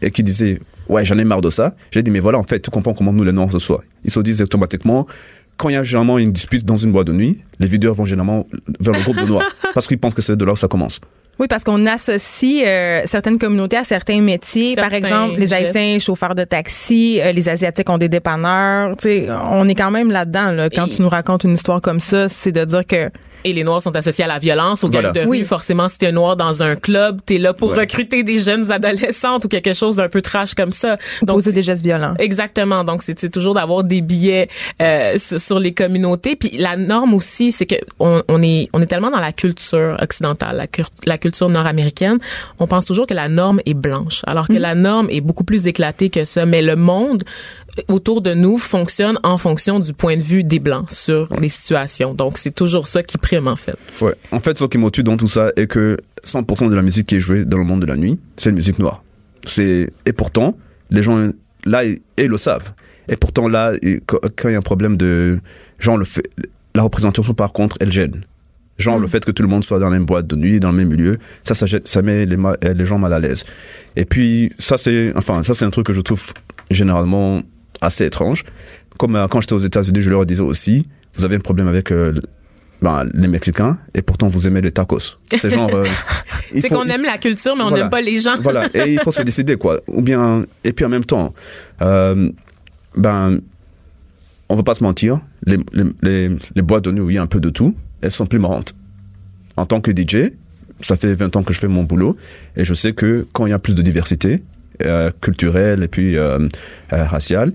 et 0.00 0.12
qui 0.12 0.22
disait 0.22 0.60
ouais 0.88 1.04
j'en 1.04 1.18
ai 1.18 1.24
marre 1.24 1.40
de 1.40 1.50
ça 1.50 1.74
j'ai 1.90 2.04
dit 2.04 2.12
mais 2.12 2.20
voilà 2.20 2.38
en 2.38 2.44
fait 2.44 2.60
tu 2.60 2.70
comprends 2.70 2.94
comment 2.94 3.12
nous 3.12 3.24
les 3.24 3.32
noirs 3.32 3.50
se 3.50 3.58
soit 3.58 3.82
ils 4.04 4.12
se 4.12 4.20
disent 4.20 4.40
automatiquement 4.42 5.08
quand 5.58 5.68
il 5.68 5.74
y 5.74 5.76
a 5.76 5.82
généralement 5.82 6.16
une 6.18 6.32
dispute 6.32 6.64
dans 6.64 6.76
une 6.76 6.92
boîte 6.92 7.08
de 7.08 7.12
nuit 7.12 7.38
les 7.60 7.66
videurs 7.66 7.92
vont 7.94 8.06
généralement 8.06 8.46
vers 8.80 8.94
le 8.94 9.00
groupe 9.00 9.16
de 9.16 9.26
noirs 9.26 9.44
parce 9.74 9.86
qu'ils 9.86 9.98
pensent 9.98 10.14
que 10.14 10.22
c'est 10.22 10.36
de 10.36 10.44
là 10.44 10.52
où 10.52 10.56
ça 10.56 10.68
commence 10.68 11.00
Oui, 11.38 11.46
parce 11.48 11.64
qu'on 11.64 11.84
associe 11.86 12.64
euh, 12.66 13.02
certaines 13.06 13.38
communautés 13.38 13.76
à 13.76 13.84
certains 13.84 14.20
métiers. 14.20 14.74
Par 14.76 14.92
exemple, 14.94 15.34
les 15.38 15.46
gestes. 15.46 15.76
Haïtiens, 15.76 15.98
chauffeurs 15.98 16.34
de 16.34 16.44
taxi, 16.44 17.20
euh, 17.20 17.32
les 17.32 17.48
Asiatiques 17.48 17.88
ont 17.90 17.98
des 17.98 18.08
dépanneurs. 18.08 18.96
Tu 18.96 19.08
sais, 19.08 19.28
on 19.52 19.68
est 19.68 19.74
quand 19.74 19.90
même 19.90 20.10
là-dedans. 20.10 20.50
Là. 20.52 20.68
Quand 20.70 20.86
Et- 20.86 20.90
tu 20.90 21.02
nous 21.02 21.08
racontes 21.08 21.44
une 21.44 21.54
histoire 21.54 21.80
comme 21.80 22.00
ça, 22.00 22.28
c'est 22.28 22.52
de 22.52 22.64
dire 22.64 22.86
que 22.86 23.10
Et 23.44 23.52
les 23.52 23.64
Noirs 23.64 23.82
sont 23.82 23.94
associés 23.94 24.24
à 24.24 24.28
la 24.28 24.38
violence, 24.38 24.84
aux 24.84 24.88
Voilà. 24.90 25.12
de 25.12 25.20
rue. 25.20 25.26
Oui. 25.26 25.44
Forcément, 25.44 25.88
si 25.88 25.98
t'es 25.98 26.12
noir 26.12 26.36
dans 26.36 26.62
un 26.62 26.76
club, 26.76 27.20
t'es 27.24 27.38
là 27.38 27.54
pour 27.54 27.70
Ouais. 27.72 27.80
recruter 27.80 28.22
des 28.24 28.40
jeunes 28.40 28.70
adolescentes 28.72 29.44
ou 29.44 29.48
quelque 29.48 29.72
chose 29.72 29.96
d'un 29.96 30.08
peu 30.08 30.22
trash 30.22 30.54
comme 30.54 30.72
ça. 30.72 30.96
Donc, 31.22 31.36
poser 31.36 31.52
des 31.52 31.62
gestes 31.62 31.82
violents. 31.84 32.14
Exactement. 32.18 32.84
Donc, 32.84 33.02
c'est 33.02 33.30
toujours 33.30 33.54
d'avoir 33.54 33.84
des 33.84 34.00
billets 34.00 34.48
euh, 34.82 35.16
sur 35.16 35.58
les 35.60 35.72
communautés. 35.72 36.36
Puis 36.36 36.56
la 36.58 36.76
norme 36.76 37.14
aussi, 37.14 37.52
c'est 37.52 37.66
que 37.66 37.76
on, 38.00 38.22
on 38.28 38.42
est 38.42 38.68
on 38.72 38.82
est 38.82 38.86
tellement 38.86 39.10
dans 39.10 39.20
la 39.20 39.32
culture 39.32 39.96
occidentale, 40.00 40.68
la, 41.06 41.18
culture 41.18 41.48
nord-américaine, 41.48 42.18
on 42.60 42.66
pense 42.66 42.84
toujours 42.84 43.06
que 43.06 43.14
la 43.14 43.28
norme 43.28 43.60
est 43.66 43.74
blanche, 43.74 44.22
alors 44.26 44.48
que 44.48 44.52
la 44.54 44.74
norme 44.74 45.08
est 45.10 45.20
beaucoup 45.20 45.44
plus 45.44 45.66
éclatée 45.66 46.10
que 46.10 46.24
ça. 46.24 46.44
Mais 46.46 46.62
le 46.62 46.76
monde 46.76 47.22
autour 47.88 48.20
de 48.22 48.34
nous 48.34 48.58
fonctionne 48.58 49.18
en 49.22 49.38
fonction 49.38 49.78
du 49.78 49.92
point 49.92 50.16
de 50.16 50.22
vue 50.22 50.44
des 50.44 50.58
blancs 50.58 50.90
sur 50.90 51.28
les 51.40 51.48
situations. 51.48 52.14
Donc, 52.14 52.38
c'est 52.38 52.54
toujours 52.54 52.86
ça 52.86 53.02
qui 53.02 53.18
prime 53.18 53.48
en 53.48 53.56
fait. 53.56 53.76
Ouais. 54.00 54.14
En 54.32 54.40
fait, 54.40 54.58
ce 54.58 54.64
qui 54.64 54.78
me 54.78 54.90
tue 54.90 55.02
dans 55.02 55.16
tout 55.16 55.28
ça 55.28 55.50
est 55.56 55.66
que 55.66 55.96
100% 56.24 56.68
de 56.70 56.74
la 56.74 56.82
musique 56.82 57.06
qui 57.06 57.16
est 57.16 57.20
jouée 57.20 57.44
dans 57.44 57.58
le 57.58 57.64
monde 57.64 57.80
de 57.80 57.86
la 57.86 57.96
nuit, 57.96 58.18
c'est 58.36 58.50
une 58.50 58.56
musique 58.56 58.78
noire. 58.78 59.02
C'est 59.44 59.90
et 60.06 60.12
pourtant 60.12 60.56
les 60.90 61.02
gens 61.02 61.30
là 61.64 61.84
ils, 61.84 61.98
ils 62.18 62.26
le 62.26 62.38
savent. 62.38 62.72
Et 63.08 63.16
pourtant 63.16 63.48
là, 63.48 63.72
ils- 63.82 64.00
quand 64.06 64.48
il 64.48 64.52
y 64.52 64.54
a 64.54 64.58
un 64.58 64.62
problème 64.62 64.96
de 64.96 65.40
genre 65.78 65.96
le 65.96 66.04
fait, 66.04 66.28
la 66.74 66.82
représentation 66.82 67.32
par 67.34 67.52
contre, 67.52 67.76
elle 67.80 67.92
gêne. 67.92 68.24
Genre 68.78 68.98
le 68.98 69.06
fait 69.08 69.24
que 69.24 69.30
tout 69.32 69.42
le 69.42 69.48
monde 69.48 69.64
soit 69.64 69.78
dans 69.80 69.86
la 69.86 69.92
même 69.92 70.04
boîte 70.06 70.26
de 70.28 70.36
nuit, 70.36 70.60
dans 70.60 70.70
le 70.70 70.76
même 70.76 70.88
milieu, 70.88 71.18
ça, 71.42 71.54
ça, 71.54 71.66
gêne- 71.66 71.80
ça 71.84 72.00
met 72.02 72.26
les, 72.26 72.36
les 72.74 72.86
gens 72.86 72.98
mal 72.98 73.12
à 73.12 73.18
l'aise. 73.18 73.44
Et 73.96 74.04
puis 74.04 74.52
ça 74.58 74.76
c'est, 74.78 75.12
enfin 75.16 75.42
ça 75.42 75.54
c'est 75.54 75.64
un 75.64 75.70
truc 75.70 75.86
que 75.86 75.92
je 75.92 76.00
trouve 76.00 76.32
généralement 76.70 77.40
assez 77.80 78.04
étrange. 78.06 78.44
Comme 78.98 79.16
euh, 79.16 79.28
quand 79.28 79.40
j'étais 79.40 79.52
aux 79.54 79.58
États-Unis, 79.58 80.00
je 80.00 80.10
leur 80.10 80.26
disais 80.26 80.40
aussi, 80.42 80.88
vous 81.14 81.24
avez 81.24 81.36
un 81.36 81.40
problème 81.40 81.68
avec 81.68 81.92
euh, 81.92 82.12
ben, 82.82 83.06
les 83.14 83.28
Mexicains 83.28 83.78
et 83.94 84.02
pourtant 84.02 84.28
vous 84.28 84.46
aimez 84.46 84.60
les 84.60 84.72
tacos. 84.72 85.18
C'est 85.26 85.50
genre. 85.50 85.70
euh, 85.74 85.84
C'est 86.52 86.68
qu'on 86.68 86.84
aime 86.86 87.02
la 87.04 87.18
culture, 87.18 87.54
mais 87.56 87.62
on 87.62 87.68
Voilà. 87.68 87.84
n'aime 87.84 87.90
pas 87.90 88.00
les 88.00 88.20
gens. 88.20 88.34
Voilà, 88.40 88.68
et 88.74 88.92
il 88.94 89.00
faut 89.00 89.12
se 89.12 89.22
décider 89.30 89.56
quoi. 89.56 89.80
Ou 89.88 90.00
bien 90.02 90.44
et 90.64 90.72
puis 90.72 90.84
en 90.84 90.88
même 90.88 91.04
temps, 91.04 91.34
euh, 91.82 92.30
ben 92.96 93.38
on 94.48 94.54
va 94.56 94.62
pas 94.62 94.74
se 94.74 94.82
mentir, 94.82 95.20
les, 95.44 95.58
les, 95.74 95.84
les, 96.02 96.36
les 96.54 96.62
boîtes 96.62 96.84
de 96.84 96.90
nuit 96.92 97.00
où 97.02 97.10
il 97.10 97.14
y 97.16 97.18
a 97.18 97.22
un 97.22 97.26
peu 97.26 97.38
de 97.40 97.50
tout, 97.50 97.76
elles 98.00 98.10
sont 98.10 98.24
plus 98.26 98.38
marrantes. 98.38 98.74
En 99.56 99.66
tant 99.66 99.80
que 99.82 99.90
DJ, 99.90 100.30
ça 100.80 100.96
fait 100.96 101.12
20 101.12 101.36
ans 101.36 101.42
que 101.42 101.52
je 101.52 101.58
fais 101.58 101.68
mon 101.68 101.82
boulot 101.82 102.16
et 102.56 102.64
je 102.64 102.72
sais 102.72 102.92
que 102.94 103.26
quand 103.32 103.44
il 103.46 103.50
y 103.50 103.52
a 103.52 103.58
plus 103.58 103.74
de 103.74 103.82
diversité 103.82 104.42
euh, 104.84 105.10
culturelle 105.20 105.82
et 105.82 105.88
puis 105.88 106.16
euh, 106.16 106.38
euh, 106.92 107.04
raciale, 107.04 107.52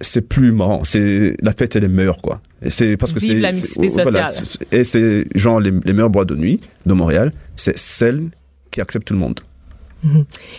c'est 0.00 0.22
plus 0.22 0.52
marrant. 0.52 0.82
C'est 0.84 1.36
la 1.42 1.52
fête 1.52 1.76
elle 1.76 1.84
est 1.84 1.88
meilleure 1.88 2.22
quoi. 2.22 2.40
Et 2.62 2.70
c'est 2.70 2.96
parce 2.96 3.12
que 3.12 3.20
c'est 3.20 3.34
la 3.34 3.52
mixité 3.52 3.88
voilà, 3.88 4.26
sociale. 4.26 4.46
c'est- 4.70 4.76
et 4.78 4.84
c'est 4.84 5.24
genre 5.34 5.60
les, 5.60 5.70
les 5.84 5.92
meilleures 5.92 6.10
boîtes 6.10 6.28
de 6.28 6.36
nuit 6.36 6.60
de 6.86 6.92
Montréal, 6.92 7.32
c'est 7.56 7.78
celles 7.78 8.28
qui 8.70 8.80
acceptent 8.80 9.06
tout 9.08 9.14
le 9.14 9.20
monde. 9.20 9.40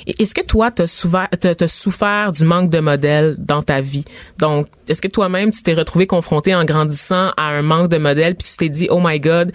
Et 0.05 0.21
Est-ce 0.21 0.35
que 0.35 0.45
toi, 0.45 0.69
souffert, 0.85 1.27
t'as, 1.39 1.55
t'as 1.55 1.67
souffert 1.67 2.31
du 2.31 2.43
manque 2.43 2.69
de 2.69 2.79
modèles 2.79 3.35
dans 3.39 3.63
ta 3.63 3.81
vie? 3.81 4.05
Donc, 4.37 4.67
est-ce 4.87 5.01
que 5.01 5.07
toi-même, 5.07 5.49
tu 5.49 5.63
t'es 5.63 5.73
retrouvé 5.73 6.05
confronté 6.05 6.53
en 6.53 6.63
grandissant 6.63 7.31
à 7.37 7.47
un 7.47 7.63
manque 7.63 7.89
de 7.89 7.97
modèles, 7.97 8.35
puis 8.35 8.47
tu 8.47 8.57
t'es 8.57 8.69
dit, 8.69 8.87
oh 8.91 9.01
my 9.03 9.19
God, 9.19 9.51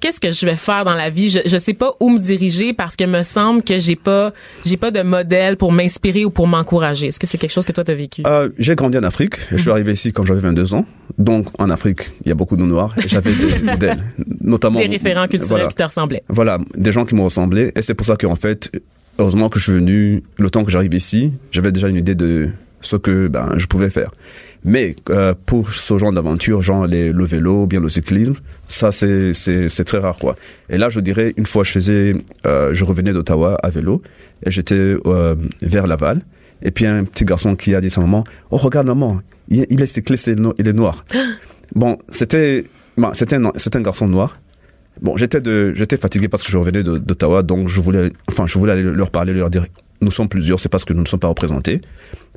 qu'est-ce 0.00 0.20
que 0.20 0.30
je 0.30 0.46
vais 0.46 0.56
faire 0.56 0.84
dans 0.84 0.94
la 0.94 1.10
vie? 1.10 1.30
Je, 1.30 1.40
je 1.46 1.58
sais 1.58 1.74
pas 1.74 1.94
où 2.00 2.10
me 2.10 2.18
diriger 2.18 2.72
parce 2.72 2.96
que 2.96 3.04
me 3.04 3.22
semble 3.22 3.62
que 3.62 3.78
j'ai 3.78 3.96
pas, 3.96 4.32
j'ai 4.64 4.76
pas 4.76 4.90
de 4.90 5.02
modèle 5.02 5.56
pour 5.56 5.72
m'inspirer 5.72 6.24
ou 6.24 6.30
pour 6.30 6.46
m'encourager. 6.46 7.08
Est-ce 7.08 7.20
que 7.20 7.26
c'est 7.26 7.38
quelque 7.38 7.52
chose 7.52 7.64
que 7.64 7.72
toi 7.72 7.84
t'as 7.84 7.94
vécu? 7.94 8.22
Euh, 8.26 8.48
j'ai 8.58 8.74
grandi 8.76 8.98
en 8.98 9.02
Afrique. 9.02 9.34
Je 9.50 9.56
suis 9.56 9.70
arrivé 9.70 9.92
ici 9.92 10.12
quand 10.12 10.24
j'avais 10.24 10.40
22 10.40 10.74
ans. 10.74 10.84
Donc 11.18 11.46
en 11.58 11.70
Afrique, 11.70 12.10
il 12.24 12.28
y 12.28 12.32
a 12.32 12.34
beaucoup 12.34 12.56
de 12.56 12.62
noirs. 12.64 12.94
J'avais 13.06 13.32
des 13.34 13.58
modèles, 13.62 13.98
notamment 14.40 14.78
Des 14.78 14.86
référents 14.86 15.26
culturels 15.26 15.48
Voilà. 15.48 15.68
qui 15.68 15.74
te 15.74 15.82
ressemblaient. 15.82 16.22
Voilà, 16.28 16.58
des 16.76 16.92
gens 16.92 17.04
qui 17.04 17.14
me 17.14 17.22
ressemblaient. 17.22 17.72
Et 17.76 17.82
c'est 17.82 17.94
pour 17.94 18.06
ça 18.06 18.16
qu'en 18.16 18.36
fait, 18.36 18.70
heureusement 19.18 19.48
que 19.48 19.58
je 19.58 19.64
suis 19.64 19.72
venu, 19.72 20.22
le 20.38 20.50
temps 20.50 20.64
que 20.64 20.70
j'arrive 20.70 20.94
ici, 20.94 21.32
j'avais 21.50 21.72
déjà 21.72 21.88
une 21.88 21.96
idée 21.96 22.14
de 22.14 22.48
ce 22.80 22.96
que 22.96 23.26
ben, 23.28 23.50
je 23.56 23.66
pouvais 23.66 23.90
faire. 23.90 24.10
Mais 24.64 24.96
euh, 25.10 25.34
pour 25.46 25.70
ce 25.72 25.98
genre 25.98 26.12
d'aventure, 26.12 26.62
genre 26.62 26.86
les, 26.86 27.12
le 27.12 27.24
vélo, 27.24 27.66
bien 27.66 27.80
le 27.80 27.88
cyclisme, 27.88 28.34
ça 28.66 28.90
c'est 28.92 29.32
c'est 29.32 29.84
très 29.84 29.98
rare 29.98 30.18
quoi. 30.18 30.36
Et 30.68 30.76
là, 30.78 30.88
je 30.88 31.00
dirais 31.00 31.32
une 31.36 31.46
fois, 31.46 31.64
je 31.64 31.70
faisais, 31.70 32.16
euh, 32.46 32.74
je 32.74 32.84
revenais 32.84 33.12
d'Ottawa 33.12 33.56
à 33.62 33.70
vélo 33.70 34.02
et 34.44 34.50
j'étais 34.50 34.96
euh, 35.06 35.36
vers 35.62 35.86
Laval. 35.86 36.22
Et 36.62 36.72
puis 36.72 36.86
un 36.86 37.04
petit 37.04 37.24
garçon 37.24 37.54
qui 37.54 37.74
a 37.74 37.80
dit 37.80 37.86
à 37.86 37.90
sa 37.90 38.00
maman, 38.00 38.24
oh 38.50 38.56
regarde 38.56 38.88
maman, 38.88 39.20
il, 39.48 39.64
il 39.70 39.80
est 39.80 39.86
cycliste, 39.86 40.28
il 40.58 40.68
est 40.68 40.72
noir. 40.72 41.04
bon, 41.74 41.96
c'était 42.08 42.64
bon, 42.96 43.12
c'était 43.14 43.36
un, 43.36 43.80
garçon 43.80 44.08
noir. 44.08 44.40
Bon, 45.00 45.16
j'étais 45.16 45.40
de, 45.40 45.72
j'étais 45.76 45.96
fatigué 45.96 46.26
parce 46.26 46.42
que 46.42 46.50
je 46.50 46.58
revenais 46.58 46.82
d'Ottawa, 46.82 47.44
donc 47.44 47.68
je 47.68 47.80
voulais, 47.80 48.10
enfin, 48.28 48.48
je 48.48 48.58
voulais 48.58 48.72
aller 48.72 48.82
leur 48.82 49.10
parler, 49.10 49.32
leur 49.32 49.48
dire, 49.50 49.66
nous 50.00 50.10
sommes 50.10 50.28
plusieurs, 50.28 50.60
c'est 50.60 50.68
parce 50.68 50.84
que 50.84 50.92
nous 50.92 51.02
ne 51.02 51.06
sommes 51.06 51.20
pas 51.20 51.28
représentés. 51.28 51.80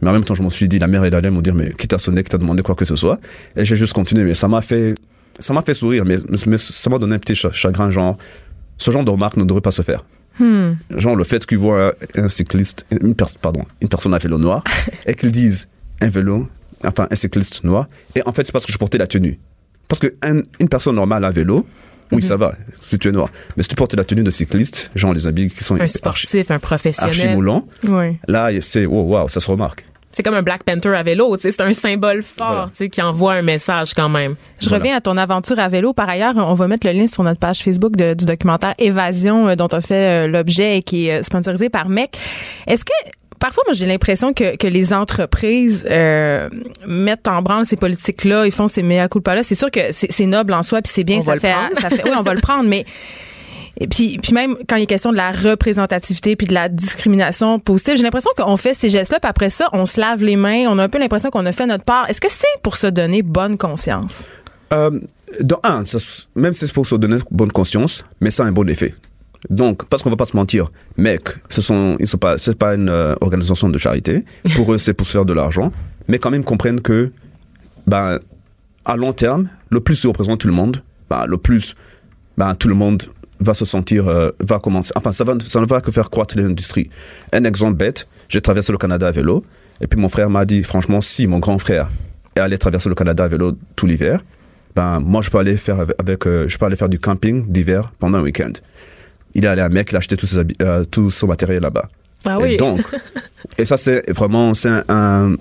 Mais 0.02 0.10
en 0.10 0.14
même 0.14 0.24
temps, 0.24 0.34
je 0.34 0.44
me 0.44 0.50
suis 0.50 0.68
dit, 0.68 0.80
la 0.80 0.88
mère 0.88 1.04
elle 1.06 1.14
allait 1.16 1.32
me 1.32 1.42
dire, 1.42 1.54
mais 1.56 1.72
qui 1.74 1.88
t'a 1.88 1.98
sonné, 2.00 2.24
qui 2.24 2.30
t'a 2.30 2.38
demandé 2.38 2.64
quoi 2.64 2.76
que 2.76 2.86
ce 2.86 2.96
soit. 2.96 3.20
Et 3.56 3.66
j'ai 3.66 3.76
juste 3.76 3.94
continué, 3.94 4.24
mais 4.24 4.34
ça 4.34 4.48
m'a 4.48 4.62
fait, 4.62 4.96
ça 5.40 5.54
m'a 5.54 5.62
fait 5.62 5.74
sourire, 5.74 6.04
mais, 6.06 6.18
mais 6.48 6.58
ça 6.58 6.90
m'a 6.90 6.98
donné 6.98 7.16
un 7.16 7.20
petit 7.20 7.36
cha- 7.36 7.52
chagrin, 7.52 7.92
genre, 7.92 8.18
ce 8.78 8.90
genre 8.92 9.04
de 9.04 9.12
remarque 9.12 9.38
ne 9.38 9.44
devrait 9.44 9.62
pas 9.62 9.72
se 9.72 9.82
faire. 9.84 10.04
Genre, 10.98 11.16
le 11.16 11.24
fait 11.24 11.46
qu'ils 11.46 11.58
voient 11.60 11.94
un 12.16 12.30
cycliste, 12.30 12.86
une 12.90 13.14
pardon, 13.42 13.64
une 13.82 13.90
personne 13.90 14.14
à 14.14 14.18
vélo 14.18 14.38
noir, 14.40 14.64
et 15.06 15.14
qu'ils 15.14 15.32
disent 15.32 15.68
un 16.02 16.10
vélo, 16.10 16.48
enfin, 16.84 17.08
un 17.12 17.16
cycliste 17.16 17.64
noir, 17.64 17.88
et 18.16 18.24
en 18.26 18.32
fait, 18.32 18.46
c'est 18.46 18.52
parce 18.52 18.66
que 18.66 18.72
je 18.74 18.78
portais 18.80 18.98
la 18.98 19.06
tenue. 19.08 19.40
Parce 19.88 20.00
que 20.00 20.16
un- 20.24 20.42
une 20.60 20.70
personne 20.70 20.96
normale 20.96 21.26
à 21.26 21.30
vélo, 21.32 21.68
oui, 22.12 22.22
ça 22.22 22.38
va, 22.38 22.54
si 22.80 22.98
tu 23.00 23.10
es 23.10 23.12
noir. 23.12 23.30
Mais 23.58 23.64
si 23.64 23.70
tu 23.70 23.76
portes 23.76 23.94
la 23.96 24.04
tenue 24.04 24.24
de 24.24 24.32
cycliste, 24.32 24.92
genre 24.96 25.14
les 25.14 25.28
habits 25.28 25.50
qui 25.50 25.64
sont 25.64 25.76
Un 25.76 25.82
archi, 25.82 25.98
sportif, 25.98 26.52
un 26.52 26.56
archi 26.56 26.62
professionnel. 26.66 27.36
moulants, 27.36 27.68
Oui. 27.88 28.18
là, 28.28 28.50
c'est, 28.62 28.86
oh, 28.86 29.02
wow, 29.04 29.28
ça 29.28 29.40
se 29.40 29.50
remarque. 29.50 29.86
C'est 30.14 30.24
comme 30.24 30.34
un 30.34 30.42
Black 30.44 30.64
Panther 30.66 30.90
à 30.90 31.04
vélo, 31.04 31.38
tu 31.38 31.44
sais, 31.44 31.52
c'est 31.52 31.62
un 31.62 31.72
symbole 31.72 32.22
fort, 32.22 32.48
Voilà. 32.52 32.66
tu 32.72 32.76
sais, 32.76 32.90
qui 32.90 33.02
envoie 33.02 33.36
un 33.36 33.42
message 33.42 33.94
quand 33.94 34.10
même. 34.10 34.36
Je 34.60 34.68
Voilà. 34.68 34.84
reviens 34.84 34.98
à 34.98 35.02
ton 35.02 35.16
aventure 35.16 35.58
à 35.58 35.70
vélo. 35.70 35.94
Par 35.94 36.10
ailleurs, 36.10 36.34
on 36.36 36.54
va 36.54 36.68
mettre 36.68 36.86
le 36.86 36.92
lien 36.92 37.08
sur 37.08 37.24
notre 37.24 37.40
page 37.40 37.60
Facebook 37.64 37.96
de- 37.96 38.14
du 38.14 38.26
documentaire 38.26 38.74
Évasion 38.78 39.48
euh, 39.48 39.56
dont 39.56 39.70
tu 39.70 39.76
as 39.78 39.82
fait 39.82 40.26
euh, 40.26 40.28
l'objet 40.28 40.78
et 40.80 40.84
qui 40.84 41.08
est 41.08 41.20
euh, 41.20 41.24
sponsorisé 41.24 41.70
par 41.70 41.88
MEC. 41.88 42.18
Est-ce 42.68 42.84
que 42.84 42.92
Parfois, 43.42 43.64
moi, 43.66 43.74
j'ai 43.74 43.88
l'impression 43.88 44.34
que, 44.34 44.56
que 44.56 44.68
les 44.68 44.94
entreprises 44.94 45.84
euh, 45.90 46.48
mettent 46.88 47.28
en 47.28 47.42
branle 47.42 47.66
ces 47.66 47.76
politiques-là, 47.76 48.46
ils 48.46 48.52
font 48.52 48.68
ces 48.68 48.84
mea 48.84 49.10
culpa-là. 49.10 49.42
C'est 49.42 49.56
sûr 49.56 49.72
que 49.72 49.80
c'est 49.92 50.12
c'est 50.12 50.28
noble 50.28 50.54
en 50.54 50.62
soi, 50.62 50.84
puis 50.84 50.94
c'est 50.94 51.04
bien, 51.04 51.18
On 51.18 51.22
ça 51.22 51.26
va 51.26 51.34
le 51.34 51.42
fait, 51.42 51.52
prendre. 51.52 51.82
ça 51.82 51.90
fait, 51.90 52.04
oui, 52.06 52.12
on 52.16 52.22
va 52.22 52.36
le 52.36 52.40
prendre, 52.40 52.70
mais 52.70 52.86
et 53.80 53.88
puis, 53.88 54.20
puis 54.22 54.34
même 54.34 54.56
quand 54.70 54.76
il 54.76 54.84
est 54.84 54.86
question 54.86 55.12
de 55.12 55.18
la 55.18 55.32
représentativité 55.32 56.36
puis 56.36 56.46
de 56.46 56.54
la 56.54 56.70
discrimination 56.70 57.58
positive, 57.58 57.98
j'ai 57.98 58.04
l'impression 58.04 58.30
qu'on 58.38 58.58
fait 58.58 58.76
ces 58.76 58.90
gestes-là, 58.90 59.20
puis 59.20 59.28
après 59.30 59.50
ça, 59.50 59.70
on 59.74 59.88
se 59.88 60.00
lave 60.00 60.24
les 60.24 60.36
mains, 60.36 60.66
on 60.68 60.78
a 60.78 60.84
un 60.84 60.90
peu 60.90 61.00
l'impression 61.00 61.32
qu'on 61.32 61.48
a 61.48 61.52
fait 61.52 61.66
notre 61.66 61.84
part. 61.84 62.08
Est-ce 62.10 62.22
que 62.22 62.30
c'est 62.30 62.46
pour 62.62 62.78
se 62.78 62.86
donner 62.86 63.24
bonne 63.24 63.58
conscience? 63.58 64.28
Euh, 64.72 65.00
dans 65.42 65.60
un, 65.64 65.84
ça 65.84 65.98
même 66.36 66.54
si 66.54 66.68
c'est 66.68 66.74
pour 66.74 66.86
se 66.86 66.94
donner 66.96 67.18
bonne 67.32 67.52
conscience, 67.52 68.06
mais 68.20 68.30
ça 68.30 68.44
a 68.44 68.46
un 68.46 68.52
bon 68.52 68.70
effet. 68.70 68.94
Donc, 69.50 69.88
parce 69.90 70.04
qu'on 70.04 70.10
va 70.10 70.16
pas 70.16 70.26
se 70.26 70.36
mentir, 70.36 70.72
mec, 70.98 71.24
ce 71.50 71.62
sont, 71.62 71.96
ils 72.00 72.08
sont 72.08 72.18
pas, 72.18 72.38
c'est 72.38 72.58
pas 72.58 72.76
une 72.76 72.90
euh, 72.90 73.16
organisation 73.22 73.70
de 73.70 73.78
charité. 73.78 74.24
Pour 74.56 74.74
eux, 74.74 74.78
c'est 74.78 74.94
pour 74.94 75.06
se 75.06 75.14
faire 75.14 75.26
de 75.26 75.34
l'argent, 75.34 75.72
mais 76.08 76.20
quand 76.20 76.30
même 76.30 76.44
comprennent 76.44 76.82
que, 76.82 77.12
ben, 77.88 78.20
à 78.86 78.98
long 78.98 79.14
terme, 79.14 79.50
le 79.70 79.80
plus 79.80 80.04
ils 80.04 80.08
représentent 80.08 80.42
tout 80.42 80.48
le 80.48 80.54
monde, 80.54 80.84
ben, 81.10 81.26
le 81.26 81.38
plus, 81.38 81.76
ben, 82.38 82.54
tout 82.56 82.68
le 82.68 82.76
monde 82.76 83.04
va 83.40 83.54
se 83.54 83.66
sentir, 83.66 84.08
euh, 84.08 84.30
va 84.40 84.60
commencer. 84.60 84.92
Enfin, 84.96 85.12
ça 85.12 85.24
va, 85.24 85.34
ça 85.40 85.60
ne 85.60 85.66
va 85.66 85.82
que 85.82 85.92
faire 85.92 86.10
croître 86.10 86.38
l'industrie. 86.38 86.90
Un 87.34 87.44
exemple 87.44 87.76
bête, 87.76 88.08
j'ai 88.30 88.42
traversé 88.42 88.72
le 88.72 88.78
Canada 88.78 89.08
à 89.08 89.12
vélo, 89.12 89.44
et 89.82 89.88
puis 89.88 90.00
mon 90.00 90.10
frère 90.10 90.30
m'a 90.30 90.46
dit, 90.46 90.64
franchement, 90.64 91.02
si 91.02 91.26
mon 91.26 91.40
grand 91.40 91.58
frère 91.58 91.90
est 92.36 92.40
allé 92.40 92.58
traverser 92.60 92.90
le 92.90 92.96
Canada 92.96 93.24
à 93.24 93.28
vélo 93.28 93.54
tout 93.76 93.88
l'hiver, 93.88 94.24
ben, 94.76 95.00
moi, 95.00 95.22
je 95.22 95.30
peux 95.32 95.40
aller 95.40 95.58
faire 95.58 95.80
avec, 95.80 95.96
avec, 96.00 96.28
euh, 96.28 96.48
je 96.48 96.58
peux 96.58 96.66
aller 96.66 96.76
faire 96.76 96.90
du 96.90 97.00
camping 97.00 97.52
d'hiver 97.52 97.92
pendant 98.00 98.20
un 98.20 98.22
week-end. 98.22 98.54
Il 99.36 99.46
est 99.46 99.48
allé 99.48 99.62
à 99.62 99.70
Mec, 99.70 99.90
il 99.92 99.96
a 99.96 100.00
acheté 100.00 100.16
ses 100.26 100.38
habits, 100.38 100.56
euh, 100.62 100.84
tout 100.84 101.10
son 101.12 101.28
matériel 101.28 101.62
là-bas. 101.64 101.88
Ah 102.26 102.38
Et 102.40 102.44
oui. 102.44 102.58
donc, 102.58 102.82
et 103.58 103.66
ça, 103.66 103.78
c'est 103.78 104.10
vraiment, 104.12 104.54
c'est 104.54 104.70
un, 104.70 104.84
un, 104.90 105.36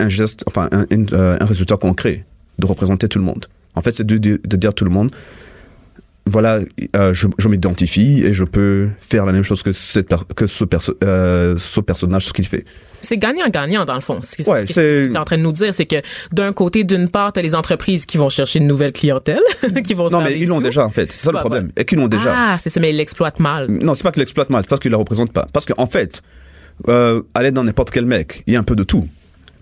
un 0.00 0.08
geste, 0.08 0.44
enfin, 0.46 0.68
un, 0.72 0.84
euh, 1.12 1.36
un 1.40 1.44
résultat 1.44 1.76
concret 1.76 2.24
de 2.58 2.66
représenter 2.66 3.08
tout 3.08 3.18
le 3.18 3.24
monde. 3.24 3.46
En 3.74 3.80
fait, 3.80 3.92
c'est 3.92 4.04
de, 4.06 4.18
de, 4.18 4.40
de 4.44 4.56
dire 4.56 4.70
à 4.70 4.72
tout 4.72 4.84
le 4.84 4.90
monde, 4.90 5.10
voilà, 6.26 6.58
euh, 6.96 7.14
je, 7.14 7.26
je 7.38 7.48
m'identifie 7.48 8.22
et 8.24 8.34
je 8.34 8.44
peux 8.44 8.88
faire 9.00 9.24
la 9.24 9.32
même 9.32 9.44
chose 9.44 9.62
que, 9.62 9.72
cette 9.72 10.08
que 10.36 10.46
ce, 10.46 10.64
perso- 10.64 10.96
euh, 11.02 11.56
ce 11.58 11.80
personnage, 11.80 12.26
ce 12.26 12.32
qu'il 12.34 12.46
fait. 12.46 12.64
C'est 13.00 13.16
gagnant-gagnant 13.18 13.84
dans 13.84 13.94
le 13.94 14.00
fond. 14.00 14.20
Ce 14.20 14.36
que 14.36 14.48
Ouais, 14.50 14.66
ce 14.66 14.74
que 14.74 15.06
tu 15.08 15.12
es 15.14 15.16
en 15.18 15.24
train 15.24 15.38
de 15.38 15.42
nous 15.42 15.52
dire, 15.52 15.72
c'est 15.72 15.86
que 15.86 15.96
d'un 16.32 16.52
côté, 16.52 16.84
d'une 16.84 17.08
part, 17.08 17.32
t'as 17.32 17.42
les 17.42 17.54
entreprises 17.54 18.06
qui 18.06 18.16
vont 18.16 18.28
chercher 18.28 18.58
une 18.58 18.66
nouvelle 18.66 18.92
clientèle, 18.92 19.40
qui 19.84 19.94
vont 19.94 20.08
Non, 20.08 20.20
mais 20.20 20.38
ils 20.38 20.48
l'ont 20.48 20.60
déjà, 20.60 20.84
en 20.84 20.90
fait. 20.90 21.12
C'est 21.12 21.24
ça 21.26 21.30
le 21.30 21.36
Ouais, 21.36 21.40
problème. 21.40 21.66
ouais. 21.66 21.82
Et 21.82 21.84
qu'ils 21.84 21.98
l'ont 21.98 22.08
déjà. 22.08 22.34
Ah, 22.36 22.56
c'est 22.58 22.70
ça, 22.70 22.80
mais 22.80 22.90
ils 22.90 22.96
l'exploitent 22.96 23.40
mal. 23.40 23.68
Non, 23.68 23.94
c'est 23.94 24.02
pas 24.02 24.10
qu'il 24.12 24.20
l'exploite 24.20 24.50
mal, 24.50 24.62
c'est 24.62 24.68
parce 24.68 24.80
qu'il 24.80 24.90
la 24.90 24.96
représente 24.98 25.32
pas. 25.32 25.46
Parce 25.52 25.66
qu'en 25.66 25.86
fait, 25.86 26.22
euh, 26.88 27.22
aller 27.34 27.50
dans 27.50 27.64
n'importe 27.64 27.90
quel 27.90 28.04
mec, 28.06 28.42
il 28.46 28.54
y 28.54 28.56
a 28.56 28.60
un 28.60 28.64
peu 28.64 28.76
de 28.76 28.82
tout. 28.84 29.08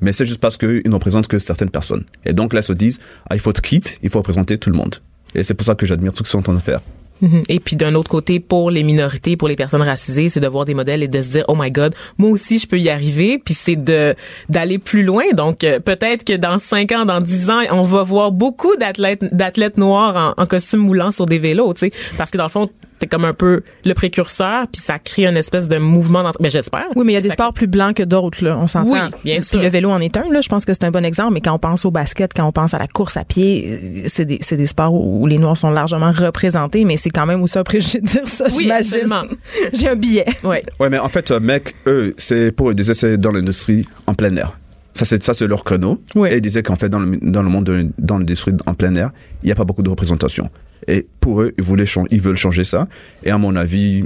Mais 0.01 0.13
c'est 0.13 0.25
juste 0.27 0.41
parce 0.41 0.59
qu'ils 0.59 0.83
ne 0.85 0.93
représentent 0.95 1.27
que 1.29 1.39
certaines 1.39 1.71
personnes. 1.71 2.05
Et 2.25 2.33
donc 2.33 2.53
là, 2.53 2.61
ils 2.61 2.65
se 2.65 2.73
disent, 2.75 3.01
ah, 3.31 3.35
il 3.35 3.41
faut 3.41 3.51
être 3.51 3.63
quitte, 3.63 3.99
il 4.03 4.11
faut 4.11 4.19
représenter 4.19 4.59
tout 4.59 4.71
le 4.71 4.77
monde. 4.77 4.97
Et 5.35 5.43
c'est 5.43 5.55
pour 5.55 5.67
ça 5.67 5.75
que 5.75 5.87
j'admire 5.87 6.13
tout 6.13 6.19
ce 6.19 6.23
qu'ils 6.25 6.31
sont 6.33 6.39
en 6.39 6.43
train 6.43 6.55
de 6.55 6.59
faire. 6.59 6.81
Mhm. 7.21 7.43
Et 7.49 7.61
puis 7.61 7.77
d'un 7.77 7.95
autre 7.95 8.11
côté, 8.11 8.41
pour 8.41 8.71
les 8.71 8.83
minorités, 8.83 9.37
pour 9.37 9.49
les 9.49 9.57
personnes 9.57 9.83
racisées, 9.83 10.29
c'est 10.29 10.41
de 10.41 10.49
voir 10.49 10.65
des 10.65 10.75
modèles 10.75 11.03
et 11.03 11.09
de 11.09 11.21
se 11.21 11.29
dire 11.31 11.45
oh 11.49 11.55
my 11.59 11.71
god, 11.71 11.95
moi 12.19 12.31
aussi 12.31 12.59
je 12.59 12.67
peux 12.67 12.79
y 12.79 12.91
arriver. 12.91 13.41
Puis 13.45 13.55
c'est 13.55 13.77
de 13.77 14.15
d'aller 14.49 14.79
plus 14.79 15.03
loin. 15.03 15.25
Donc 15.35 15.65
euh, 15.65 15.81
peut-être 15.81 16.25
que 16.25 16.35
dans 16.37 16.59
cinq 16.59 16.93
ans, 16.93 17.05
dans 17.05 17.21
dix 17.21 17.51
ans, 17.51 17.61
on 17.71 17.83
va 17.83 18.03
voir 18.03 18.33
beaucoup 18.33 18.77
d'athlètes 18.77 19.25
d'athlètes 19.35 19.79
noirs 19.79 20.35
en, 20.37 20.43
en 20.43 20.47
costume 20.47 20.81
moulant 20.81 21.11
sur 21.11 21.27
des 21.27 21.39
vélos, 21.39 21.73
tu 21.75 21.81
sais, 21.89 21.93
parce 22.19 22.31
que 22.31 22.39
dans 22.39 22.45
le 22.45 22.51
fond 22.51 22.69
t'es 22.99 23.07
comme 23.07 23.27
un 23.27 23.35
peu 23.35 23.61
le 23.85 23.93
précurseur, 23.93 24.67
puis 24.73 24.81
ça 24.81 24.99
crée 24.99 25.27
une 25.27 25.37
espèce 25.37 25.69
de 25.69 25.77
mouvement. 25.77 26.23
d'entre- 26.23 26.39
Mais 26.41 26.49
j'espère. 26.49 26.87
Oui, 26.97 27.05
mais 27.05 27.13
il 27.13 27.15
y 27.17 27.19
a 27.19 27.21
des 27.21 27.29
Ça- 27.29 27.35
sports 27.35 27.53
plus 27.53 27.67
blancs 27.67 27.95
que 27.95 28.03
d'autres, 28.03 28.43
là. 28.43 28.57
On 28.59 28.67
s'entend. 28.67 28.89
Oui, 28.91 28.99
bien 29.23 29.37
Puis 29.37 29.45
sûr. 29.45 29.61
Le 29.61 29.69
vélo 29.69 29.91
en 29.91 30.01
est 30.01 30.17
un, 30.17 30.25
là. 30.33 30.41
Je 30.41 30.49
pense 30.49 30.65
que 30.65 30.73
c'est 30.73 30.85
un 30.85 30.91
bon 30.91 31.05
exemple. 31.05 31.35
Mais 31.35 31.43
quand 31.43 31.53
on 31.53 31.59
pense 31.59 31.85
au 31.85 31.91
basket, 31.91 32.33
quand 32.35 32.47
on 32.47 32.53
pense 32.53 32.73
à 32.73 32.79
la 32.79 32.87
course 32.89 33.19
à 33.19 33.25
pied, 33.25 33.69
euh, 33.69 34.03
c'est 34.07 34.25
des, 34.25 34.39
c'est 34.41 34.57
des 34.57 34.65
sports 34.67 34.95
où 34.95 35.23
où 35.23 35.27
les 35.27 35.37
Noirs 35.37 35.59
sont 35.59 35.71
largement 35.71 36.11
représentés. 36.11 36.87
Mais 36.87 36.97
c'est 37.07 37.11
quand 37.11 37.25
même 37.27 37.41
aussi 37.41 37.57
un 37.57 37.63
préjugé 37.63 38.01
de 38.01 38.07
dire 38.07 38.27
ça, 38.27 38.47
Oui, 38.49 38.65
j'imagine. 38.65 39.09
J'ai 39.73 39.89
un 39.89 39.95
billet. 39.95 40.25
Ouais. 40.43 40.65
Ouais, 40.81 40.91
mais 40.91 40.99
en 40.99 41.07
fait, 41.09 41.31
euh, 41.31 41.39
mec, 41.39 41.77
eux, 41.87 42.13
c'est 42.17 42.51
pour 42.51 42.69
eux, 42.69 42.73
ils 42.73 42.75
disaient, 42.75 42.95
c'est 42.95 43.17
dans 43.17 43.31
l'industrie 43.31 43.87
en 44.09 44.15
plein 44.15 44.35
air. 44.35 44.59
Ça, 44.93 45.05
c'est, 45.05 45.23
ça, 45.23 45.33
c'est 45.33 45.47
leur 45.47 45.63
créneau. 45.63 46.03
Oui. 46.17 46.31
Et 46.33 46.37
ils 46.39 46.41
disaient 46.41 46.65
qu'en 46.65 46.75
fait, 46.75 46.89
dans 46.89 46.99
le, 46.99 47.17
dans 47.23 47.45
le 47.45 47.49
monde, 47.49 47.63
de, 47.65 47.87
dans 47.99 48.19
l'industrie 48.19 48.55
en 48.67 48.75
plein 48.75 48.93
air, 48.97 49.11
il 49.45 49.47
n'y 49.47 49.53
a 49.53 49.55
pas 49.55 49.63
beaucoup 49.63 49.85
de 49.85 49.89
représentation. 49.91 50.51
Et 50.89 51.07
pour 51.21 51.43
eux, 51.43 51.53
ils 51.57 51.63
voulaient 51.63 51.85
ils 52.11 52.21
veulent 52.21 52.37
changer 52.37 52.65
ça. 52.65 52.89
Et 53.23 53.31
à 53.31 53.39
mon 53.39 53.55
avis, 53.55 54.05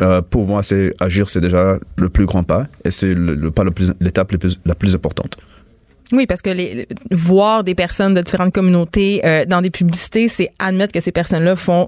euh, 0.00 0.22
pour 0.22 0.46
moi, 0.46 0.62
c'est 0.62 0.94
agir, 0.98 1.28
c'est 1.28 1.42
déjà 1.42 1.78
le 1.96 2.08
plus 2.08 2.24
grand 2.24 2.42
pas. 2.42 2.68
Et 2.86 2.90
c'est 2.90 3.12
le, 3.12 3.34
le 3.34 3.50
pas 3.50 3.64
le 3.64 3.70
plus, 3.70 3.92
l'étape 4.00 4.32
le 4.32 4.38
plus- 4.38 4.58
la 4.64 4.74
plus 4.74 4.94
importante. 4.94 5.36
Oui, 6.12 6.26
parce 6.26 6.42
que 6.42 6.50
les, 6.50 6.88
voir 7.10 7.62
des 7.64 7.74
personnes 7.74 8.14
de 8.14 8.20
différentes 8.22 8.52
communautés 8.54 9.20
euh, 9.26 9.44
dans 9.44 9.60
des 9.62 9.70
publicités, 9.70 10.26
c'est 10.28 10.50
admettre 10.58 10.92
que 10.92 11.00
ces 11.00 11.12
personnes-là 11.12 11.54
font 11.54 11.86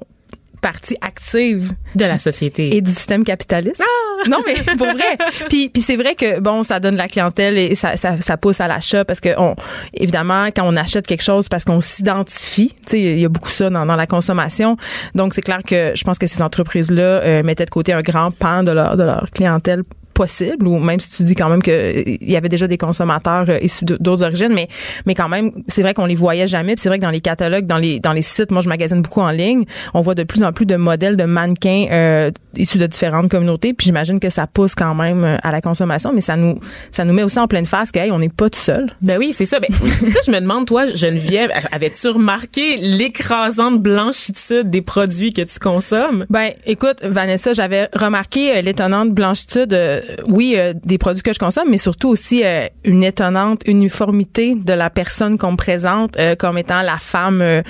partie 0.63 0.97
active 1.03 1.73
de 1.95 2.05
la 2.07 2.19
société 2.19 2.75
et 2.77 2.81
du 2.81 2.91
système 2.91 3.25
capitaliste. 3.25 3.83
Ah! 3.85 4.29
Non, 4.31 4.39
mais 4.47 4.55
pour 4.77 4.87
vrai. 4.87 5.19
puis, 5.51 5.69
puis 5.69 5.83
c'est 5.83 5.97
vrai 5.97 6.15
que 6.15 6.39
bon, 6.39 6.63
ça 6.63 6.81
donne 6.81 6.97
la 6.97 7.09
clientèle 7.09 7.59
et 7.59 7.75
ça, 7.75 7.97
ça, 7.97 8.21
ça 8.21 8.37
pousse 8.37 8.61
à 8.61 8.69
l'achat 8.69 9.05
parce 9.05 9.21
que 9.21 9.31
on, 9.37 9.57
évidemment, 9.93 10.47
quand 10.47 10.63
on 10.65 10.77
achète 10.77 11.07
quelque 11.07 11.25
chose 11.25 11.49
parce 11.49 11.65
qu'on 11.65 11.81
s'identifie, 11.81 12.75
tu 12.87 12.93
sais, 12.93 13.01
il 13.01 13.19
y 13.19 13.25
a 13.25 13.29
beaucoup 13.29 13.51
ça 13.51 13.69
dans, 13.69 13.85
dans 13.85 13.97
la 13.97 14.07
consommation. 14.07 14.77
Donc 15.15 15.35
c'est 15.35 15.43
clair 15.43 15.63
que 15.67 15.93
je 15.95 16.05
pense 16.05 16.19
que 16.19 16.29
ces 16.29 16.41
entreprises-là 16.41 17.03
euh, 17.03 17.43
mettaient 17.43 17.65
de 17.65 17.71
côté 17.71 17.93
un 17.93 18.03
grand 18.03 18.31
pan 18.31 18.63
de 18.63 18.71
leur 18.71 18.97
de 18.97 19.03
leur 19.03 19.27
clientèle 19.35 19.83
possible 20.13 20.67
ou 20.67 20.79
même 20.79 21.01
si 21.01 21.11
tu 21.17 21.23
dis 21.25 21.35
quand 21.35 21.49
même 21.49 21.63
que 21.63 22.03
il 22.07 22.31
y 22.31 22.37
avait 22.37 22.49
déjà 22.49 22.67
des 22.67 22.79
consommateurs 22.79 23.47
euh, 23.49 23.59
issus 23.63 23.85
d'autres 23.85 24.23
origines 24.23 24.53
mais 24.53 24.69
mais 25.07 25.15
quand 25.15 25.29
même 25.29 25.51
c'est 25.69 25.83
vrai 25.83 25.95
qu'on 25.95 26.07
les 26.07 26.15
voyait 26.15 26.47
jamais 26.47 26.75
puis 26.75 26.83
c'est 26.83 26.89
vrai 26.89 26.99
que 26.99 27.05
dans 27.05 27.11
les 27.11 27.21
catalogues 27.21 27.67
dans 27.67 27.79
les 27.79 28.01
dans 28.01 28.13
les 28.13 28.23
sites 28.23 28.51
moi 28.51 28.61
je 28.61 28.69
magasine 28.69 29.03
beaucoup 29.03 29.21
en 29.21 29.31
ligne 29.31 29.65
on 29.95 30.01
voit 30.01 30.15
de 30.15 30.25
plus 30.25 30.45
en 30.45 30.53
plus 30.53 30.67
de 30.67 30.77
modèles 30.77 31.17
de 31.17 31.25
mannequins 31.25 31.87
euh, 31.91 32.31
issus 32.57 32.79
de 32.79 32.87
différentes 32.87 33.31
communautés 33.31 33.73
puis 33.73 33.87
j'imagine 33.87 34.21
que 34.21 34.31
ça 34.31 34.47
pousse 34.47 34.75
quand 34.75 34.95
même 34.95 35.25
euh, 35.25 35.37
à 35.43 35.53
la 35.53 35.61
consommation 35.61 36.13
mais 36.13 36.21
ça 36.21 36.37
nous 36.37 36.59
ça 36.91 37.05
nous 37.05 37.13
met 37.13 37.23
aussi 37.23 37.39
en 37.39 37.49
pleine 37.49 37.67
face 37.67 37.91
que 37.91 37.99
hey, 37.99 38.11
on 38.11 38.19
n'est 38.19 38.29
pas 38.29 38.51
tout 38.51 38.59
seul 38.59 38.93
Ben 39.01 39.19
oui, 39.19 39.33
c'est 39.33 39.47
ça. 39.47 39.61
Ben, 39.61 39.69
ça, 39.89 40.21
je 40.27 40.31
me 40.31 40.41
demande, 40.41 40.67
toi, 40.67 40.87
Geneviève, 40.87 41.51
avais-tu 41.71 42.09
remarqué 42.09 42.77
l'écrasante 42.77 43.81
blanchitude 43.81 44.71
des 44.71 44.83
produits 44.83 45.33
que 45.33 45.43
tu 45.43 45.59
consommes? 45.59 46.27
Ben, 46.31 46.53
écoute, 46.67 46.99
Vanessa, 47.03 47.53
j'avais 47.53 47.89
remarqué 47.95 48.57
euh, 48.57 48.63
l'étonnante 48.63 49.13
blanchitude, 49.13 49.73
euh, 49.73 50.01
oui, 50.27 50.55
euh, 50.57 50.73
des 50.85 50.99
produits 50.99 51.23
que 51.23 51.33
je 51.33 51.39
consomme, 51.39 51.69
mais 51.71 51.79
surtout 51.79 52.09
aussi 52.09 52.43
euh, 52.45 52.67
une 52.85 53.03
étonnante 53.05 53.63
uniformité 53.67 54.55
de 54.55 54.73
la 54.73 54.91
personne 54.91 55.39
qu'on 55.39 55.53
me 55.53 55.57
présente 55.57 56.19
euh, 56.19 56.35
comme 56.37 56.59
étant 56.59 56.83
la 56.83 56.99
femme. 56.99 57.41
euh, 57.43 57.63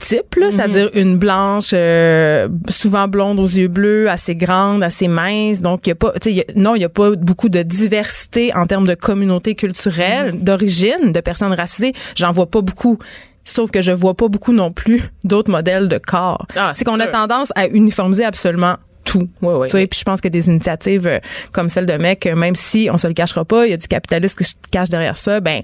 type, 0.00 0.36
là, 0.36 0.50
c'est-à-dire 0.52 0.90
une 0.94 1.16
blanche, 1.18 1.70
euh, 1.72 2.48
souvent 2.68 3.08
blonde 3.08 3.40
aux 3.40 3.46
yeux 3.48 3.66
bleus, 3.66 4.08
assez 4.08 4.36
grande, 4.36 4.82
assez 4.84 5.08
mince. 5.08 5.60
Donc, 5.60 5.86
il 5.86 5.90
y 5.90 5.92
a 5.92 5.96
pas, 5.96 6.12
y 6.24 6.40
a- 6.40 6.44
non, 6.54 6.76
il 6.76 6.82
y 6.82 6.84
a 6.84 6.88
pas 6.88 7.10
beaucoup 7.16 7.48
de 7.48 7.62
diversité 7.62 8.54
en 8.54 8.64
termes 8.66 8.86
de 8.86 8.94
communauté 8.94 9.56
culturelle, 9.56 10.40
d'origine, 10.44 11.10
de 11.12 11.20
personnes 11.20 11.52
racisées. 11.52 11.94
J'en 12.14 12.30
vois 12.30 12.46
pas 12.46 12.60
beaucoup. 12.60 12.98
Sauf 13.42 13.70
que 13.72 13.82
je 13.82 13.90
vois 13.92 14.14
pas 14.14 14.28
beaucoup 14.28 14.52
non 14.52 14.70
plus 14.72 15.02
d'autres 15.24 15.50
modèles 15.50 15.88
de 15.88 15.98
corps. 15.98 16.46
Ah, 16.54 16.72
c'est 16.74 16.84
qu'on 16.84 17.00
a 17.00 17.06
tendance 17.08 17.50
à 17.56 17.66
uniformiser 17.66 18.24
absolument 18.24 18.76
tout. 19.10 19.28
Tu 19.40 19.68
sais, 19.68 19.76
ouais. 19.78 19.86
Puis 19.86 19.98
je 20.00 20.04
pense 20.04 20.20
que 20.20 20.28
des 20.28 20.48
initiatives 20.48 21.06
euh, 21.06 21.18
comme 21.52 21.68
celle 21.70 21.86
de 21.86 21.94
mec, 21.94 22.26
euh, 22.26 22.34
même 22.36 22.54
si 22.54 22.88
on 22.92 22.98
se 22.98 23.06
le 23.06 23.14
cachera 23.14 23.44
pas, 23.44 23.66
il 23.66 23.70
y 23.70 23.74
a 23.74 23.76
du 23.76 23.88
capitalisme 23.88 24.36
qui 24.36 24.44
se 24.44 24.54
cache 24.70 24.88
derrière 24.90 25.16
ça, 25.16 25.40
ben 25.40 25.62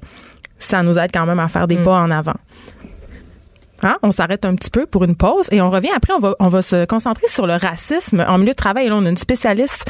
ça 0.58 0.82
nous 0.82 0.98
aide 0.98 1.10
quand 1.12 1.26
même 1.26 1.38
à 1.40 1.48
faire 1.48 1.66
des 1.66 1.76
Mm. 1.76 1.84
pas 1.84 1.98
en 2.00 2.10
avant. 2.10 2.34
Hein? 3.82 3.96
On 4.02 4.12
s'arrête 4.12 4.46
un 4.46 4.54
petit 4.54 4.70
peu 4.70 4.86
pour 4.86 5.04
une 5.04 5.14
pause 5.14 5.46
et 5.50 5.60
on 5.60 5.68
revient 5.68 5.90
après. 5.94 6.14
On 6.14 6.20
va, 6.20 6.34
on 6.38 6.48
va 6.48 6.62
se 6.62 6.86
concentrer 6.86 7.26
sur 7.28 7.46
le 7.46 7.54
racisme 7.54 8.24
en 8.26 8.38
milieu 8.38 8.52
de 8.52 8.56
travail. 8.56 8.86
Et 8.86 8.88
là, 8.88 8.96
on 8.96 9.04
a 9.04 9.08
une 9.10 9.16
spécialiste 9.18 9.84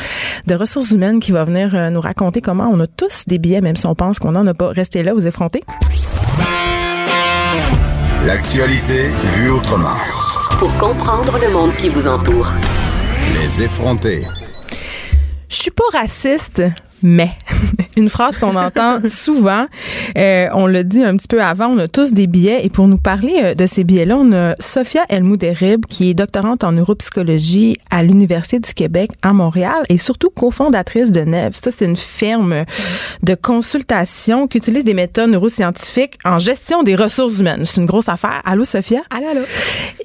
de 0.47 0.55
ressources 0.57 0.91
humaines 0.91 1.21
qui 1.21 1.31
va 1.31 1.45
venir 1.45 1.75
euh, 1.75 1.91
nous 1.91 2.01
raconter 2.01 2.41
comment 2.41 2.69
on 2.73 2.81
a 2.81 2.87
tous 2.89 3.25
des 3.29 3.39
billets, 3.39 3.61
même 3.61 3.77
si 3.77 3.87
on 3.87 3.95
pense 3.95 4.19
qu'on 4.19 4.33
n'en 4.33 4.47
a 4.49 4.55
pas. 4.55 4.71
Restez 4.71 5.05
là, 5.05 5.15
vous 5.15 5.27
effrontez. 5.29 5.63
L'actualité 8.27 9.11
vue 9.37 9.51
autrement. 9.51 9.97
Pour 10.59 10.77
comprendre 10.79 11.39
le 11.41 11.53
monde 11.53 11.75
qui 11.75 11.89
vous 11.91 12.09
entoure. 12.09 12.53
Les 13.33 13.63
effrontés. 13.63 14.23
Je 15.49 15.57
suis 15.57 15.71
pas 15.71 15.85
raciste, 15.93 16.63
mais 17.03 17.31
une 17.97 18.09
phrase 18.11 18.39
qu'on 18.39 18.57
entend 18.57 18.99
souvent. 19.09 19.67
Euh, 20.19 20.49
on 20.53 20.67
l'a 20.67 20.83
dit 20.83 21.03
un 21.03 21.17
petit 21.17 21.29
peu 21.29 21.43
avant. 21.43 21.69
On 21.69 21.79
a 21.79 21.89
tous 21.89 22.13
des 22.13 22.27
billets 22.27 22.65
et 22.65 22.71
pour 22.71 22.89
nous 22.89 22.99
parler 22.99 23.41
euh, 23.43 23.55
de 23.55 23.67
ces 23.67 23.85
billets-là, 23.85 24.17
on 24.17 24.33
a 24.33 24.55
Sophia 24.59 25.05
Elmouderib 25.09 25.87
qui 25.87 26.11
est 26.11 26.15
doctorante 26.15 26.65
en 26.65 26.73
neuropsychologie 26.73 27.77
à 27.91 28.03
l'université 28.03 28.59
du 28.59 28.75
Québec 28.75 29.11
à 29.23 29.33
Montréal 29.33 29.85
et 29.89 29.99
surtout 29.99 30.31
cofondatrice 30.31 31.11
de 31.13 31.21
Neve. 31.21 31.57
Ça, 31.57 31.71
c'est 31.71 31.85
une 31.85 31.97
firme 31.97 32.65
de 33.23 33.35
consultation 33.35 34.49
qui 34.49 34.59
utilise 34.59 34.85
des 34.85 34.95
méthodes 34.95 35.31
neuroscientifiques 35.31 36.19
en 36.25 36.39
gestion 36.39 36.83
des 36.83 36.95
ressources 36.95 37.39
humaines. 37.39 37.65
C'est 37.65 37.81
une 37.81 37.87
grosse 37.87 38.09
affaire. 38.09 38.43
Allô, 38.45 38.65
Sophia? 38.65 39.03
Allô, 39.11 39.29
allô. 39.29 39.43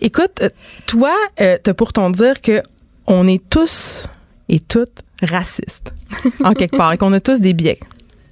Écoute, 0.01 0.41
euh, 0.41 0.49
toi, 0.85 1.13
euh, 1.41 1.57
t'as 1.61 1.73
pour 1.73 1.93
ton 1.93 2.09
dire 2.09 2.41
que 2.41 2.61
on 3.09 3.27
est 3.27 3.41
tous 3.49 4.03
et 4.47 4.59
toutes 4.59 5.01
racistes 5.21 5.93
en 6.43 6.53
quelque 6.53 6.77
part 6.77 6.93
et 6.93 6.97
qu'on 6.97 7.11
a 7.11 7.19
tous 7.19 7.41
des 7.41 7.53
biais. 7.53 7.79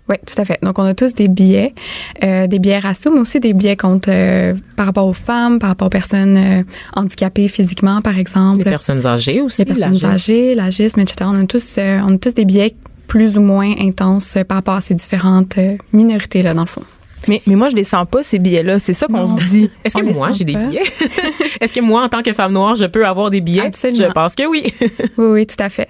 Oui, 0.09 0.15
tout 0.25 0.41
à 0.41 0.45
fait. 0.45 0.57
Donc, 0.63 0.79
on 0.79 0.83
a 0.83 0.93
tous 0.93 1.13
des 1.15 1.27
biais, 1.27 1.75
euh, 2.23 2.47
des 2.47 2.59
biais 2.59 2.79
raciaux, 2.79 3.11
mais 3.11 3.19
aussi 3.19 3.41
des 3.41 3.53
biais 3.53 3.75
contre, 3.75 4.09
euh, 4.09 4.53
par 4.77 4.85
rapport 4.85 5.05
aux 5.05 5.11
femmes, 5.11 5.59
par 5.59 5.67
rapport 5.67 5.87
aux 5.87 5.89
personnes 5.89 6.37
euh, 6.37 6.63
handicapées 6.95 7.49
physiquement, 7.49 8.01
par 8.01 8.17
exemple. 8.17 8.59
Les 8.59 8.63
personnes 8.63 9.05
âgées 9.05 9.41
aussi. 9.41 9.65
Les 9.65 9.73
personnes 9.73 10.09
âgées, 10.09 10.55
l'agisme, 10.55 11.01
etc. 11.01 11.25
On 11.25 11.43
a 11.43 11.45
tous, 11.45 11.75
euh, 11.77 11.99
on 12.05 12.15
a 12.15 12.17
tous 12.17 12.35
des 12.35 12.45
biais 12.45 12.73
plus 13.07 13.37
ou 13.37 13.41
moins 13.41 13.73
intenses 13.79 14.37
euh, 14.37 14.43
par 14.43 14.57
rapport 14.57 14.75
à 14.75 14.81
ces 14.81 14.93
différentes 14.93 15.57
euh, 15.57 15.77
minorités-là, 15.93 16.53
dans 16.53 16.61
le 16.61 16.67
fond. 16.67 16.83
Mais, 17.27 17.41
mais 17.45 17.55
moi, 17.55 17.69
je 17.69 17.75
les 17.75 17.83
sens 17.83 18.05
pas, 18.09 18.23
ces 18.23 18.39
billets-là. 18.39 18.79
C'est 18.79 18.93
ça 18.93 19.07
qu'on 19.07 19.25
se 19.25 19.35
dit. 19.45 19.69
Est-ce 19.83 19.97
que 19.97 20.13
moi, 20.13 20.31
j'ai 20.31 20.43
des 20.43 20.55
billets? 20.55 20.81
Est-ce 21.61 21.73
que 21.73 21.81
moi, 21.81 22.03
en 22.03 22.09
tant 22.09 22.21
que 22.21 22.33
femme 22.33 22.53
noire, 22.53 22.75
je 22.75 22.85
peux 22.85 23.05
avoir 23.05 23.29
des 23.29 23.41
billets? 23.41 23.65
Absolument. 23.65 24.07
Je 24.07 24.11
pense 24.11 24.35
que 24.35 24.45
oui. 24.45 24.63
Oui, 25.17 25.25
oui, 25.25 25.47
tout 25.47 25.55
à 25.59 25.69
fait. 25.69 25.89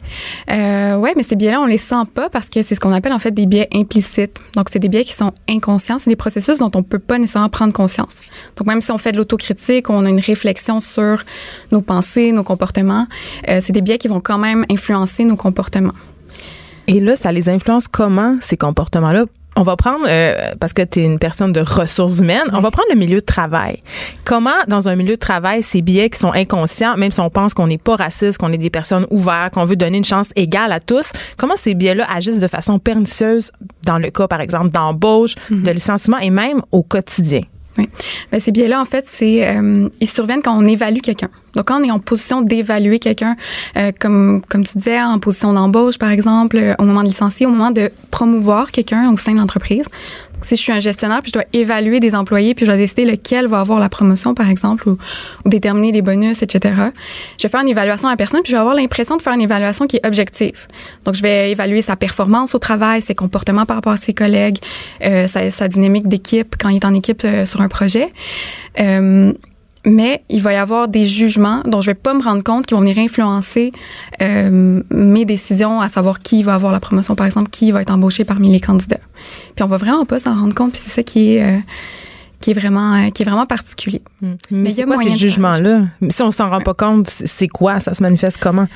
Euh, 0.52 0.96
ouais, 0.98 1.14
mais 1.16 1.24
ces 1.24 1.36
biais-là, 1.36 1.60
on 1.60 1.66
les 1.66 1.78
sent 1.78 1.96
pas 2.14 2.30
parce 2.30 2.50
que 2.50 2.64
c'est 2.64 2.76
ce 2.76 2.80
qu'on 2.80 2.94
appelle 2.94 3.14
en 3.14 3.20
fait 3.20 3.32
des 3.32 3.46
biais 3.46 3.68
implicites. 3.74 4.40
Donc, 4.56 4.68
c'est 4.72 4.80
des 4.80 4.90
biais 4.90 5.04
qui 5.04 5.14
sont 5.14 5.34
inconscients. 5.50 6.00
C'est 6.00 6.10
des 6.10 6.16
processus 6.16 6.60
dont 6.60 6.72
on 6.76 6.84
peut 6.84 7.00
pas 7.00 7.18
nécessairement 7.18 7.50
prendre 7.50 7.74
conscience. 7.74 8.22
Donc, 8.56 8.68
même 8.68 8.82
si 8.82 8.92
on 8.92 8.98
fait 8.98 9.12
de 9.12 9.18
l'autocritique, 9.18 9.90
on 9.90 10.06
a 10.06 10.10
une 10.10 10.20
réflexion 10.20 10.80
sur 10.80 11.24
nos 11.72 11.82
pensées, 11.82 12.32
nos 12.32 12.44
comportements, 12.44 13.08
euh, 13.50 13.60
c'est 13.62 13.74
des 13.74 13.82
biais 13.82 13.98
qui 13.98 14.08
vont 14.08 14.22
quand 14.22 14.38
même 14.38 14.66
influencer 14.70 15.26
nos 15.26 15.36
comportements. 15.36 15.94
Et 16.88 17.02
là, 17.02 17.16
ça 17.16 17.32
les 17.32 17.50
influence 17.50 17.88
comment, 17.88 18.38
ces 18.40 18.56
comportements-là? 18.56 19.26
On 19.60 19.64
va 19.64 19.76
prendre, 19.76 20.06
euh, 20.08 20.54
parce 20.60 20.72
que 20.72 20.84
tu 20.84 21.00
es 21.00 21.04
une 21.04 21.18
personne 21.18 21.52
de 21.52 21.62
ressources 21.62 22.20
humaines, 22.20 22.46
on 22.54 22.60
va 22.60 22.70
prendre 22.70 22.90
le 22.92 22.96
milieu 22.96 23.20
de 23.20 23.26
travail. 23.26 23.82
Comment, 24.24 24.52
dans 24.68 24.88
un 24.88 24.96
milieu 24.96 25.16
de 25.16 25.20
travail, 25.20 25.64
ces 25.64 25.82
billets 25.82 26.12
qui 26.12 26.20
sont 26.20 26.32
inconscients, 26.32 26.96
même 26.96 27.12
si 27.12 27.20
on 27.20 27.32
pense 27.32 27.56
qu'on 27.56 27.66
n'est 27.66 27.80
pas 27.80 27.96
raciste, 27.96 28.38
qu'on 28.38 28.54
est 28.54 28.60
des 28.60 28.70
personnes 28.70 29.08
ouvertes, 29.10 29.56
qu'on 29.56 29.66
veut 29.66 29.76
donner 29.76 29.98
une 29.98 30.04
chance 30.04 30.30
égale 30.36 30.72
à 30.72 30.80
tous, 30.80 31.12
comment 31.38 31.58
ces 31.58 31.74
billets-là 31.74 32.06
agissent 32.14 32.40
de 32.40 32.48
façon 32.48 32.78
pernicieuse 32.78 33.52
dans 33.84 33.98
le 33.98 34.12
cas, 34.12 34.28
par 34.28 34.42
exemple, 34.42 34.70
d'embauche, 34.70 35.34
de 35.50 35.72
licenciement 35.72 36.20
et 36.20 36.30
même 36.30 36.62
au 36.72 36.84
quotidien? 36.84 37.42
Ben, 38.32 38.40
ces 38.40 38.52
biais-là, 38.52 38.82
en 38.82 38.86
fait, 38.86 39.06
c'est 39.08 39.48
euh, 39.48 39.90
ils 40.00 40.10
surviennent 40.10 40.42
quand 40.42 40.58
on 40.58 40.66
évalue 40.66 41.00
quelqu'un. 41.00 41.30
Donc, 41.56 41.68
quand 41.68 41.82
on 41.82 41.84
est 41.84 41.92
en 41.92 42.00
position 42.00 42.42
d'évaluer 42.42 43.00
quelqu'un, 43.00 43.36
euh, 43.78 43.92
comme 44.00 44.42
comme 44.48 44.66
tu 44.66 44.78
disais, 44.78 45.02
en 45.02 45.20
position 45.20 45.54
d'embauche, 45.54 45.98
par 45.98 46.10
exemple, 46.10 46.58
euh, 46.58 46.76
au 46.80 46.84
moment 46.84 47.02
de 47.02 47.08
licencier, 47.08 47.46
au 47.46 47.50
moment 47.50 47.72
de 47.72 47.92
promouvoir 48.12 48.72
quelqu'un 48.72 49.12
au 49.12 49.18
sein 49.18 49.34
de 49.34 49.38
l'entreprise. 49.38 49.86
Si 50.42 50.56
je 50.56 50.62
suis 50.62 50.72
un 50.72 50.80
gestionnaire, 50.80 51.22
puis 51.22 51.30
je 51.30 51.34
dois 51.34 51.46
évaluer 51.54 52.00
des 52.00 52.16
employés, 52.16 52.54
puis 52.54 52.66
je 52.66 52.72
dois 52.72 52.78
décider 52.78 53.06
lequel 53.06 53.48
va 53.48 53.60
avoir 53.60 53.80
la 53.80 53.90
promotion, 53.90 54.34
par 54.34 54.50
exemple, 54.50 54.88
ou, 54.88 54.98
ou 55.46 55.50
déterminer 55.50 55.92
des 55.92 56.02
bonus, 56.02 56.42
etc. 56.44 56.76
Je 57.38 57.44
vais 57.44 57.50
faire 57.50 57.62
une 57.62 57.70
évaluation 57.70 58.08
à 58.08 58.12
la 58.12 58.18
personne, 58.18 58.42
puis 58.44 58.52
je 58.52 58.56
vais 58.56 58.62
avoir 58.62 58.76
l'impression 58.76 59.18
de 59.18 59.22
faire 59.22 59.34
une 59.34 59.42
évaluation 59.42 59.88
qui 59.88 59.98
est 59.98 60.06
objective. 60.06 60.68
Donc, 61.06 61.16
je 61.16 61.22
vais 61.22 61.52
évaluer 61.52 61.82
sa 61.82 61.96
performance 61.96 62.56
au 62.56 62.60
travail, 62.60 63.02
ses 63.02 63.16
comportements 63.16 63.66
par 63.66 63.78
rapport 63.78 63.94
à 63.94 63.98
ses 63.98 64.14
collègues, 64.14 64.58
euh, 65.04 65.28
sa, 65.28 65.50
sa 65.52 65.68
dynamique 65.68 66.08
d'équipe 66.08 66.56
quand 66.60 66.70
il 66.70 66.78
est 66.78 66.86
en 66.86 66.94
équipe 66.94 67.24
euh, 67.26 67.46
sur 67.46 67.62
un 67.62 67.68
projet. 67.68 68.12
Euh, 68.80 69.34
mais 69.88 70.22
il 70.30 70.42
va 70.42 70.52
y 70.54 70.58
avoir 70.58 70.90
des 70.90 71.06
jugements 71.06 71.62
dont 71.66 71.80
je 71.80 71.88
vais 71.88 71.96
pas 71.96 72.14
me 72.14 72.22
rendre 72.22 72.44
compte 72.44 72.66
qui 72.66 72.74
vont 72.74 72.82
venir 72.82 73.00
influencer 73.00 73.72
euh, 74.22 74.84
mes 74.92 75.24
décisions, 75.24 75.80
à 75.80 75.88
savoir 75.88 76.20
qui 76.20 76.44
va 76.44 76.56
avoir 76.56 76.74
la 76.74 76.82
promotion, 76.82 77.16
par 77.16 77.26
exemple, 77.26 77.50
qui 77.50 77.72
va 77.72 77.82
être 77.82 77.92
embauché 77.92 78.26
parmi 78.26 78.52
les 78.52 78.60
candidats. 78.60 79.00
Puis 79.56 79.64
on 79.64 79.68
va 79.68 79.78
vraiment 79.78 80.06
pas 80.06 80.20
s'en 80.20 80.36
rendre 80.36 80.54
compte, 80.54 80.74
puis 80.74 80.82
c'est 80.84 80.92
ça 80.92 81.04
qui 81.04 81.36
est 81.36 81.44
euh, 81.44 81.58
qui 82.42 82.52
est 82.52 82.54
vraiment 82.54 82.96
euh, 82.96 83.10
qui 83.12 83.24
est 83.24 83.26
vraiment 83.26 83.46
particulier. 83.46 84.02
Mais, 84.22 84.36
Mais 84.52 84.70
il 84.70 84.74
y 84.74 84.76
c'est 84.76 84.82
a 84.84 84.86
quoi 84.86 84.98
ces 84.98 85.06
de 85.06 85.10
faire 85.10 85.18
jugements-là? 85.18 85.86
Si 86.10 86.22
on 86.22 86.32
s'en 86.32 86.50
rend 86.50 86.62
pas 86.62 86.74
compte, 86.74 87.08
c'est 87.08 87.26
c'est 87.26 87.48
quoi? 87.48 87.80
Ça 87.80 87.94
se 87.94 88.04
manifeste 88.04 88.40
comment? 88.42 88.68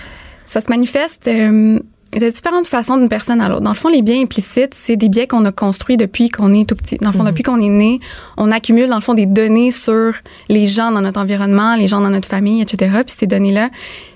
Ça 0.45 0.61
se 0.61 0.69
manifeste 0.69 1.27
euh, 1.27 1.79
de 2.19 2.29
différentes 2.29 2.67
façons 2.67 2.97
d'une 2.97 3.09
personne 3.09 3.39
à 3.41 3.47
l'autre. 3.47 3.61
Dans 3.61 3.71
le 3.71 3.75
fond, 3.75 3.89
les 3.89 4.01
biais 4.01 4.21
implicites, 4.21 4.73
c'est 4.73 4.97
des 4.97 5.07
biais 5.07 5.27
qu'on 5.27 5.45
a 5.45 5.51
construits 5.51 5.97
depuis 5.97 6.29
qu'on 6.29 6.53
est 6.53 6.67
tout 6.67 6.75
petit. 6.75 6.97
Dans 6.97 7.11
le 7.11 7.17
fond, 7.17 7.23
depuis 7.23 7.43
qu'on 7.43 7.59
est 7.59 7.69
né, 7.69 7.99
on 8.37 8.51
accumule, 8.51 8.89
dans 8.89 8.95
le 8.95 9.01
fond, 9.01 9.13
des 9.13 9.25
données 9.25 9.71
sur 9.71 10.13
les 10.49 10.67
gens 10.67 10.91
dans 10.91 11.01
notre 11.01 11.19
environnement, 11.19 11.75
les 11.75 11.87
gens 11.87 12.01
dans 12.01 12.09
notre 12.09 12.27
famille, 12.27 12.61
etc. 12.61 12.91
Puis 13.05 13.15
ces 13.17 13.27
données-là, 13.27 13.69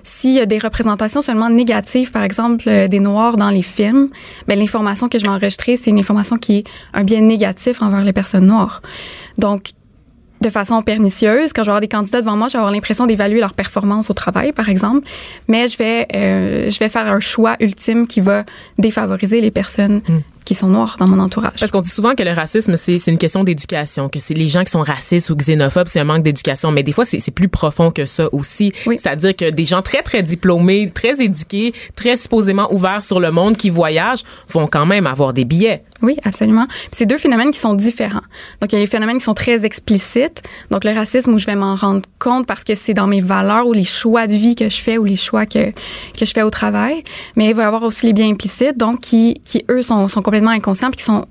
s'il 0.04 0.34
y 0.34 0.40
a 0.40 0.46
des 0.46 0.58
représentations 0.58 1.22
seulement 1.22 1.50
négatives, 1.50 2.12
par 2.12 2.24
exemple, 2.24 2.66
euh, 2.68 2.88
des 2.88 3.00
Noirs 3.00 3.38
dans 3.38 3.50
les 3.50 3.64
films, 3.64 4.10
ben, 4.48 4.60
l'information 4.60 5.08
que 5.08 5.18
je 5.18 5.24
vais 5.24 5.30
enregistrer, 5.30 5.78
c'est 5.78 5.90
une 5.90 6.00
information 6.00 6.38
qui 6.38 6.58
est 6.58 6.64
un 6.94 7.04
biais 7.04 7.22
négatif 7.22 7.82
envers 7.82 8.04
les 8.04 8.14
personnes 8.14 8.46
noires. 8.46 8.82
Donc, 9.38 9.72
de 10.46 10.50
façon 10.52 10.82
pernicieuse. 10.82 11.54
Quand 11.54 11.64
je 11.64 11.68
vais 11.68 11.72
avoir 11.72 11.82
des 11.82 11.88
candidats 11.88 12.22
devant 12.22 12.38
moi, 12.38 12.48
je 12.48 12.54
vais 12.54 12.60
avoir 12.60 12.72
l'impression 12.72 13.06
d'évaluer 13.08 13.40
leur 13.40 13.54
performance 13.54 14.10
au 14.10 14.14
travail, 14.14 14.52
par 14.54 14.70
exemple, 14.70 15.08
mais 15.48 15.68
je 15.68 15.78
vais 15.78 16.08
euh, 16.16 16.70
je 16.70 16.80
vais 16.80 16.90
faire 16.90 17.08
un 17.08 17.20
choix 17.20 17.56
ultime 17.60 18.08
qui 18.08 18.22
va 18.22 18.44
défavoriser 18.78 19.42
les 19.42 19.52
personnes 19.52 20.02
qui 20.46 20.56
sont 20.56 20.68
noirs 20.68 20.96
dans 21.00 21.08
mon 21.08 21.20
entourage. 21.20 21.60
Parce 21.60 21.72
qu'on 21.72 21.82
dit 21.82 21.90
souvent 21.90 22.14
que 22.14 22.24
le 22.24 22.32
racisme, 22.32 22.76
c'est 22.78 23.08
une 23.08 23.18
question 23.18 23.44
d'éducation, 23.44 24.10
que 24.10 24.20
c'est 24.20 24.36
les 24.36 24.48
gens 24.48 24.64
qui 24.64 24.72
sont 24.72 24.82
racistes 24.82 25.30
ou 25.32 25.36
xénophobes, 25.36 25.88
c'est 25.88 26.00
un 26.00 26.06
manque 26.06 26.22
d'éducation. 26.22 26.72
Mais 26.72 26.84
des 26.84 26.92
fois, 26.92 27.04
c'est 27.04 27.32
plus 27.32 27.50
profond 27.50 27.92
que 27.92 28.06
ça 28.06 28.30
aussi. 28.32 28.72
Oui. 28.86 28.98
C'est-à-dire 28.98 29.36
que 29.36 29.50
des 29.50 29.66
gens 29.66 29.82
très, 29.82 30.04
très 30.04 30.24
diplômés, 30.24 30.90
très 30.94 31.22
éduqués, 31.22 31.74
très 31.96 32.16
supposément 32.16 32.72
ouverts 32.74 33.04
sur 33.04 33.20
le 33.20 33.32
monde, 33.32 33.58
qui 33.58 33.70
voyagent, 33.70 34.24
vont 34.50 34.68
quand 34.68 34.86
même 34.86 35.08
avoir 35.08 35.34
des 35.34 35.46
billets. 35.46 35.84
Oui, 36.02 36.18
absolument. 36.24 36.68
C'est 36.92 37.06
deux 37.06 37.18
phénomènes 37.18 37.52
qui 37.52 37.60
sont 37.60 37.74
différents. 37.74 38.22
Donc, 38.62 38.72
il 38.72 38.74
y 38.74 38.78
a 38.78 38.80
les 38.80 38.88
phénomènes 38.88 39.18
qui 39.18 39.24
sont 39.24 39.34
très 39.34 39.66
explicites. 39.66 40.44
Donc, 40.70 40.84
le 40.84 40.92
racisme 40.92 41.34
où 41.34 41.40
je 41.40 41.46
vais 41.46 41.56
m'en 41.56 41.76
rendre 41.76 42.02
compte 42.20 42.46
parce 42.46 42.64
que 42.64 42.76
c'est 42.76 42.94
dans 42.94 43.08
mes 43.08 43.22
valeurs 43.22 43.66
ou 43.66 43.74
les 43.74 43.84
choix 43.84 44.28
de 44.28 44.36
vie 44.36 44.56
que 44.56 44.70
je 44.70 44.82
fais 44.82 44.98
ou 44.98 45.06
les 45.06 45.16
choix 45.16 45.46
que, 45.46 45.72
que 45.72 46.26
je 46.26 46.32
fais 46.32 46.44
au 46.44 46.50
travail. 46.50 47.04
Mais 47.36 47.50
il 47.50 47.56
va 47.56 47.64
y 47.64 47.66
avoir 47.66 47.84
aussi 47.84 48.06
les 48.06 48.14
biens 48.14 48.30
implicites, 48.30 48.78
donc 48.78 49.00
qui, 49.00 49.42
qui 49.44 49.66
eux, 49.70 49.82
sont, 49.82 50.08
sont 50.08 50.22
complètement 50.22 50.35
inconscients 50.44 50.90
puis 50.90 50.98
qui 50.98 51.04
sont 51.04 51.26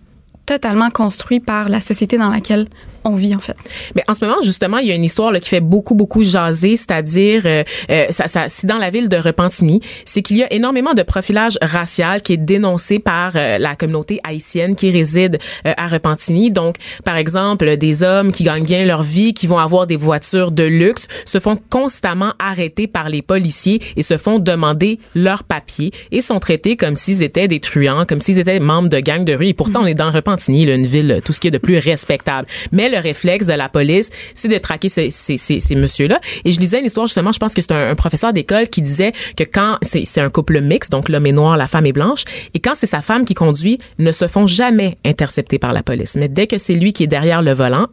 totalement 0.47 0.91
construits 0.91 1.41
par 1.41 1.69
la 1.69 1.81
société 1.81 2.19
dans 2.19 2.31
laquelle 2.31 2.69
on 3.05 3.15
vit 3.15 3.35
en 3.35 3.39
fait. 3.39 3.57
Mais 3.95 4.03
en 4.09 4.15
ce 4.15 4.25
moment 4.25 4.41
justement, 4.43 4.79
il 4.79 4.89
y 4.89 4.93
a 4.93 4.95
une 4.95 5.05
histoire 5.05 5.33
là, 5.33 5.41
qui 5.41 5.49
fait 5.49 5.61
beaucoup 5.61 5.95
beaucoup 5.95 6.23
jaser, 6.23 6.77
c'est-à-dire 6.77 7.43
euh, 7.47 7.63
euh, 7.91 8.07
ça, 8.11 8.27
ça 8.29 8.49
c'est 8.49 8.67
dans 8.67 8.79
la 8.79 8.91
ville 8.91 9.09
de 9.09 9.17
Repentigny, 9.17 9.81
c'est 10.05 10.23
qu'il 10.23 10.39
y 10.39 10.43
a 10.43 10.53
énormément 10.53 10.95
de 10.95 11.03
profilage 11.03 11.59
racial 11.63 12.23
qui 12.23 12.35
est 12.35 12.39
dénoncé 12.39 12.99
par 12.99 13.33
euh, 13.37 13.59
la 13.59 13.77
communauté 13.77 14.21
haïtienne 14.25 14.75
qui 14.77 14.91
réside 14.91 15.39
euh, 15.67 15.73
à 15.77 15.87
Repentigny. 15.87 16.51
Donc 16.51 16.77
par 17.05 17.17
exemple, 17.17 17.77
des 17.77 18.03
hommes 18.03 18.33
qui 18.33 18.43
gagnent 18.43 18.65
bien 18.65 18.85
leur 18.85 19.03
vie, 19.03 19.35
qui 19.35 19.47
vont 19.47 19.59
avoir 19.59 19.87
des 19.87 19.97
voitures 19.97 20.51
de 20.51 20.65
luxe, 20.65 21.07
se 21.25 21.39
font 21.41 21.59
constamment 21.71 22.33
arrêter 22.39 22.87
par 22.87 23.09
les 23.09 23.23
policiers 23.23 23.81
et 23.97 24.03
se 24.03 24.17
font 24.17 24.39
demander 24.39 24.99
leurs 25.15 25.45
papiers 25.45 25.93
et 26.11 26.21
sont 26.21 26.39
traités 26.39 26.77
comme 26.77 26.97
s'ils 26.97 27.23
étaient 27.23 27.49
des 27.49 27.61
truands, 27.61 28.05
comme 28.07 28.21
s'ils 28.21 28.39
étaient 28.39 28.61
membres 28.61 28.89
de 28.89 29.01
gangs 29.01 29.25
de 29.25 29.35
rue. 29.35 29.49
Et 29.49 29.55
pourtant, 29.55 29.83
on 29.83 29.87
est 29.87 29.95
dans 29.95 30.11
Repentigny, 30.11 30.67
là, 30.67 30.75
une 30.75 30.87
ville 30.87 31.21
tout 31.25 31.33
ce 31.33 31.41
qui 31.41 31.49
est 31.49 31.53
de 31.53 31.59
plus 31.59 31.79
respectable. 31.79 32.47
Mais 32.73 32.89
le 32.95 33.01
réflexe 33.01 33.47
de 33.47 33.53
la 33.53 33.69
police, 33.69 34.11
c'est 34.35 34.49
de 34.49 34.59
traquer 34.59 34.89
ces, 34.89 35.11
ces, 35.11 35.37
ces, 35.37 35.61
ces 35.61 35.75
messieurs-là. 35.75 36.21
Et 36.45 36.53
je 36.53 36.61
lisais 36.61 36.81
une 36.81 36.87
histoire, 36.87 37.07
justement, 37.07 37.33
je 37.33 37.39
pense 37.39 37.55
que 37.55 37.63
c'est 37.63 37.73
un, 37.73 37.91
un 37.91 37.95
professeur 37.95 38.33
d'école 38.33 38.69
qui 38.69 38.83
disait 38.83 39.13
que 39.37 39.45
quand 39.45 39.79
c'est 39.83 40.05
c'est 40.05 40.21
un 40.21 40.31
couple 40.31 40.61
mixte, 40.61 40.93
donc 40.93 41.09
l'homme 41.09 41.27
est 41.27 41.33
noir, 41.33 41.57
la 41.57 41.67
femme 41.67 41.87
est 41.87 41.93
blanche, 41.93 42.25
et 42.55 42.61
quand 42.61 42.75
c'est 42.75 42.87
sa 42.87 43.01
femme 43.01 43.25
qui 43.25 43.35
conduit, 43.35 43.79
ne 43.99 44.13
se 44.13 44.29
font 44.29 44.47
jamais 44.47 44.97
intercepter 45.05 45.59
par 45.59 45.73
la 45.73 45.83
police. 45.83 46.17
Mais 46.17 46.29
dès 46.29 46.47
que 46.47 46.59
c'est 46.59 46.75
lui 46.75 46.93
qui 46.93 47.05
est 47.05 47.09
derrière 47.09 47.43
le 47.43 47.53
volant, 47.53 47.89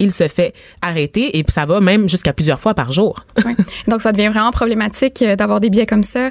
il 0.00 0.10
se 0.10 0.28
fait 0.28 0.54
arrêter 0.82 1.38
et 1.38 1.44
ça 1.48 1.66
va 1.66 1.80
même 1.80 2.08
jusqu'à 2.08 2.32
plusieurs 2.32 2.58
fois 2.58 2.74
par 2.74 2.92
jour. 2.92 3.24
Oui. 3.44 3.54
Donc, 3.88 4.02
ça 4.02 4.12
devient 4.12 4.28
vraiment 4.28 4.50
problématique 4.50 5.22
euh, 5.22 5.36
d'avoir 5.36 5.60
des 5.60 5.70
biais 5.70 5.86
comme 5.86 6.02
ça 6.02 6.30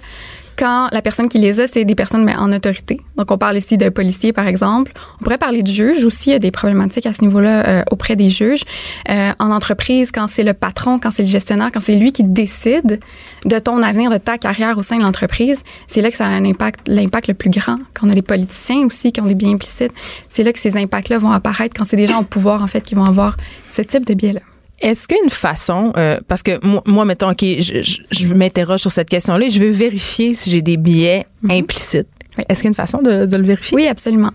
quand 0.58 0.90
la 0.92 1.02
personne 1.02 1.30
qui 1.30 1.40
les 1.40 1.60
a, 1.60 1.68
c'est 1.68 1.86
des 1.86 1.96
personnes 1.96 2.24
mais 2.24 2.36
en 2.36 2.52
autorité. 2.52 3.00
Donc, 3.18 3.32
on 3.32 3.38
parle 3.38 3.58
ici 3.58 3.78
de 3.78 3.90
policiers, 3.90 4.34
par 4.34 4.48
exemple. 4.48 4.92
On 5.20 5.24
pourrait 5.24 5.38
parler 5.38 5.62
de 5.62 5.68
juges 5.68 6.04
aussi. 6.04 6.30
Il 6.30 6.34
y 6.34 6.36
a 6.36 6.40
des 6.40 6.52
problématiques 6.52 7.06
à 7.06 7.14
ce 7.14 7.22
niveau-là 7.22 7.68
euh, 7.68 7.84
auprès 7.92 8.16
des 8.16 8.30
juges. 8.30 8.64
Euh, 9.10 9.32
en 9.40 9.52
entreprise, 9.52 10.12
quand 10.12 10.28
c'est 10.28 10.44
le 10.44 10.54
patron, 10.54 11.00
quand 11.00 11.12
c'est 11.12 11.24
le 11.24 11.30
gestionnaire, 11.30 11.70
quand 11.74 11.82
c'est 11.82 11.96
lui 11.96 12.12
qui 12.12 12.24
décide 12.24 13.00
de 13.46 13.60
ton 13.60 13.82
avenir, 13.82 14.10
de 14.10 14.18
ta 14.18 14.38
carrière 14.38 14.78
au 14.78 14.82
sein 14.82 14.98
de 14.98 15.04
l'entreprise, 15.04 15.64
c'est 15.88 16.02
là 16.02 16.10
que 16.10 16.18
ça 16.18 16.26
a 16.26 16.30
un 16.30 16.46
impact, 16.46 16.88
l'impact 16.88 17.28
le 17.28 17.34
plus 17.34 17.50
grand. 17.50 17.80
Quand 17.94 18.08
on 18.08 18.10
a 18.10 18.14
des 18.14 18.22
politiciens 18.22 18.86
aussi 18.86 19.12
qui 19.12 19.22
ont 19.22 19.26
des 19.26 19.36
biens 19.36 19.54
implicites, 19.54 19.94
c'est 20.30 20.44
là 20.44 20.54
que 20.54 20.60
ces 20.60 20.78
impacts-là 20.78 21.18
vont 21.18 21.32
apparaître 21.32 21.76
quand 21.78 21.86
c'est 21.86 21.98
des 21.98 22.08
gens 22.08 22.22
au 22.22 22.24
pouvoir, 22.24 22.64
en 22.64 22.68
fait, 22.68 22.82
qui 22.82 22.96
vont 22.96 23.06
avoir 23.06 23.38
ce 23.70 23.82
type 23.82 24.06
de 24.06 24.14
biais-là. 24.14 24.42
Est-ce 24.82 25.08
qu'il 25.08 25.18
y 25.18 25.20
a 25.20 25.24
une 25.24 25.30
façon, 25.30 25.94
euh, 25.96 26.20
parce 26.28 26.44
que 26.44 26.66
moi, 26.66 26.84
moi, 26.86 27.06
mettons, 27.06 27.30
OK, 27.30 27.42
je, 27.42 27.84
je, 27.84 28.02
je 28.12 28.34
m'interroge 28.34 28.82
sur 28.82 28.92
cette 28.92 29.10
question-là 29.10 29.46
et 29.46 29.50
je 29.50 29.60
veux 29.60 29.70
vérifier 29.70 30.34
si 30.34 30.50
j'ai 30.50 30.62
des 30.62 30.78
billets 30.78 31.26
implicites. 31.50 32.08
Oui. 32.38 32.46
Est-ce 32.50 32.60
qu'il 32.60 32.66
y 32.66 32.68
a 32.68 32.70
une 32.70 32.76
façon 32.76 33.02
de, 33.02 33.26
de 33.26 33.38
le 33.38 33.44
vérifier? 33.44 33.76
Oui, 33.76 33.88
absolument. 33.88 34.32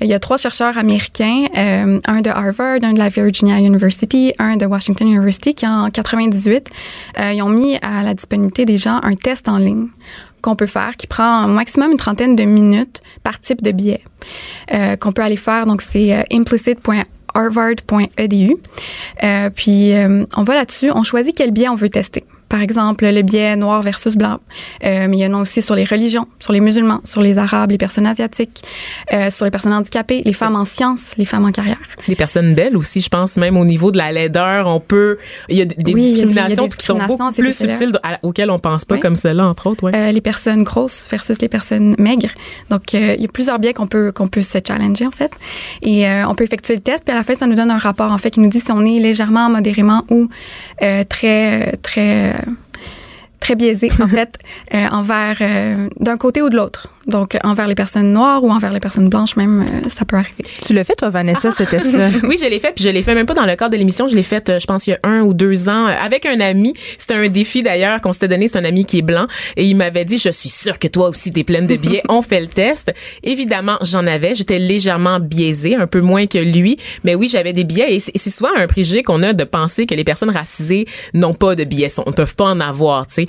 Il 0.00 0.06
y 0.06 0.14
a 0.14 0.18
trois 0.18 0.36
chercheurs 0.36 0.78
américains, 0.78 1.46
euh, 1.56 1.98
un 2.06 2.20
de 2.20 2.30
Harvard, 2.30 2.78
un 2.82 2.92
de 2.92 2.98
la 2.98 3.08
Virginia 3.08 3.58
University, 3.58 4.32
un 4.38 4.56
de 4.56 4.66
Washington 4.66 5.08
University, 5.08 5.54
qui 5.54 5.66
en 5.66 5.90
98, 5.90 6.68
euh, 7.18 7.32
ils 7.32 7.42
ont 7.42 7.48
mis 7.48 7.76
à 7.82 8.02
la 8.02 8.14
disponibilité 8.14 8.64
des 8.64 8.78
gens 8.78 9.00
un 9.02 9.14
test 9.16 9.48
en 9.48 9.56
ligne 9.56 9.88
qu'on 10.40 10.56
peut 10.56 10.66
faire, 10.66 10.96
qui 10.96 11.06
prend 11.06 11.44
au 11.44 11.48
maximum 11.48 11.92
une 11.92 11.98
trentaine 11.98 12.36
de 12.36 12.44
minutes 12.44 13.02
par 13.22 13.40
type 13.40 13.62
de 13.62 13.72
billet, 13.72 14.02
euh, 14.72 14.96
qu'on 14.96 15.12
peut 15.12 15.22
aller 15.22 15.36
faire. 15.36 15.66
Donc, 15.66 15.82
c'est 15.82 16.14
euh, 16.14 16.22
implicit.harvard.edu. 17.34 18.56
Euh, 19.22 19.50
puis, 19.50 19.94
euh, 19.94 20.24
on 20.36 20.42
va 20.42 20.54
là-dessus, 20.54 20.90
on 20.90 21.02
choisit 21.02 21.36
quel 21.36 21.50
billet 21.52 21.68
on 21.68 21.76
veut 21.76 21.90
tester. 21.90 22.24
Par 22.50 22.60
exemple, 22.60 23.06
le 23.06 23.22
biais 23.22 23.56
noir 23.56 23.80
versus 23.80 24.16
blanc. 24.16 24.38
Euh, 24.84 25.06
mais 25.08 25.16
il 25.18 25.20
y 25.20 25.26
en 25.26 25.32
a 25.38 25.40
aussi 25.40 25.62
sur 25.62 25.74
les 25.76 25.84
religions, 25.84 26.26
sur 26.40 26.52
les 26.52 26.60
musulmans, 26.60 27.00
sur 27.04 27.22
les 27.22 27.38
arabes, 27.38 27.70
les 27.70 27.78
personnes 27.78 28.06
asiatiques, 28.06 28.62
euh, 29.14 29.30
sur 29.30 29.44
les 29.46 29.50
personnes 29.50 29.72
handicapées, 29.72 30.20
les 30.24 30.32
femmes 30.32 30.56
en 30.56 30.64
sciences, 30.64 31.14
les 31.16 31.24
femmes 31.24 31.44
en 31.46 31.52
carrière. 31.52 31.78
Des 32.08 32.16
personnes 32.16 32.54
belles 32.54 32.76
aussi, 32.76 33.00
je 33.00 33.08
pense, 33.08 33.36
même 33.36 33.56
au 33.56 33.64
niveau 33.64 33.92
de 33.92 33.98
la 33.98 34.10
laideur, 34.12 34.66
on 34.66 34.80
peut. 34.80 35.16
Il 35.48 35.56
y 35.56 35.62
a 35.62 35.64
des 35.64 35.76
Oui, 35.94 36.02
a 36.02 36.06
des- 36.08 36.12
discriminations 36.14 36.68
qui 36.68 36.84
sont 36.84 36.98
beaucoup 36.98 37.32
plus 37.32 37.56
subtiles 37.56 37.92
auxquelles 38.22 38.50
on 38.50 38.58
pense 38.58 38.84
pas, 38.84 38.96
Oui. 38.96 39.00
comme 39.00 39.14
celle-là, 39.16 39.46
entre 39.46 39.68
autres. 39.68 39.84
Ouais. 39.84 39.94
Euh, 39.94 40.10
les 40.12 40.20
personnes 40.20 40.64
grosses 40.64 41.06
versus 41.10 41.40
les 41.40 41.48
personnes 41.48 41.94
maigres. 41.98 42.32
Donc, 42.68 42.94
euh, 42.94 43.14
il 43.16 43.22
y 43.22 43.24
a 43.26 43.28
plusieurs 43.28 43.60
biais 43.60 43.72
qu'on 43.74 43.86
peut 43.86 44.10
qu'on 44.12 44.26
peut 44.28 44.42
se 44.42 44.58
challenger 44.66 45.06
en 45.06 45.12
fait, 45.12 45.30
et 45.82 46.04
on 46.28 46.34
peut 46.34 46.42
effectuer 46.44 46.74
le 46.74 46.80
test. 46.80 47.04
Puis 47.04 47.12
à 47.14 47.16
la 47.16 47.22
fin, 47.22 47.36
ça 47.36 47.46
nous 47.46 47.54
donne 47.54 47.70
un 47.70 47.78
rapport 47.78 48.10
en 48.10 48.18
fait 48.18 48.30
qui 48.32 48.40
nous 48.40 48.48
dit 48.50 48.58
si 48.60 48.72
on 48.72 48.84
est 48.84 48.98
légèrement, 48.98 49.48
modérément 49.48 50.02
ou 50.10 50.28
très 51.08 51.76
très 51.82 52.39
très 53.40 53.54
biaisé 53.56 53.90
en 54.00 54.08
fait 54.16 54.38
euh, 54.74 54.86
envers 54.90 55.38
euh, 55.40 55.88
d'un 55.98 56.16
côté 56.16 56.42
ou 56.42 56.50
de 56.50 56.56
l'autre. 56.56 56.88
Donc 57.06 57.36
envers 57.44 57.66
les 57.66 57.74
personnes 57.74 58.12
noires 58.12 58.44
ou 58.44 58.50
envers 58.50 58.72
les 58.72 58.80
personnes 58.80 59.08
blanches 59.08 59.34
même, 59.36 59.62
euh, 59.62 59.88
ça 59.88 60.04
peut 60.04 60.16
arriver. 60.16 60.44
Tu 60.64 60.74
l'as 60.74 60.84
fait, 60.84 60.94
toi, 60.96 61.08
Vanessa, 61.08 61.50
ce 61.50 61.62
test-là? 61.62 62.10
Oui, 62.24 62.38
je 62.40 62.46
l'ai 62.48 62.58
fait, 62.60 62.72
puis 62.74 62.84
je 62.84 62.90
l'ai 62.90 63.02
fait 63.02 63.14
même 63.14 63.26
pas 63.26 63.34
dans 63.34 63.46
le 63.46 63.56
cadre 63.56 63.72
de 63.72 63.76
l'émission, 63.78 64.06
je 64.06 64.14
l'ai 64.14 64.22
fait, 64.22 64.48
euh, 64.50 64.58
je 64.58 64.66
pense, 64.66 64.86
il 64.86 64.90
y 64.90 64.92
a 64.92 64.98
un 65.02 65.22
ou 65.22 65.32
deux 65.34 65.68
ans, 65.68 65.86
euh, 65.88 65.94
avec 66.04 66.26
un 66.26 66.38
ami. 66.40 66.74
C'était 66.98 67.14
un 67.14 67.28
défi 67.28 67.62
d'ailleurs 67.62 68.00
qu'on 68.00 68.12
s'était 68.12 68.28
donné, 68.28 68.48
c'est 68.48 68.58
un 68.58 68.64
ami 68.64 68.84
qui 68.84 68.98
est 68.98 69.02
blanc, 69.02 69.26
et 69.56 69.64
il 69.64 69.76
m'avait 69.76 70.04
dit, 70.04 70.18
je 70.18 70.30
suis 70.30 70.50
sûre 70.50 70.78
que 70.78 70.88
toi 70.88 71.08
aussi 71.08 71.32
t'es 71.32 71.42
pleine 71.42 71.66
de 71.66 71.76
billets. 71.76 72.02
On 72.08 72.20
fait 72.22 72.40
le 72.40 72.46
test. 72.48 72.92
Évidemment, 73.22 73.78
j'en 73.82 74.06
avais, 74.06 74.34
j'étais 74.34 74.58
légèrement 74.58 75.20
biaisée, 75.20 75.76
un 75.76 75.86
peu 75.86 76.00
moins 76.00 76.26
que 76.26 76.38
lui, 76.38 76.76
mais 77.04 77.14
oui, 77.14 77.28
j'avais 77.28 77.52
des 77.54 77.64
billets, 77.64 77.94
et 77.94 77.98
c'est 77.98 78.30
souvent 78.30 78.50
un 78.56 78.66
préjugé 78.66 79.02
qu'on 79.02 79.22
a 79.22 79.32
de 79.32 79.44
penser 79.44 79.86
que 79.86 79.94
les 79.94 80.04
personnes 80.04 80.30
racisées 80.30 80.86
n'ont 81.14 81.34
pas 81.34 81.54
de 81.54 81.64
billets, 81.64 81.88
sont- 81.88 82.04
ne 82.06 82.12
peuvent 82.12 82.36
pas 82.36 82.44
en 82.46 82.60
avoir, 82.60 83.06
tu 83.06 83.14
sais. 83.14 83.26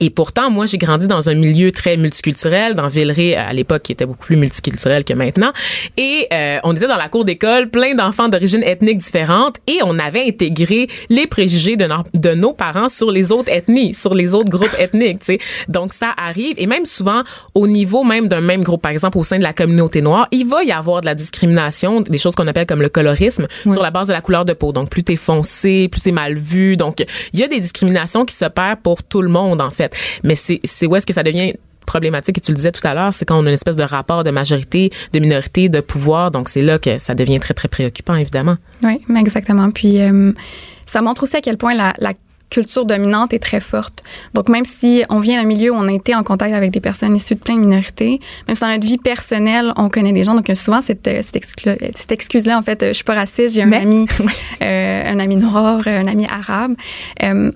Et 0.00 0.10
pourtant, 0.10 0.50
moi, 0.50 0.66
j'ai 0.66 0.78
grandi 0.78 1.06
dans 1.06 1.30
un 1.30 1.34
milieu 1.34 1.72
très 1.72 1.96
multiculturel, 1.96 2.74
dans 2.74 2.88
À 3.36 3.52
l'époque 3.52 3.82
qui 3.82 3.92
était 3.92 4.06
beaucoup 4.06 4.24
plus 4.26 4.36
multiculturel 4.36 5.04
que 5.04 5.14
maintenant, 5.14 5.52
et 5.96 6.26
euh, 6.32 6.58
on 6.64 6.74
était 6.74 6.86
dans 6.88 6.96
la 6.96 7.08
cour 7.08 7.24
d'école, 7.24 7.68
plein 7.70 7.94
d'enfants 7.94 8.28
d'origine 8.28 8.62
ethnique 8.62 8.98
différentes, 8.98 9.56
et 9.66 9.78
on 9.84 9.98
avait 9.98 10.26
intégré 10.28 10.88
les 11.08 11.26
préjugés 11.26 11.76
de, 11.76 11.86
nos- 11.86 12.02
de 12.14 12.34
nos 12.34 12.52
parents 12.52 12.88
sur 12.88 13.10
les 13.10 13.32
autres 13.32 13.50
ethnies, 13.50 13.94
sur 13.94 14.14
les 14.14 14.34
autres 14.34 14.50
groupes 14.50 14.74
ethniques, 14.78 15.20
tu 15.20 15.24
sais. 15.24 15.38
Donc 15.68 15.92
ça 15.92 16.12
arrive, 16.16 16.54
et 16.58 16.66
même 16.66 16.86
souvent 16.86 17.22
au 17.54 17.66
niveau 17.66 18.04
même 18.04 18.28
d'un 18.28 18.40
même 18.40 18.62
groupe, 18.62 18.82
par 18.82 18.92
exemple 18.92 19.18
au 19.18 19.24
sein 19.24 19.38
de 19.38 19.42
la 19.42 19.52
communauté 19.52 20.02
noire, 20.02 20.28
il 20.30 20.46
va 20.46 20.62
y 20.64 20.72
avoir 20.72 21.00
de 21.00 21.06
la 21.06 21.14
discrimination, 21.14 22.00
des 22.02 22.18
choses 22.18 22.34
qu'on 22.34 22.46
appelle 22.46 22.66
comme 22.66 22.82
le 22.82 22.88
colorisme, 22.88 23.46
sur 23.62 23.82
la 23.82 23.90
base 23.90 24.08
de 24.08 24.12
la 24.12 24.20
couleur 24.20 24.44
de 24.44 24.52
peau. 24.52 24.72
Donc 24.72 24.90
plus 24.90 25.02
t'es 25.04 25.16
foncé, 25.16 25.88
plus 25.88 26.02
t'es 26.02 26.12
mal 26.12 26.36
vu. 26.36 26.76
Donc 26.76 27.04
il 27.32 27.40
y 27.40 27.42
a 27.42 27.48
des 27.48 27.60
discriminations 27.60 28.24
qui 28.24 28.34
s'opèrent 28.34 28.76
pour 28.82 29.02
tout 29.02 29.22
le 29.22 29.28
monde 29.28 29.60
en 29.60 29.70
fait. 29.70 29.94
Mais 30.24 30.34
c'est 30.36 30.60
où 30.86 30.96
est-ce 30.96 31.06
que 31.06 31.12
ça 31.12 31.22
devient 31.22 31.54
problématique 31.86 32.38
et 32.38 32.40
tu 32.40 32.52
le 32.52 32.56
disais 32.56 32.72
tout 32.72 32.86
à 32.86 32.94
l'heure, 32.94 33.14
c'est 33.14 33.24
quand 33.24 33.38
on 33.38 33.46
a 33.46 33.48
une 33.48 33.54
espèce 33.54 33.76
de 33.76 33.82
rapport 33.82 34.24
de 34.24 34.30
majorité, 34.30 34.90
de 35.12 35.18
minorité, 35.18 35.68
de 35.68 35.80
pouvoir. 35.80 36.30
Donc 36.30 36.48
c'est 36.48 36.62
là 36.62 36.78
que 36.78 36.98
ça 36.98 37.14
devient 37.14 37.40
très 37.40 37.54
très 37.54 37.68
préoccupant 37.68 38.14
évidemment. 38.16 38.56
Oui, 38.82 39.00
exactement. 39.16 39.70
Puis 39.70 40.00
euh, 40.02 40.32
ça 40.86 41.00
montre 41.02 41.22
aussi 41.22 41.36
à 41.36 41.40
quel 41.40 41.56
point 41.56 41.74
la, 41.74 41.94
la 41.98 42.12
culture 42.50 42.84
dominante 42.84 43.32
est 43.34 43.38
très 43.40 43.60
forte. 43.60 44.02
Donc 44.34 44.48
même 44.48 44.64
si 44.64 45.02
on 45.10 45.18
vient 45.18 45.40
d'un 45.40 45.48
milieu 45.48 45.72
où 45.72 45.74
on 45.74 45.88
a 45.88 45.92
été 45.92 46.14
en 46.14 46.22
contact 46.22 46.54
avec 46.54 46.70
des 46.70 46.80
personnes 46.80 47.14
issues 47.14 47.34
de 47.34 47.40
plein 47.40 47.56
de 47.56 47.60
minorités, 47.60 48.20
même 48.46 48.54
si 48.54 48.60
dans 48.60 48.68
notre 48.68 48.86
vie 48.86 48.98
personnelle 48.98 49.72
on 49.76 49.88
connaît 49.88 50.12
des 50.12 50.22
gens, 50.22 50.34
donc 50.34 50.50
souvent 50.54 50.80
cette, 50.80 51.08
euh, 51.08 51.22
cette, 51.22 52.12
excuse-là 52.12 52.58
en 52.58 52.62
fait, 52.62 52.82
euh, 52.82 52.88
je 52.88 52.92
suis 52.94 53.04
pas 53.04 53.14
raciste, 53.14 53.54
j'ai 53.54 53.62
un 53.62 53.66
Mais- 53.66 53.78
ami, 53.78 54.06
euh, 54.62 55.02
un 55.06 55.18
ami 55.18 55.36
noir, 55.36 55.82
un 55.86 56.06
ami 56.06 56.26
arabe. 56.26 56.74
Euh, 57.22 57.50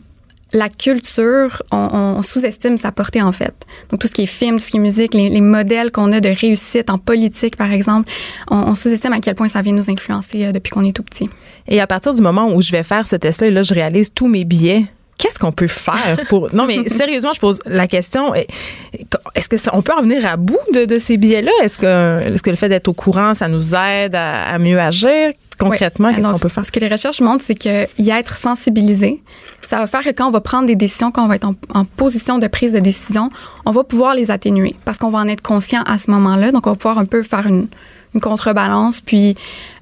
la 0.53 0.69
culture, 0.69 1.63
on, 1.71 2.17
on 2.19 2.23
sous-estime 2.23 2.79
sa 2.79 2.93
portée 2.93 3.23
en 3.23 3.33
fait. 3.33 3.55
Donc 3.91 4.01
tout 4.01 4.07
ce 4.07 4.13
qui 4.13 4.23
est 4.23 4.27
film, 4.27 4.59
tout 4.59 4.65
ce 4.65 4.71
qui 4.71 4.77
est 4.77 4.81
musique, 4.81 5.15
les, 5.15 5.29
les 5.29 5.41
modèles 5.41 5.91
qu'on 5.91 6.13
a 6.13 6.21
de 6.21 6.29
réussite 6.29 6.91
en 6.91 6.99
politique 6.99 7.57
par 7.57 7.73
exemple, 7.73 8.11
on, 8.51 8.57
on 8.57 8.75
sous-estime 8.75 9.13
à 9.13 9.21
quel 9.21 9.35
point 9.35 9.49
ça 9.49 9.63
vient 9.63 9.73
nous 9.73 9.91
influencer 9.91 10.47
euh, 10.47 10.53
depuis 10.53 10.71
qu'on 10.71 10.85
est 10.85 10.93
tout 10.93 11.03
petit. 11.03 11.29
Et 11.69 11.81
à 11.81 11.87
partir 11.87 12.15
du 12.15 12.23
moment 12.23 12.53
où 12.53 12.61
je 12.61 12.73
vais 12.73 12.83
faire 12.83 13.07
ce 13.07 13.17
test-là, 13.17 13.49
et 13.49 13.51
là, 13.51 13.63
je 13.63 13.75
réalise 13.75 14.11
tous 14.13 14.29
mes 14.29 14.45
billets. 14.45 14.85
Qu'est-ce 15.19 15.39
qu'on 15.39 15.53
peut 15.53 15.67
faire 15.67 16.19
pour 16.31 16.49
non 16.55 16.65
mais 16.67 16.89
sérieusement 16.89 17.35
je 17.35 17.41
pose 17.41 17.61
la 17.67 17.87
question 17.87 18.33
est-ce 18.35 19.51
que 19.51 19.59
ça, 19.59 19.71
on 19.75 19.83
peut 19.83 19.93
en 19.93 20.01
venir 20.01 20.25
à 20.25 20.39
bout 20.39 20.57
de, 20.73 20.87
de 20.87 20.99
ces 20.99 21.19
billets 21.19 21.43
là 21.43 21.51
est-ce 21.63 21.77
que 21.77 22.21
est-ce 22.23 22.43
que 22.43 22.49
le 22.49 22.57
fait 22.57 22.71
d'être 22.71 22.89
au 22.89 22.95
courant 22.95 23.35
ça 23.35 23.47
nous 23.47 23.75
aide 23.75 24.15
à, 24.15 24.45
à 24.45 24.59
mieux 24.59 24.81
agir? 24.81 25.33
Concrètement 25.61 26.09
Oui. 26.09 26.15
qu'est-ce 26.15 26.27
Donc, 26.27 26.35
qu'on 26.35 26.39
peut 26.41 26.49
faire? 26.49 26.65
Ce 26.65 26.73
que 26.73 26.81
les 26.81 26.89
recherches 26.89 27.21
montrent, 27.21 27.45
c'est 27.45 27.55
que 27.55 27.87
y 27.99 28.11
être 28.11 28.37
sensibilisé, 28.37 29.23
ça 29.67 29.79
va 29.79 29.87
faire 29.87 30.03
que 30.03 30.11
quand 30.11 30.27
on 30.27 30.31
va 30.33 30.41
prendre 30.41 30.67
des 30.67 30.77
décisions, 30.77 31.11
quand 31.13 31.25
on 31.25 31.29
va 31.29 31.37
être 31.37 31.45
en, 31.47 31.55
en 31.75 31.85
position 31.85 32.39
de 32.39 32.47
prise 32.49 32.73
de 32.73 32.81
décision, 32.81 33.31
on 33.67 33.71
va 33.71 33.85
pouvoir 33.85 34.15
les 34.15 34.31
atténuer 34.31 34.75
parce 34.85 34.99
qu'on 34.99 35.11
va 35.11 35.19
en 35.19 35.29
être 35.29 35.43
conscient 35.43 35.83
à 35.87 35.99
ce 35.99 36.11
moment-là. 36.11 36.51
Donc, 36.53 36.67
on 36.67 36.71
va 36.71 36.77
pouvoir 36.77 36.99
un 36.99 37.05
peu 37.05 37.23
faire 37.23 37.47
une, 37.47 37.69
une 38.15 38.21
contrebalance, 38.21 39.01
puis, 39.01 39.37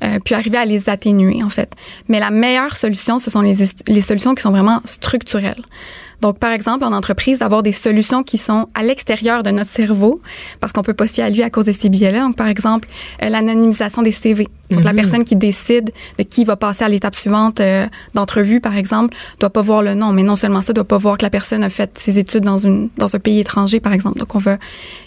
euh, 0.05 0.19
puis 0.25 0.35
arriver 0.35 0.59
à 0.59 0.65
les 0.67 0.89
atténuer, 0.91 1.43
en 1.43 1.49
fait. 1.51 1.73
Mais 2.09 2.21
la 2.21 2.31
meilleure 2.31 2.77
solution, 2.77 3.19
ce 3.19 3.31
sont 3.31 3.41
les, 3.41 3.57
les 3.87 4.01
solutions 4.03 4.35
qui 4.35 4.43
sont 4.43 4.51
vraiment 4.51 4.81
structurelles. 4.85 5.63
Donc, 6.21 6.39
par 6.39 6.53
exemple, 6.53 6.85
en 6.85 6.93
entreprise, 6.93 7.39
d'avoir 7.39 7.63
des 7.63 7.73
solutions 7.73 8.23
qui 8.25 8.39
sont 8.39 8.67
à 8.75 8.83
l'extérieur 8.83 9.43
de 9.43 9.51
notre 9.51 9.71
cerveau, 9.71 10.21
parce 10.61 10.73
qu'on 10.73 10.83
peut 10.83 10.95
pas 10.95 11.07
s'y 11.07 11.23
allumer 11.23 11.45
à 11.45 11.51
cause 11.51 11.67
de 11.67 11.73
ces 11.73 11.89
biais-là. 11.89 12.21
Donc, 12.23 12.37
par 12.37 12.49
exemple, 12.49 12.89
euh, 13.23 13.29
l'anonymisation 13.29 14.03
des 14.03 14.11
CV. 14.13 14.49
Donc, 14.71 14.85
la 14.85 14.93
Mhm. 14.93 14.97
personne 14.97 15.25
qui 15.25 15.37
décide 15.37 15.91
de 16.19 16.23
qui 16.25 16.45
va 16.45 16.57
passer 16.57 16.85
à 16.85 16.89
l'étape 16.89 17.15
suivante 17.15 17.61
euh, 17.61 17.87
d'entrevue, 18.15 18.61
par 18.61 18.77
exemple, 18.77 19.15
doit 19.41 19.49
pas 19.51 19.63
voir 19.63 19.83
le 19.83 19.95
nom. 19.95 20.13
Mais 20.13 20.23
non 20.25 20.37
seulement 20.37 20.61
ça, 20.61 20.73
doit 20.73 20.85
pas 20.85 20.99
voir 20.99 21.17
que 21.19 21.23
la 21.23 21.31
personne 21.31 21.63
a 21.63 21.71
fait 21.71 21.91
ses 21.99 22.19
études 22.19 22.45
dans 22.45 22.59
une 22.59 22.89
dans 22.99 23.15
un 23.15 23.19
pays 23.19 23.39
étranger, 23.41 23.81
par 23.81 23.93
exemple. 23.93 24.19
Donc, 24.19 24.35
on 24.35 24.39
va 24.39 24.59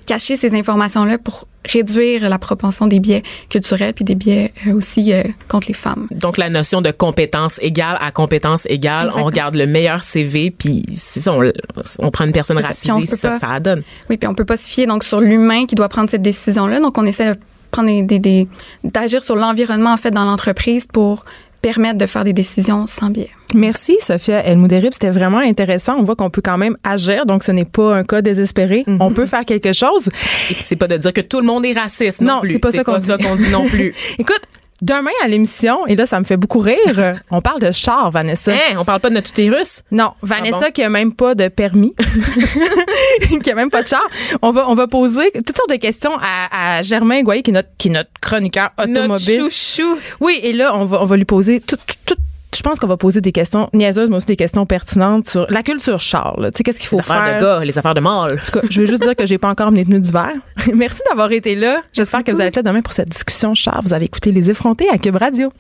cacher 0.06 0.36
ces 0.36 0.56
informations-là 0.56 1.18
pour 1.18 1.46
réduire 1.64 2.28
la 2.28 2.40
propension 2.40 2.88
des 2.88 3.00
biais 3.00 3.22
culturels 3.50 3.94
puis 3.94 4.04
des 4.04 4.16
biais 4.16 4.52
euh, 4.66 4.74
aussi 4.74 5.14
euh, 5.14 5.22
contre 5.48 5.68
les 5.68 5.76
femmes. 5.76 6.08
Donc 6.10 6.38
la 6.40 6.50
notion 6.50 6.82
de 6.82 6.90
compétence 6.90 7.60
égale 7.62 8.00
à 8.02 8.12
compétence 8.12 8.66
égale, 8.68 9.02
Exactement. 9.04 9.24
on 9.24 9.26
regarde 9.28 9.56
le 9.56 9.68
meilleur 9.68 10.04
CV 10.04 10.50
puis 10.50 10.84
ça, 11.02 11.34
on, 11.34 11.52
on 12.00 12.12
prend 12.12 12.26
une 12.26 12.32
personne 12.32 12.58
si 12.60 12.64
racisée, 12.92 13.16
ça, 13.18 13.30
pas- 13.32 13.40
ça 13.40 13.60
donne. 13.60 13.82
Oui, 14.10 14.18
puis 14.18 14.28
on 14.28 14.34
peut 14.34 14.46
pas 14.46 14.58
se 14.58 14.68
fier 14.68 14.86
donc 14.88 15.04
sur 15.04 15.20
l'humain 15.20 15.66
qui 15.66 15.76
doit 15.76 15.90
prendre 15.90 16.10
cette 16.10 16.22
décision-là. 16.22 16.80
Donc 16.80 16.98
on 16.98 17.06
essaie 17.06 17.34
de 17.34 17.40
prendre 17.72 17.88
des, 17.90 18.02
des, 18.04 18.20
des- 18.20 18.48
d'agir 18.84 19.24
sur 19.24 19.36
l'environnement 19.36 19.92
en 19.94 19.98
fait 19.98 20.12
dans 20.12 20.26
l'entreprise 20.26 20.88
pour 20.88 21.26
permettre 21.62 22.00
de 22.00 22.06
faire 22.08 22.24
des 22.24 22.34
décisions 22.34 22.88
sans 22.88 23.10
biais. 23.12 23.30
Merci, 23.54 23.96
Sophia 24.00 24.44
El-Mouderib. 24.44 24.94
C'était 24.94 25.12
vraiment 25.12 25.38
intéressant. 25.38 25.96
On 26.00 26.04
voit 26.04 26.16
qu'on 26.16 26.32
peut 26.32 26.42
quand 26.44 26.58
même 26.58 26.76
agir, 26.84 27.26
donc 27.28 27.44
ce 27.44 27.52
n'est 27.52 27.66
pas 27.66 27.98
un 27.98 28.04
cas 28.04 28.22
désespéré. 28.24 28.84
Mhm. 28.88 28.98
On 29.00 29.12
peut 29.12 29.28
faire 29.28 29.46
quelque 29.46 29.72
chose. 29.72 30.08
Et 30.50 30.54
puis 30.56 30.64
c'est 30.64 30.76
pas 30.76 30.88
de 30.88 30.98
dire 30.98 31.14
que 31.14 31.22
tout 31.22 31.40
le 31.40 31.46
monde 31.46 31.64
est 31.66 31.74
raciste 31.78 32.22
non, 32.22 32.36
Non, 32.36 32.42
plus. 32.42 32.54
c'est 32.54 32.60
pas 32.60 32.72
ça 32.72 32.84
qu'on 32.84 32.98
dit. 32.98 33.08
qu'on 33.08 33.36
dit 33.36 33.50
non 33.50 33.66
plus. 33.70 33.94
Écoute, 34.18 34.42
demain 34.82 35.12
à 35.24 35.28
l'émission, 35.28 35.86
et 35.88 35.96
là, 35.96 36.06
ça 36.06 36.20
me 36.20 36.26
fait 36.26 36.38
beaucoup 36.38 36.60
rire, 36.60 37.16
on 37.32 37.42
parle 37.42 37.62
de 37.62 37.72
char, 37.72 38.10
Vanessa. 38.12 38.52
hein, 38.52 38.76
on 38.78 38.86
parle 38.86 39.00
pas 39.00 39.10
de 39.10 39.16
notre 39.16 39.30
utérus? 39.30 39.84
Non, 39.92 40.12
Vanessa 40.22 40.58
Ah 40.62 40.66
bon? 40.66 40.72
qui 40.72 40.84
a 40.84 40.90
même 40.90 41.14
pas 41.14 41.36
de 41.36 41.48
permis, 41.48 41.94
qui 43.44 43.52
a 43.52 43.56
même 43.56 43.70
pas 43.70 43.84
de 43.84 43.88
char. 43.88 44.02
On 44.42 44.52
va, 44.52 44.70
on 44.70 44.74
va 44.76 44.88
poser 44.88 45.32
toutes 45.46 45.56
sortes 45.56 45.70
de 45.70 45.76
questions 45.76 46.12
à, 46.22 46.78
à 46.78 46.82
Germain 46.82 47.22
Goyer, 47.24 47.44
qui 47.44 47.52
est 47.52 47.54
notre, 47.54 47.70
qui 47.78 47.88
est 47.88 47.92
notre 47.92 48.10
chroniqueur 48.22 48.72
automobile. 48.78 49.42
Notre 49.42 49.52
chouchou. 49.54 49.98
Oui, 50.20 50.40
et 50.44 50.54
là, 50.54 50.76
on 50.76 50.86
va, 50.86 51.02
on 51.02 51.06
va 51.06 51.18
lui 51.18 51.26
poser 51.26 51.60
tout, 51.62 51.78
tout, 51.78 51.96
tout- 52.16 52.22
je 52.56 52.62
pense 52.62 52.80
qu'on 52.80 52.88
va 52.88 52.98
poser 52.98 53.22
des 53.22 53.32
questions 53.32 53.70
niaiseuses, 53.74 54.10
mais 54.10 54.18
aussi 54.18 54.28
des 54.28 54.36
questions 54.36 54.66
pertinentes 54.66 55.28
sur 55.30 55.46
la 55.50 55.64
culture 55.64 56.00
char. 56.00 56.40
là. 56.40 56.52
Tu 56.52 56.58
sais, 56.58 56.64
qu'est-ce 56.64 56.80
qu'il 56.80 56.90
faut 56.90 56.98
Les 56.98 57.02
affaires 57.02 57.24
faire? 57.26 57.38
de 57.40 57.44
gars, 57.44 57.66
les 57.66 57.78
affaires 57.78 57.94
de 57.94 58.02
mâles. 58.02 58.34
En 58.42 58.46
tout 58.52 58.60
cas, 58.60 58.68
je 58.70 58.82
veux 58.82 58.86
juste 58.86 59.02
dire 59.02 59.16
que 59.16 59.26
j'ai 59.26 59.38
pas 59.38 59.50
encore 59.50 59.72
mes 59.72 59.86
pneus 59.86 60.00
d'hiver. 60.00 60.32
Merci 60.76 61.02
d'avoir 61.10 61.32
été 61.32 61.56
là. 61.56 61.82
J'espère 61.94 62.24
que 62.24 62.32
vous 62.32 62.40
allez 62.42 62.50
être 62.50 62.58
là 62.58 62.64
demain 62.64 62.82
pour 62.82 62.94
cette 62.94 63.10
discussion 63.10 63.54
char. 63.54 63.80
Vous 63.84 63.94
avez 63.94 64.06
écouté 64.06 64.32
Les 64.32 64.50
Effrontés 64.50 64.90
à 64.90 64.98
Cube 64.98 65.16
Radio. 65.16 65.52